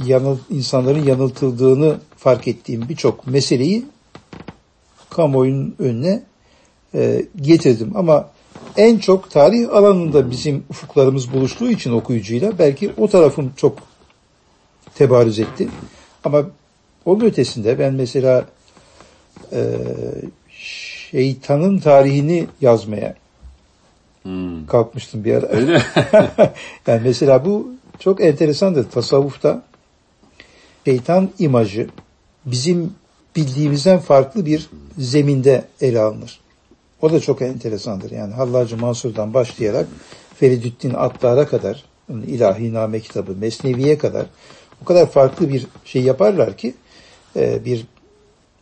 yanıl, 0.06 0.38
insanların 0.50 1.04
yanıltıldığını 1.04 1.98
fark 2.16 2.48
ettiğim 2.48 2.88
birçok 2.88 3.26
meseleyi 3.26 3.86
kamuoyunun 5.10 5.74
önüne 5.78 6.22
e, 6.94 7.24
getirdim. 7.36 7.92
Ama 7.94 8.30
en 8.76 8.98
çok 8.98 9.30
tarih 9.30 9.70
alanında 9.70 10.30
bizim 10.30 10.64
ufuklarımız 10.70 11.32
buluştuğu 11.32 11.70
için 11.70 11.92
okuyucuyla 11.92 12.58
belki 12.58 12.92
o 12.96 13.08
tarafım 13.08 13.52
çok 13.56 13.78
tebarüz 14.94 15.38
etti. 15.38 15.68
Ama 16.24 16.44
onun 17.04 17.24
ötesinde 17.24 17.78
ben 17.78 17.94
mesela 17.94 18.44
e, 19.52 19.76
şeytanın 21.10 21.78
tarihini 21.78 22.46
yazmaya 22.60 23.14
hmm. 24.22 24.66
kalkmıştım 24.66 25.24
bir 25.24 25.34
ara. 25.34 25.46
Öyle 25.46 25.82
yani 26.86 27.00
mesela 27.04 27.44
bu 27.44 27.72
çok 27.98 28.20
enteresandır. 28.20 28.90
Tasavvufta 28.90 29.62
şeytan 30.84 31.30
imajı 31.38 31.88
bizim 32.46 32.94
bildiğimizden 33.36 33.98
farklı 33.98 34.46
bir 34.46 34.70
zeminde 34.98 35.64
ele 35.80 36.00
alınır. 36.00 36.40
O 37.02 37.12
da 37.12 37.20
çok 37.20 37.42
enteresandır. 37.42 38.10
Yani 38.10 38.34
Hallacı 38.34 38.76
Mansur'dan 38.76 39.34
başlayarak 39.34 39.86
Feridüddin 40.34 40.94
Attar'a 40.94 41.46
kadar, 41.46 41.84
İlahi 42.26 42.74
Name 42.74 43.00
kitabı, 43.00 43.36
Mesnevi'ye 43.36 43.98
kadar 43.98 44.26
o 44.82 44.84
kadar 44.84 45.10
farklı 45.10 45.48
bir 45.48 45.66
şey 45.84 46.02
yaparlar 46.02 46.56
ki 46.56 46.74
e, 47.36 47.64
bir 47.64 47.86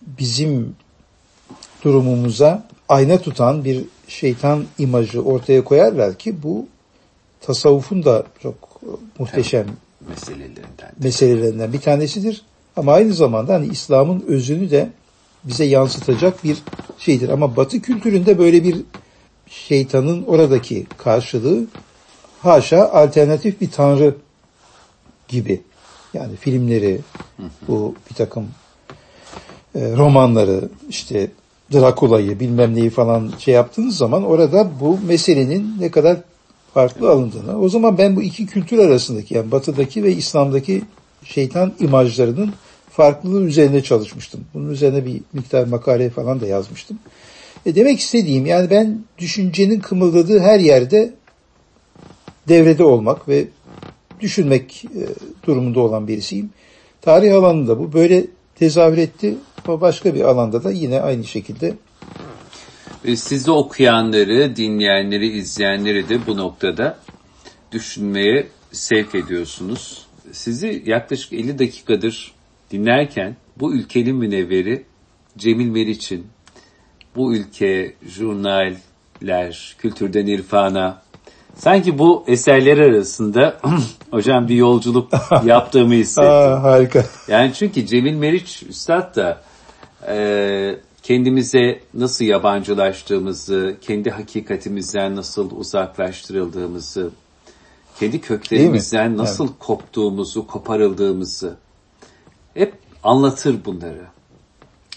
bizim 0.02 0.76
durumumuza 1.84 2.68
ayna 2.88 3.18
tutan 3.18 3.64
bir 3.64 3.84
şeytan 4.08 4.64
imajı 4.78 5.22
ortaya 5.22 5.64
koyarlar 5.64 6.18
ki 6.18 6.42
bu 6.42 6.66
tasavvufun 7.40 8.04
da 8.04 8.24
çok 8.42 8.80
muhteşem 9.18 9.66
meselelerinden. 10.08 10.92
meselelerinden 11.02 11.72
bir 11.72 11.80
tanesidir. 11.80 12.42
Ama 12.76 12.92
aynı 12.92 13.14
zamanda 13.14 13.54
hani 13.54 13.66
İslam'ın 13.66 14.24
özünü 14.28 14.70
de 14.70 14.90
bize 15.44 15.64
yansıtacak 15.64 16.44
bir 16.44 16.58
şeydir. 16.98 17.28
Ama 17.28 17.56
Batı 17.56 17.80
kültüründe 17.82 18.38
böyle 18.38 18.64
bir 18.64 18.76
şeytanın 19.46 20.22
oradaki 20.22 20.86
karşılığı 20.98 21.66
haşa 22.42 22.88
alternatif 22.88 23.60
bir 23.60 23.70
tanrı 23.70 24.16
gibi. 25.28 25.60
Yani 26.14 26.36
filmleri, 26.36 27.00
bu 27.68 27.94
bir 28.10 28.14
takım 28.14 28.48
e, 29.74 29.96
romanları, 29.96 30.68
işte 30.88 31.30
Drakula'yı 31.72 32.40
bilmem 32.40 32.74
neyi 32.74 32.90
falan 32.90 33.32
şey 33.38 33.54
yaptığınız 33.54 33.96
zaman 33.96 34.24
orada 34.24 34.70
bu 34.80 34.98
meselenin 35.06 35.74
ne 35.80 35.90
kadar 35.90 36.16
farklı 36.74 37.10
alındığını. 37.10 37.60
O 37.60 37.68
zaman 37.68 37.98
ben 37.98 38.16
bu 38.16 38.22
iki 38.22 38.46
kültür 38.46 38.78
arasındaki 38.78 39.34
yani 39.34 39.50
batıdaki 39.50 40.04
ve 40.04 40.12
İslam'daki 40.12 40.82
şeytan 41.24 41.72
imajlarının 41.80 42.52
farklılığı 42.90 43.44
üzerinde 43.44 43.82
çalışmıştım. 43.82 44.40
Bunun 44.54 44.70
üzerine 44.70 45.06
bir 45.06 45.20
miktar 45.32 45.66
makale 45.66 46.10
falan 46.10 46.40
da 46.40 46.46
yazmıştım. 46.46 46.98
E 47.66 47.74
demek 47.74 47.98
istediğim 47.98 48.46
yani 48.46 48.70
ben 48.70 49.00
düşüncenin 49.18 49.80
kımıldadığı 49.80 50.38
her 50.38 50.60
yerde 50.60 51.14
devrede 52.48 52.84
olmak 52.84 53.28
ve 53.28 53.44
düşünmek 54.20 54.84
e, 54.84 55.02
durumunda 55.46 55.80
olan 55.80 56.08
birisiyim. 56.08 56.50
Tarih 57.00 57.34
alanında 57.34 57.78
bu 57.78 57.92
böyle 57.92 58.24
tezahür 58.58 58.98
etti 58.98 59.34
ama 59.68 59.80
başka 59.80 60.14
bir 60.14 60.20
alanda 60.20 60.64
da 60.64 60.70
yine 60.70 61.00
aynı 61.00 61.24
şekilde 61.24 61.74
E, 63.04 63.16
Sizi 63.16 63.50
okuyanları, 63.50 64.56
dinleyenleri, 64.56 65.28
izleyenleri 65.28 66.08
de 66.08 66.26
bu 66.26 66.36
noktada 66.36 66.98
düşünmeye 67.72 68.48
sevk 68.72 69.14
ediyorsunuz. 69.14 70.06
Sizi 70.32 70.82
yaklaşık 70.86 71.32
50 71.32 71.58
dakikadır 71.58 72.32
dinlerken 72.70 73.36
bu 73.56 73.74
ülkenin 73.74 74.16
münevveri 74.16 74.84
Cemil 75.38 75.68
Meriç'in 75.68 76.26
bu 77.16 77.34
ülke, 77.34 77.94
jurnaller, 78.06 79.76
kültürden 79.78 80.26
irfana, 80.26 81.02
sanki 81.54 81.98
bu 81.98 82.24
eserler 82.26 82.78
arasında 82.78 83.60
hocam 84.10 84.48
bir 84.48 84.54
yolculuk 84.54 85.10
yaptığımı 85.44 85.94
hissettim. 85.94 86.30
Aa, 86.30 86.62
harika. 86.62 87.04
Yani 87.28 87.52
çünkü 87.54 87.86
Cemil 87.86 88.14
Meriç 88.14 88.62
Üstad 88.68 89.16
da 89.16 89.47
kendimize 91.02 91.80
nasıl 91.94 92.24
yabancılaştığımızı, 92.24 93.76
kendi 93.80 94.10
hakikatimizden 94.10 95.16
nasıl 95.16 95.50
uzaklaştırıldığımızı, 95.50 97.10
kendi 98.00 98.20
köklerimizden 98.20 99.16
nasıl 99.16 99.48
koptuğumuzu, 99.58 100.46
koparıldığımızı 100.46 101.56
hep 102.54 102.74
anlatır 103.02 103.64
bunları. 103.64 104.06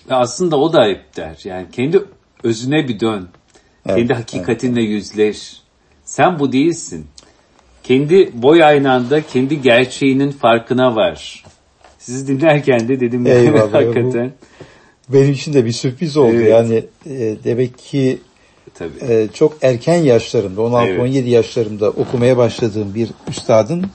Ve 0.09 0.15
aslında 0.15 0.57
o 0.57 0.73
da 0.73 0.85
hep 0.85 1.17
der. 1.17 1.39
Yani 1.43 1.67
kendi 1.71 2.03
özüne 2.43 2.87
bir 2.87 2.99
dön. 2.99 3.27
Evet, 3.85 3.97
kendi 3.97 4.13
hakikatinle 4.13 4.81
yüzleş. 4.81 5.61
Sen 6.03 6.39
bu 6.39 6.51
değilsin. 6.51 7.07
Kendi 7.83 8.31
boy 8.33 8.63
aynanda 8.63 9.21
kendi 9.21 9.61
gerçeğinin 9.61 10.31
farkına 10.31 10.95
var. 10.95 11.45
Sizi 11.97 12.27
dinlerken 12.27 12.87
de 12.87 12.99
dedim 12.99 13.27
Eyvallah, 13.27 13.73
hakikaten. 13.73 14.31
Benim 15.13 15.31
için 15.33 15.53
de 15.53 15.65
bir 15.65 15.71
sürpriz 15.71 16.17
oldu. 16.17 16.33
Evet. 16.35 16.49
Yani 16.49 16.83
e, 17.05 17.35
demek 17.43 17.77
ki 17.77 18.19
Tabii. 18.73 18.91
e, 19.13 19.27
çok 19.33 19.57
erken 19.61 19.95
yaşlarımda 19.95 20.61
16-17 20.61 21.17
Evet. 21.17 21.27
yaşlarımda 21.27 21.89
okumaya 21.89 22.37
başladığım 22.37 22.95
bir 22.95 23.09
üstadın 23.29 23.85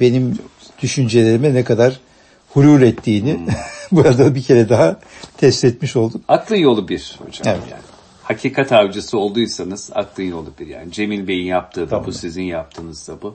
benim 0.00 0.38
düşüncelerime 0.82 1.54
ne 1.54 1.64
kadar 1.64 2.00
hulul 2.48 2.82
ettiğini 2.82 3.34
Hmm. 3.34 3.46
burada 3.92 4.34
bir 4.34 4.42
kere 4.42 4.68
daha 4.68 5.00
test 5.36 5.64
etmiş 5.64 5.96
olduk. 5.96 6.22
Aklın 6.28 6.56
yolu 6.56 6.88
bir 6.88 7.16
hocam 7.18 7.54
Evet. 7.56 7.70
yani. 7.70 7.82
Hakikat 8.22 8.72
avcısı 8.72 9.18
olduysanız 9.18 9.90
aklın 9.94 10.24
yolu 10.24 10.52
bir 10.60 10.66
yani. 10.66 10.92
Cemil 10.92 11.28
Bey'in 11.28 11.46
yaptığı 11.46 11.80
da 11.80 11.88
Tamam. 11.88 12.06
bu, 12.06 12.12
sizin 12.12 12.42
yaptığınız 12.42 13.08
da 13.08 13.22
bu. 13.22 13.34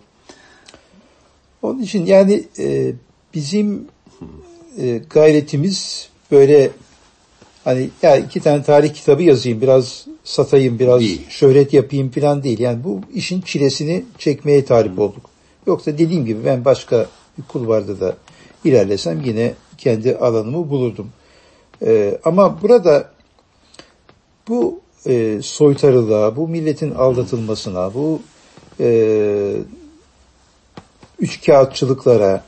Onun 1.62 1.82
için 1.82 2.06
yani 2.06 2.44
e, 2.60 2.92
bizim 3.34 3.88
e, 4.80 5.02
gayretimiz 5.10 6.10
böyle 6.32 6.70
hani 7.68 7.90
ya 8.02 8.18
iki 8.18 8.40
tane 8.40 8.64
tarih 8.64 8.94
kitabı 8.94 9.24
yazayım 9.24 9.62
biraz 9.62 10.06
satayım 10.24 10.80
biraz 10.80 11.00
Değil. 11.00 11.22
şöhret 11.30 11.74
yapayım 11.74 12.10
falan 12.12 12.44
değil. 12.44 12.60
Yani 12.60 12.84
bu 12.84 13.02
işin 13.14 13.42
çilesini 13.42 14.06
çekmeye 14.18 14.66
talip 14.66 15.00
olduk. 15.00 15.30
Yoksa 15.68 15.98
dediğim 15.98 16.26
gibi 16.26 16.46
ben 16.46 16.66
başka 16.66 17.06
bir 17.38 17.44
kulvarda 17.44 18.00
da 18.00 18.16
ilerlesem 18.64 19.22
yine 19.22 19.54
kendi 19.78 20.16
alanımı 20.16 20.70
bulurdum. 20.70 21.10
E, 21.86 22.18
ama 22.24 22.62
burada 22.62 23.12
bu 24.48 24.80
e, 25.08 25.40
soytarılığa, 25.42 26.36
bu 26.36 26.48
milletin 26.48 26.92
aldatılmasına, 26.92 27.94
bu 27.94 28.22
e, 28.80 29.54
üç 31.20 31.46
kağıtçılıklara 31.46 32.44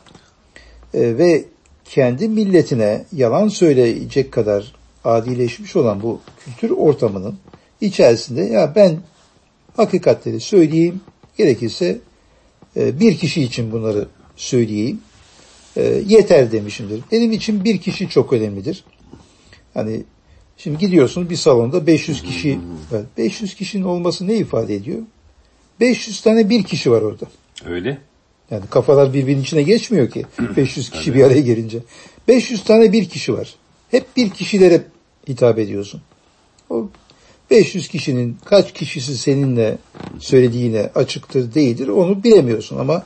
e, 0.94 1.18
ve 1.18 1.46
kendi 1.86 2.28
milletine 2.28 3.06
yalan 3.14 3.48
söyleyecek 3.48 4.32
kadar 4.32 4.79
adileşmiş 5.04 5.76
olan 5.76 6.02
bu 6.02 6.22
kültür 6.45 6.70
ortamının 6.70 7.36
içerisinde 7.82 8.41
ya 8.41 8.76
ben 8.76 8.97
hakikatleri 9.76 10.39
söyleyeyim 10.39 11.02
gerekirse 11.38 12.00
e, 12.78 13.00
bir 13.00 13.18
kişi 13.18 13.43
için 13.43 13.72
bunları 13.72 14.08
söyleyeyim 14.36 15.02
e, 15.78 16.02
yeter 16.08 16.52
demişimdir. 16.52 17.02
Benim 17.12 17.32
için 17.32 17.64
bir 17.64 17.78
kişi 17.78 18.10
çok 18.10 18.34
önemlidir. 18.34 18.84
Hani 19.74 20.04
şimdi 20.58 20.78
gidiyorsun 20.78 21.30
bir 21.30 21.36
salonda 21.36 21.88
500 21.88 22.24
kişi 22.24 22.60
var. 22.91 23.02
500 23.18 23.56
kişinin 23.56 23.84
olması 23.84 24.28
ne 24.28 24.36
ifade 24.36 24.76
ediyor? 24.76 25.00
500 25.80 26.22
tane 26.22 26.50
bir 26.50 26.64
kişi 26.64 26.91
var 26.91 27.02
orada. 27.02 27.26
Öyle. 27.66 27.97
Yani 28.52 28.64
kafalar 28.70 29.14
birbirinin 29.14 29.41
içine 29.41 29.62
geçmiyor 29.62 30.10
ki 30.10 30.26
500 30.58 30.89
kişi 30.89 31.14
bir 31.14 31.24
araya 31.24 31.41
gelince. 31.41 31.80
500 32.28 32.64
tane 32.64 32.91
bir 32.91 33.10
kişi 33.10 33.34
var. 33.34 33.56
Hep 33.92 34.18
bir 34.18 34.30
kişilere 34.30 34.84
hitap 35.28 35.60
ediyorsun. 35.60 36.02
O 36.70 36.90
500 37.52 37.88
kişinin 37.88 38.38
kaç 38.46 38.74
kişisi 38.74 39.18
seninle 39.18 39.78
söylediğine 40.20 40.90
açıktır 40.96 41.54
değildir 41.54 41.88
onu 41.88 42.24
bilemiyorsun 42.24 42.80
ama 42.80 43.04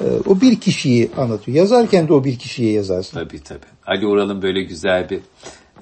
e, 0.00 0.04
o 0.26 0.40
bir 0.40 0.60
kişiyi 0.60 1.10
anlatıyor. 1.16 1.56
Yazarken 1.56 2.08
de 2.08 2.12
o 2.12 2.24
bir 2.24 2.38
kişiye 2.38 2.72
yazarsın. 2.72 3.18
Tabii 3.18 3.42
tabii. 3.42 3.66
Ali 3.86 4.06
Ural'ın 4.06 4.42
böyle 4.42 4.62
güzel 4.62 5.10
bir 5.10 5.20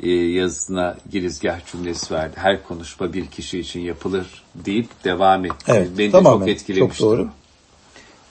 e, 0.02 0.10
yazısına 0.10 0.96
girizgah 1.10 1.72
cümlesi 1.72 2.14
verdi. 2.14 2.32
Her 2.34 2.62
konuşma 2.62 3.12
bir 3.12 3.26
kişi 3.26 3.58
için 3.58 3.80
yapılır 3.80 4.42
deyip 4.54 5.04
devam 5.04 5.44
etti. 5.44 5.56
Evet, 5.66 5.88
Beni 5.98 6.08
de 6.08 6.12
tamamen. 6.12 6.38
çok 6.38 6.48
etkilemişti. 6.48 6.98
Çok 6.98 7.10
doğru. 7.10 7.28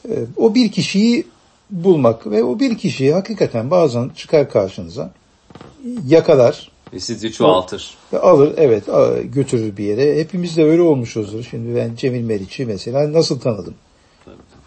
E, 0.09 0.13
o 0.37 0.55
bir 0.55 0.71
kişiyi 0.71 1.27
bulmak 1.69 2.31
ve 2.31 2.43
o 2.43 2.59
bir 2.59 2.77
kişiyi 2.77 3.13
hakikaten 3.13 3.71
bazen 3.71 4.09
çıkar 4.09 4.49
karşınıza 4.49 5.13
yakalar, 6.07 6.71
Ve 6.93 6.99
sizi 6.99 7.31
çoğaltır. 7.31 7.97
Alır 8.21 8.53
evet 8.57 8.83
götürür 9.23 9.77
bir 9.77 9.83
yere. 9.83 10.19
Hepimiz 10.19 10.57
de 10.57 10.63
öyle 10.63 10.81
olmuşuzdur. 10.81 11.43
Şimdi 11.43 11.75
ben 11.75 11.95
Cemil 11.95 12.21
Meriç'i 12.21 12.65
mesela 12.65 13.13
nasıl 13.13 13.39
tanıdım? 13.39 13.73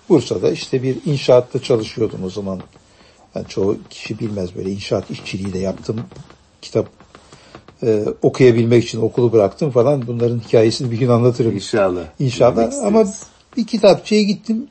Bursa'da 0.09 0.51
işte 0.51 0.83
bir 0.83 0.97
inşaatta 1.05 1.63
çalışıyordum 1.63 2.25
o 2.25 2.31
zaman. 2.31 2.61
Yani 3.35 3.47
çoğu 3.49 3.77
kişi 3.91 4.19
bilmez 4.19 4.57
böyle 4.57 4.71
inşaat 4.71 5.11
işçiliği 5.11 5.53
de 5.53 5.59
yaptım. 5.59 6.01
Kitap 6.63 6.87
e, 7.83 8.05
okuyabilmek 8.23 8.85
için 8.85 9.01
okulu 9.01 9.33
bıraktım 9.33 9.71
falan. 9.71 10.07
Bunların 10.07 10.41
hikayesini 10.41 10.91
bir 10.91 10.99
gün 10.99 11.09
anlatırım. 11.09 11.55
İnşallah. 11.55 12.05
İnşallah 12.19 12.73
ama 12.85 13.05
bir 13.57 13.67
kitapçıya 13.67 14.23
gittim. 14.23 14.67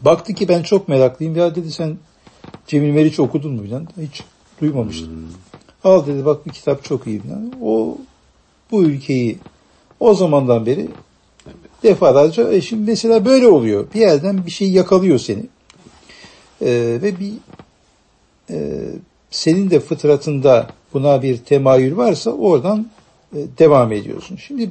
Baktı 0.00 0.34
ki 0.34 0.48
ben 0.48 0.62
çok 0.62 0.88
meraklıyım. 0.88 1.36
Ya 1.36 1.54
dedi 1.54 1.72
sen 1.72 1.96
Cemil 2.66 2.90
Meriç 2.90 3.20
okudun 3.20 3.52
mu? 3.52 3.62
Hiç 4.00 4.22
duymamıştım. 4.60 5.32
Al 5.84 6.06
dedi 6.06 6.24
bak 6.24 6.46
bir 6.46 6.52
kitap 6.52 6.84
çok 6.84 7.06
iyi. 7.06 7.20
Falan. 7.20 7.52
O 7.62 7.98
bu 8.70 8.82
ülkeyi 8.84 9.38
o 10.00 10.14
zamandan 10.14 10.66
beri 10.66 10.88
defalarca 11.82 12.52
e 12.52 12.60
şimdi 12.60 12.90
mesela 12.90 13.24
böyle 13.24 13.46
oluyor. 13.46 13.86
Bir 13.94 14.00
yerden 14.00 14.46
bir 14.46 14.50
şey 14.50 14.70
yakalıyor 14.70 15.18
seni. 15.18 15.42
Ee, 16.62 16.98
ve 17.02 17.20
bir 17.20 17.32
e, 18.50 18.82
senin 19.30 19.70
de 19.70 19.80
fıtratında 19.80 20.70
buna 20.94 21.22
bir 21.22 21.36
temayül 21.36 21.96
varsa 21.96 22.30
oradan 22.30 22.86
e, 23.36 23.38
devam 23.58 23.92
ediyorsun. 23.92 24.36
Şimdi 24.36 24.70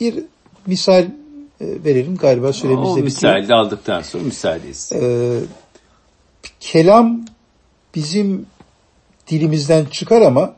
bir 0.00 0.14
misal 0.66 1.02
e, 1.02 1.08
verelim 1.60 2.16
galiba 2.16 2.48
O 2.48 2.52
süremiz 2.52 2.88
de 2.88 2.88
bitiyor. 2.88 3.04
misali 3.04 3.48
de 3.48 3.54
aldıktan 3.54 4.02
sonra 4.02 4.24
müsaadeyiz. 4.24 4.92
Ee, 4.94 5.40
kelam 6.60 7.24
bizim 7.94 8.46
dilimizden 9.30 9.84
çıkar 9.84 10.22
ama 10.22 10.54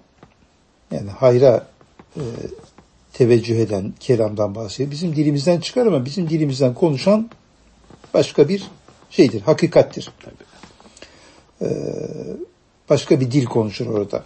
yani 0.91 1.11
hayra 1.11 1.67
e, 2.17 2.23
teveccüh 3.13 3.57
eden 3.57 3.93
kelamdan 4.01 4.55
bahsediyor. 4.55 4.91
Bizim 4.91 5.17
dilimizden 5.17 5.61
çıkar 5.61 5.87
ama 5.87 6.05
bizim 6.05 6.29
dilimizden 6.31 6.75
konuşan 6.75 7.31
başka 8.15 8.49
bir 8.49 8.63
şeydir, 9.11 9.41
hakikattir. 9.43 10.11
Ee, 11.63 11.67
başka 12.91 13.21
bir 13.21 13.31
dil 13.31 13.45
konuşur 13.45 13.87
orada. 13.87 14.25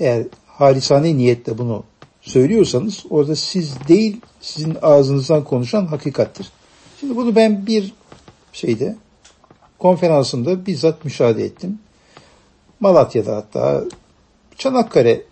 Eğer 0.00 0.26
halisane 0.46 1.16
niyetle 1.16 1.58
bunu 1.58 1.84
söylüyorsanız 2.22 3.04
orada 3.10 3.36
siz 3.36 3.74
değil 3.88 4.20
sizin 4.40 4.76
ağzınızdan 4.82 5.44
konuşan 5.44 5.86
hakikattir. 5.86 6.48
Şimdi 7.00 7.16
bunu 7.16 7.36
ben 7.36 7.66
bir 7.66 7.92
şeyde 8.52 8.96
konferansımda 9.78 10.66
bizzat 10.66 11.04
müşahede 11.04 11.44
ettim. 11.44 11.78
Malatya'da 12.84 13.36
hatta 13.36 13.84
Çanakkale 14.58 15.22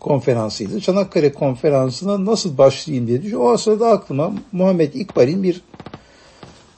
konferansıydı. 0.00 0.80
Çanakkale 0.80 1.32
konferansına 1.32 2.24
nasıl 2.24 2.58
başlayayım 2.58 3.06
diye 3.06 3.22
düşünüyorum. 3.22 3.46
O 3.46 3.56
sırada 3.56 3.88
aklıma 3.88 4.32
Muhammed 4.52 4.94
İkbal'in 4.94 5.42
bir 5.42 5.60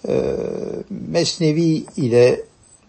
e, 0.09 0.36
Mesnevi 0.90 1.84
ile 1.97 2.40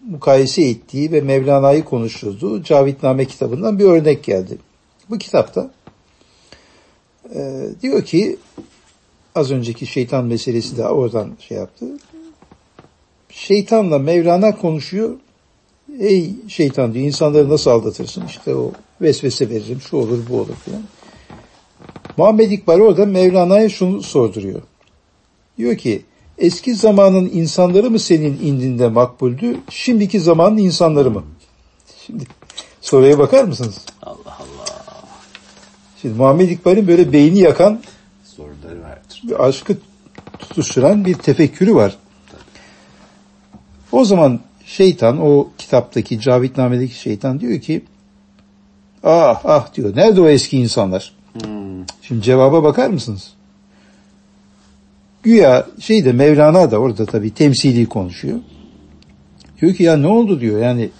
mukayese 0.06 0.62
ettiği 0.62 1.12
ve 1.12 1.20
Mevlana'yı 1.20 1.84
konuşturduğu 1.84 2.62
Cavitname 2.62 3.24
kitabından 3.24 3.78
bir 3.78 3.84
örnek 3.84 4.24
geldi. 4.24 4.58
Bu 5.10 5.18
kitapta 5.18 5.70
e, 7.34 7.66
diyor 7.82 8.04
ki 8.04 8.36
az 9.34 9.50
önceki 9.50 9.86
şeytan 9.86 10.24
meselesi 10.24 10.76
de 10.76 10.88
oradan 10.88 11.36
şey 11.40 11.56
yaptı. 11.56 11.86
Şeytanla 13.28 13.98
Mevlana 13.98 14.56
konuşuyor. 14.56 15.16
Ey 16.00 16.34
şeytan 16.48 16.94
diyor 16.94 17.06
insanları 17.06 17.48
nasıl 17.48 17.70
aldatırsın? 17.70 18.26
İşte 18.26 18.54
o 18.54 18.72
vesvese 19.00 19.50
veririm 19.50 19.80
şu 19.80 19.96
olur 19.96 20.18
bu 20.30 20.40
olur 20.40 20.54
filan. 20.64 20.82
Muhammed 22.16 22.50
İkbal 22.50 22.80
orada 22.80 23.06
Mevlana'ya 23.06 23.68
şunu 23.68 24.02
sorduruyor. 24.02 24.62
Diyor 25.58 25.76
ki 25.76 26.02
eski 26.38 26.74
zamanın 26.74 27.30
insanları 27.32 27.90
mı 27.90 27.98
senin 27.98 28.38
indinde 28.42 28.88
makbuldü, 28.88 29.56
şimdiki 29.70 30.20
zamanın 30.20 30.56
insanları 30.56 31.10
mı? 31.10 31.24
Şimdi 32.06 32.24
soruya 32.80 33.18
bakar 33.18 33.44
mısınız? 33.44 33.84
Allah 34.02 34.16
Allah. 34.26 35.04
Şimdi 36.02 36.14
Muhammed 36.14 36.50
İkbal'in 36.50 36.88
böyle 36.88 37.12
beyni 37.12 37.38
yakan 37.38 37.80
Soruları 38.24 38.82
vardır. 38.82 39.22
bir 39.22 39.44
aşkı 39.44 39.78
tutuşturan 40.38 41.04
bir 41.04 41.14
tefekkürü 41.14 41.74
var. 41.74 41.96
O 43.92 44.04
zaman 44.04 44.40
şeytan, 44.68 45.18
o 45.26 45.48
kitaptaki 45.58 46.20
Cavitname'deki 46.20 46.94
şeytan 46.94 47.40
diyor 47.40 47.60
ki 47.60 47.82
ah 49.04 49.40
ah 49.44 49.74
diyor 49.74 49.96
nerede 49.96 50.20
o 50.20 50.28
eski 50.28 50.58
insanlar? 50.58 51.12
Şimdi 52.02 52.22
cevaba 52.22 52.62
bakar 52.62 52.90
mısınız? 52.90 53.32
Güya 55.22 55.66
şeyde 55.80 56.12
Mevlana 56.12 56.70
da 56.70 56.78
orada 56.78 57.06
tabii 57.06 57.34
temsili 57.34 57.86
konuşuyor. 57.86 58.38
Diyor 59.60 59.74
ki 59.74 59.82
ya 59.82 59.96
ne 59.96 60.06
oldu 60.06 60.40
diyor 60.40 60.62
yani 60.62 60.90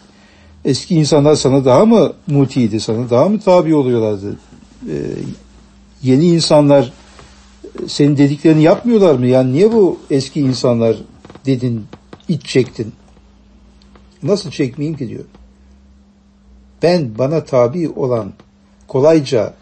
eski 0.64 0.94
insanlar 0.94 1.34
sana 1.34 1.64
daha 1.64 1.84
mı 1.84 2.12
mutiydi, 2.26 2.80
sana 2.80 3.10
daha 3.10 3.28
mı 3.28 3.40
tabi 3.40 3.74
oluyorlardı? 3.74 4.36
Ee, 4.88 4.94
yeni 6.02 6.26
insanlar 6.26 6.92
senin 7.86 8.16
dediklerini 8.16 8.62
yapmıyorlar 8.62 9.14
mı? 9.14 9.26
Yani 9.26 9.52
niye 9.52 9.72
bu 9.72 9.98
eski 10.10 10.40
insanlar 10.40 10.96
dedin, 11.46 11.84
iç 12.28 12.44
çektin? 12.44 12.92
Nasıl 14.22 14.50
çekmeyeyim 14.50 14.98
ki 14.98 15.08
diyor. 15.08 15.24
Ben 16.82 17.18
bana 17.18 17.44
tabi 17.44 17.88
olan, 17.88 18.32
kolayca 18.88 19.54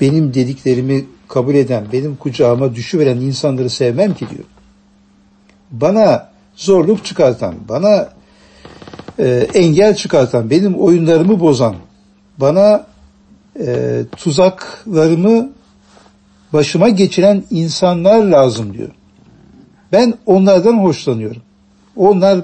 benim 0.00 0.34
dediklerimi 0.34 1.04
kabul 1.28 1.54
eden, 1.54 1.84
benim 1.92 2.16
kucağıma 2.16 2.74
düşüveren 2.74 3.16
insanları 3.16 3.70
sevmem 3.70 4.14
ki 4.14 4.30
diyor. 4.30 4.44
Bana 5.70 6.30
zorluk 6.56 7.04
çıkartan, 7.04 7.54
bana 7.68 8.08
e, 9.18 9.48
engel 9.54 9.94
çıkartan, 9.94 10.50
benim 10.50 10.74
oyunlarımı 10.74 11.40
bozan, 11.40 11.76
bana 12.38 12.86
e, 13.66 14.00
tuzaklarımı 14.16 15.50
başıma 16.52 16.88
geçiren 16.88 17.44
insanlar 17.50 18.22
lazım 18.22 18.74
diyor. 18.74 18.88
Ben 19.92 20.14
onlardan 20.26 20.78
hoşlanıyorum. 20.78 21.42
Onlar 21.96 22.40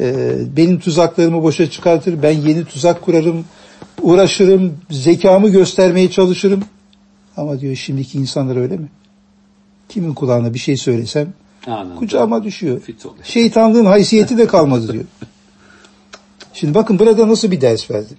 e, 0.00 0.36
benim 0.56 0.78
tuzaklarımı 0.78 1.42
boşa 1.42 1.70
çıkartır, 1.70 2.22
ben 2.22 2.32
yeni 2.32 2.64
tuzak 2.64 3.02
kurarım, 3.02 3.44
uğraşırım, 4.02 4.76
zekamı 4.90 5.48
göstermeye 5.48 6.10
çalışırım. 6.10 6.64
Ama 7.36 7.60
diyor 7.60 7.76
şimdiki 7.76 8.18
insanlar 8.18 8.56
öyle 8.56 8.76
mi? 8.76 8.88
Kimin 9.88 10.14
kulağına 10.14 10.54
bir 10.54 10.58
şey 10.58 10.76
söylesem 10.76 11.32
Anladım. 11.66 11.96
kucağıma 11.96 12.44
düşüyor. 12.44 12.82
Şeytanlığın 13.24 13.84
haysiyeti 13.84 14.38
de 14.38 14.46
kalmadı 14.46 14.92
diyor. 14.92 15.04
Şimdi 16.54 16.74
bakın 16.74 16.98
burada 16.98 17.28
nasıl 17.28 17.50
bir 17.50 17.60
ders 17.60 17.90
verdi. 17.90 18.14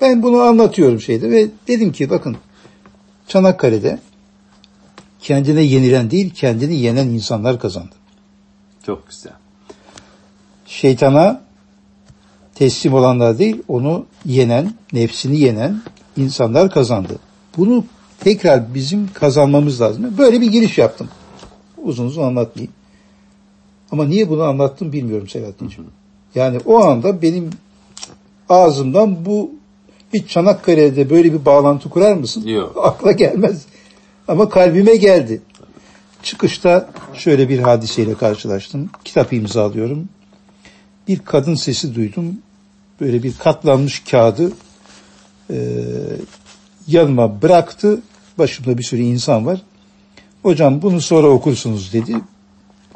Ben 0.00 0.22
bunu 0.22 0.40
anlatıyorum 0.40 1.00
şeyde 1.00 1.30
ve 1.30 1.48
dedim 1.68 1.92
ki 1.92 2.10
bakın 2.10 2.36
Çanakkale'de 3.28 3.98
kendine 5.20 5.62
yenilen 5.62 6.10
değil 6.10 6.30
kendini 6.34 6.76
yenen 6.76 7.08
insanlar 7.08 7.60
kazandı. 7.60 7.94
Çok 8.86 9.08
güzel. 9.08 9.39
Şeytana 10.70 11.40
teslim 12.54 12.94
olanlar 12.94 13.38
değil 13.38 13.62
onu 13.68 14.06
yenen, 14.24 14.74
nefsini 14.92 15.38
yenen 15.38 15.82
insanlar 16.16 16.70
kazandı. 16.70 17.18
Bunu 17.56 17.84
tekrar 18.20 18.74
bizim 18.74 19.12
kazanmamız 19.12 19.80
lazım. 19.80 20.18
Böyle 20.18 20.40
bir 20.40 20.46
giriş 20.46 20.78
yaptım. 20.78 21.08
Uzun 21.82 22.06
uzun 22.06 22.22
anlatmayayım. 22.22 22.72
Ama 23.92 24.04
niye 24.04 24.28
bunu 24.28 24.42
anlattım 24.42 24.92
bilmiyorum 24.92 25.28
Selahattin'ciğim. 25.28 25.90
Yani 26.34 26.58
o 26.66 26.78
anda 26.84 27.22
benim 27.22 27.50
ağzımdan 28.48 29.24
bu 29.24 29.50
hiç 30.14 30.30
Çanakkale'de 30.30 31.10
böyle 31.10 31.32
bir 31.32 31.44
bağlantı 31.44 31.90
kurar 31.90 32.12
mısın? 32.12 32.46
Yok. 32.46 32.76
Akla 32.82 33.12
gelmez. 33.12 33.66
Ama 34.28 34.48
kalbime 34.48 34.96
geldi. 34.96 35.42
Çıkışta 36.22 36.90
şöyle 37.14 37.48
bir 37.48 37.58
hadiseyle 37.58 38.14
karşılaştım. 38.14 38.90
Kitap 39.04 39.32
imzalıyorum. 39.32 40.08
Bir 41.10 41.18
kadın 41.18 41.54
sesi 41.54 41.94
duydum. 41.94 42.38
Böyle 43.00 43.22
bir 43.22 43.34
katlanmış 43.36 44.02
kağıdı 44.10 44.52
e, 45.50 45.56
yanıma 46.86 47.42
bıraktı. 47.42 48.00
Başımda 48.38 48.78
bir 48.78 48.82
sürü 48.82 49.02
insan 49.02 49.46
var. 49.46 49.62
Hocam 50.42 50.82
bunu 50.82 51.00
sonra 51.00 51.28
okursunuz 51.28 51.92
dedi. 51.92 52.16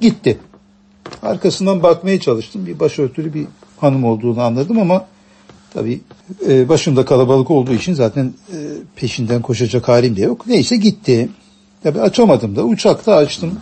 Gitti. 0.00 0.38
Arkasından 1.22 1.82
bakmaya 1.82 2.20
çalıştım. 2.20 2.66
Bir 2.66 2.80
başörtülü 2.80 3.34
bir 3.34 3.46
hanım 3.76 4.04
olduğunu 4.04 4.40
anladım 4.40 4.78
ama 4.78 5.06
tabii 5.72 6.00
e, 6.48 6.68
başımda 6.68 7.04
kalabalık 7.04 7.50
olduğu 7.50 7.74
için 7.74 7.94
zaten 7.94 8.34
e, 8.52 8.56
peşinden 8.96 9.42
koşacak 9.42 9.88
halim 9.88 10.16
de 10.16 10.20
yok. 10.20 10.46
Neyse 10.46 10.76
gitti. 10.76 11.28
Tabii 11.82 12.00
açamadım 12.00 12.56
da 12.56 12.64
uçakta 12.64 13.14
açtım. 13.14 13.60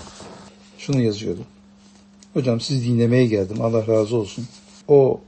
Şunu 0.79 1.01
yazıyordum. 1.01 1.45
Hocam 2.35 2.61
siz 2.61 2.87
dinlemeye 2.87 3.27
geldim. 3.27 3.61
Allah 3.61 3.87
razı 3.87 4.17
olsun. 4.17 4.47
O 4.89 5.21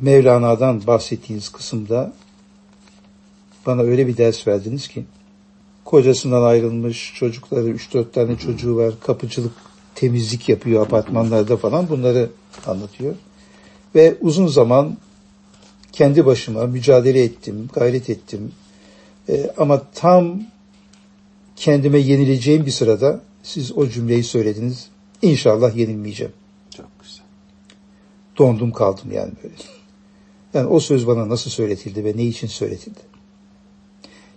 Mevlana'dan 0.00 0.86
bahsettiğiniz 0.86 1.48
kısımda 1.48 2.12
bana 3.66 3.82
öyle 3.82 4.06
bir 4.06 4.16
ders 4.16 4.48
verdiniz 4.48 4.88
ki 4.88 5.04
kocasından 5.84 6.42
ayrılmış, 6.42 7.12
çocukları 7.14 7.70
3-4 7.70 8.12
tane 8.12 8.38
çocuğu 8.38 8.76
var, 8.76 8.94
kapıcılık, 9.00 9.52
temizlik 9.94 10.48
yapıyor 10.48 10.86
apartmanlarda 10.86 11.56
falan 11.56 11.88
bunları 11.88 12.30
anlatıyor. 12.66 13.14
Ve 13.94 14.16
uzun 14.20 14.46
zaman 14.46 14.96
kendi 15.92 16.26
başıma 16.26 16.66
mücadele 16.66 17.22
ettim, 17.22 17.68
gayret 17.72 18.10
ettim. 18.10 18.52
Ee, 19.28 19.50
ama 19.56 19.82
tam 19.94 20.42
kendime 21.56 21.98
yenileceğim 21.98 22.66
bir 22.66 22.70
sırada 22.70 23.20
siz 23.42 23.72
o 23.72 23.88
cümleyi 23.88 24.24
söylediniz. 24.24 24.91
İnşallah 25.22 25.76
yenilmeyeceğim. 25.76 26.32
Çok 26.76 26.86
güzel. 27.02 27.24
Dondum 28.38 28.72
kaldım 28.72 29.12
yani 29.12 29.32
böyle. 29.42 29.54
Yani 30.54 30.66
o 30.66 30.80
söz 30.80 31.06
bana 31.06 31.28
nasıl 31.28 31.50
söyletildi 31.50 32.04
ve 32.04 32.16
ne 32.16 32.24
için 32.24 32.46
söyletildi? 32.46 33.00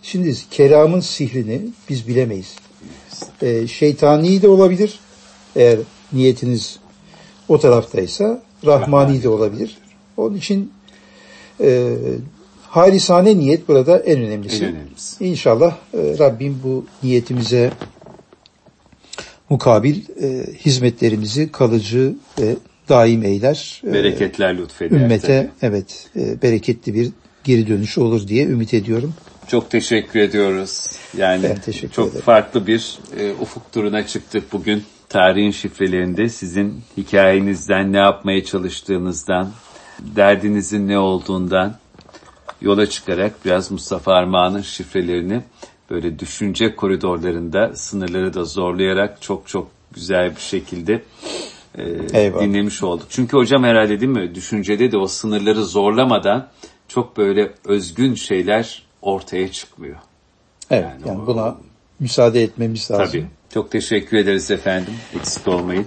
Şimdi 0.01 0.35
kelamın 0.51 0.99
sihrini 0.99 1.61
biz 1.89 2.07
bilemeyiz. 2.07 2.55
Ee, 3.41 3.67
şeytani 3.67 4.41
de 4.41 4.47
olabilir. 4.47 4.99
Eğer 5.55 5.79
niyetiniz 6.13 6.79
o 7.47 7.59
taraftaysa 7.59 8.41
rahmani 8.65 9.23
de 9.23 9.29
olabilir. 9.29 9.77
Onun 10.17 10.37
için 10.37 10.71
e, 11.61 11.95
halisane 12.61 13.37
niyet 13.37 13.67
burada 13.67 13.99
en 13.99 14.21
önemlisi. 14.21 14.65
En 14.65 14.75
önemlisi. 14.75 15.25
İnşallah 15.25 15.77
e, 15.93 16.15
Rabbim 16.19 16.59
bu 16.63 16.85
niyetimize 17.03 17.71
mukabil 19.49 19.95
e, 20.21 20.53
hizmetlerimizi 20.65 21.51
kalıcı 21.51 22.13
ve 22.39 22.55
daim 22.89 23.23
eyler. 23.23 23.81
E, 23.87 23.93
Bereketler 23.93 24.57
lütfeder. 24.57 24.97
ümmete 24.99 25.51
tabii. 25.61 25.73
evet 25.73 26.07
e, 26.15 26.41
bereketli 26.41 26.93
bir 26.93 27.09
geri 27.43 27.67
dönüş 27.67 27.97
olur 27.97 28.27
diye 28.27 28.45
ümit 28.45 28.73
ediyorum. 28.73 29.13
Çok 29.47 29.69
teşekkür 29.71 30.19
ediyoruz. 30.19 30.87
Yani 31.17 31.43
Ben 31.43 31.55
teşekkür 31.61 31.93
çok 31.93 32.09
ederim. 32.09 32.21
farklı 32.25 32.67
bir 32.67 32.97
e, 33.19 33.31
ufuk 33.41 33.71
turuna 33.71 34.07
çıktık 34.07 34.53
bugün. 34.53 34.83
Tarihin 35.09 35.51
şifrelerinde 35.51 36.29
sizin 36.29 36.81
hikayenizden, 36.97 37.93
ne 37.93 37.97
yapmaya 37.97 38.43
çalıştığınızdan, 38.43 39.51
derdinizin 39.99 40.87
ne 40.87 40.97
olduğundan 40.99 41.75
yola 42.61 42.89
çıkarak 42.89 43.45
biraz 43.45 43.71
Mustafa 43.71 44.13
Armağan'ın 44.13 44.61
şifrelerini 44.61 45.41
böyle 45.89 46.19
düşünce 46.19 46.75
koridorlarında 46.75 47.71
sınırları 47.75 48.33
da 48.33 48.43
zorlayarak 48.45 49.21
çok 49.21 49.47
çok 49.47 49.67
güzel 49.93 50.35
bir 50.35 50.41
şekilde 50.41 51.03
e, 51.77 51.83
Eyvallah. 52.13 52.41
dinlemiş 52.43 52.83
olduk. 52.83 53.05
Çünkü 53.09 53.37
hocam 53.37 53.63
herhalde 53.63 53.99
değil 53.99 54.11
mi 54.11 54.35
düşüncede 54.35 54.91
de 54.91 54.97
o 54.97 55.07
sınırları 55.07 55.63
zorlamadan 55.65 56.47
çok 56.87 57.17
böyle 57.17 57.51
özgün 57.65 58.15
şeyler 58.15 58.83
ortaya 59.01 59.51
çıkmıyor. 59.51 59.95
Evet 60.71 60.83
Yani 60.83 61.01
yani, 61.07 61.21
o- 61.21 61.27
buna 61.27 61.55
müsaade 61.99 62.43
etmemiz 62.43 62.91
lazım. 62.91 63.05
Tabii. 63.11 63.25
Çok 63.53 63.71
teşekkür 63.71 64.17
ederiz 64.17 64.51
efendim. 64.51 64.93
Eksik 65.19 65.47
olmayın. 65.47 65.85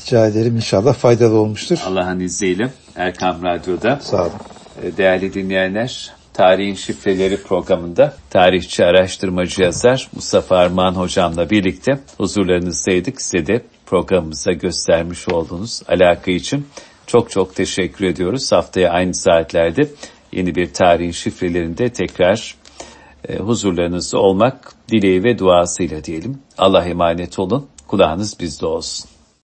Rica 0.00 0.26
ederim 0.26 0.56
inşallah 0.56 0.94
faydalı 0.94 1.34
olmuştur. 1.38 1.78
Allah'ın 1.86 2.20
izniyle 2.20 2.70
Erkam 2.96 3.42
Radyo'da 3.42 3.98
Sağ 4.02 4.22
olun. 4.22 4.32
e, 4.82 4.96
değerli 4.96 5.34
dinleyenler 5.34 6.12
Tarihin 6.38 6.74
Şifreleri 6.74 7.42
programında 7.42 8.14
tarihçi 8.30 8.84
araştırmacı 8.84 9.62
yazar 9.62 10.08
Mustafa 10.14 10.56
Armağan 10.56 10.94
hocamla 10.94 11.50
birlikte 11.50 11.98
huzurlarınızdaydık. 12.18 13.22
Size 13.22 13.46
de 13.46 13.62
programımıza 13.86 14.52
göstermiş 14.52 15.28
olduğunuz 15.28 15.82
alaka 15.88 16.30
için 16.30 16.66
çok 17.06 17.30
çok 17.30 17.54
teşekkür 17.54 18.04
ediyoruz. 18.04 18.52
Haftaya 18.52 18.90
aynı 18.90 19.14
saatlerde 19.14 19.88
yeni 20.32 20.54
bir 20.54 20.72
tarihin 20.72 21.10
şifrelerinde 21.10 21.88
tekrar 21.88 22.54
e, 23.28 23.36
huzurlarınızda 23.36 24.18
olmak 24.18 24.72
dileği 24.88 25.24
ve 25.24 25.38
duasıyla 25.38 26.04
diyelim. 26.04 26.38
Allah 26.58 26.84
emanet 26.84 27.38
olun. 27.38 27.66
Kulağınız 27.86 28.40
bizde 28.40 28.66
olsun. 28.66 29.10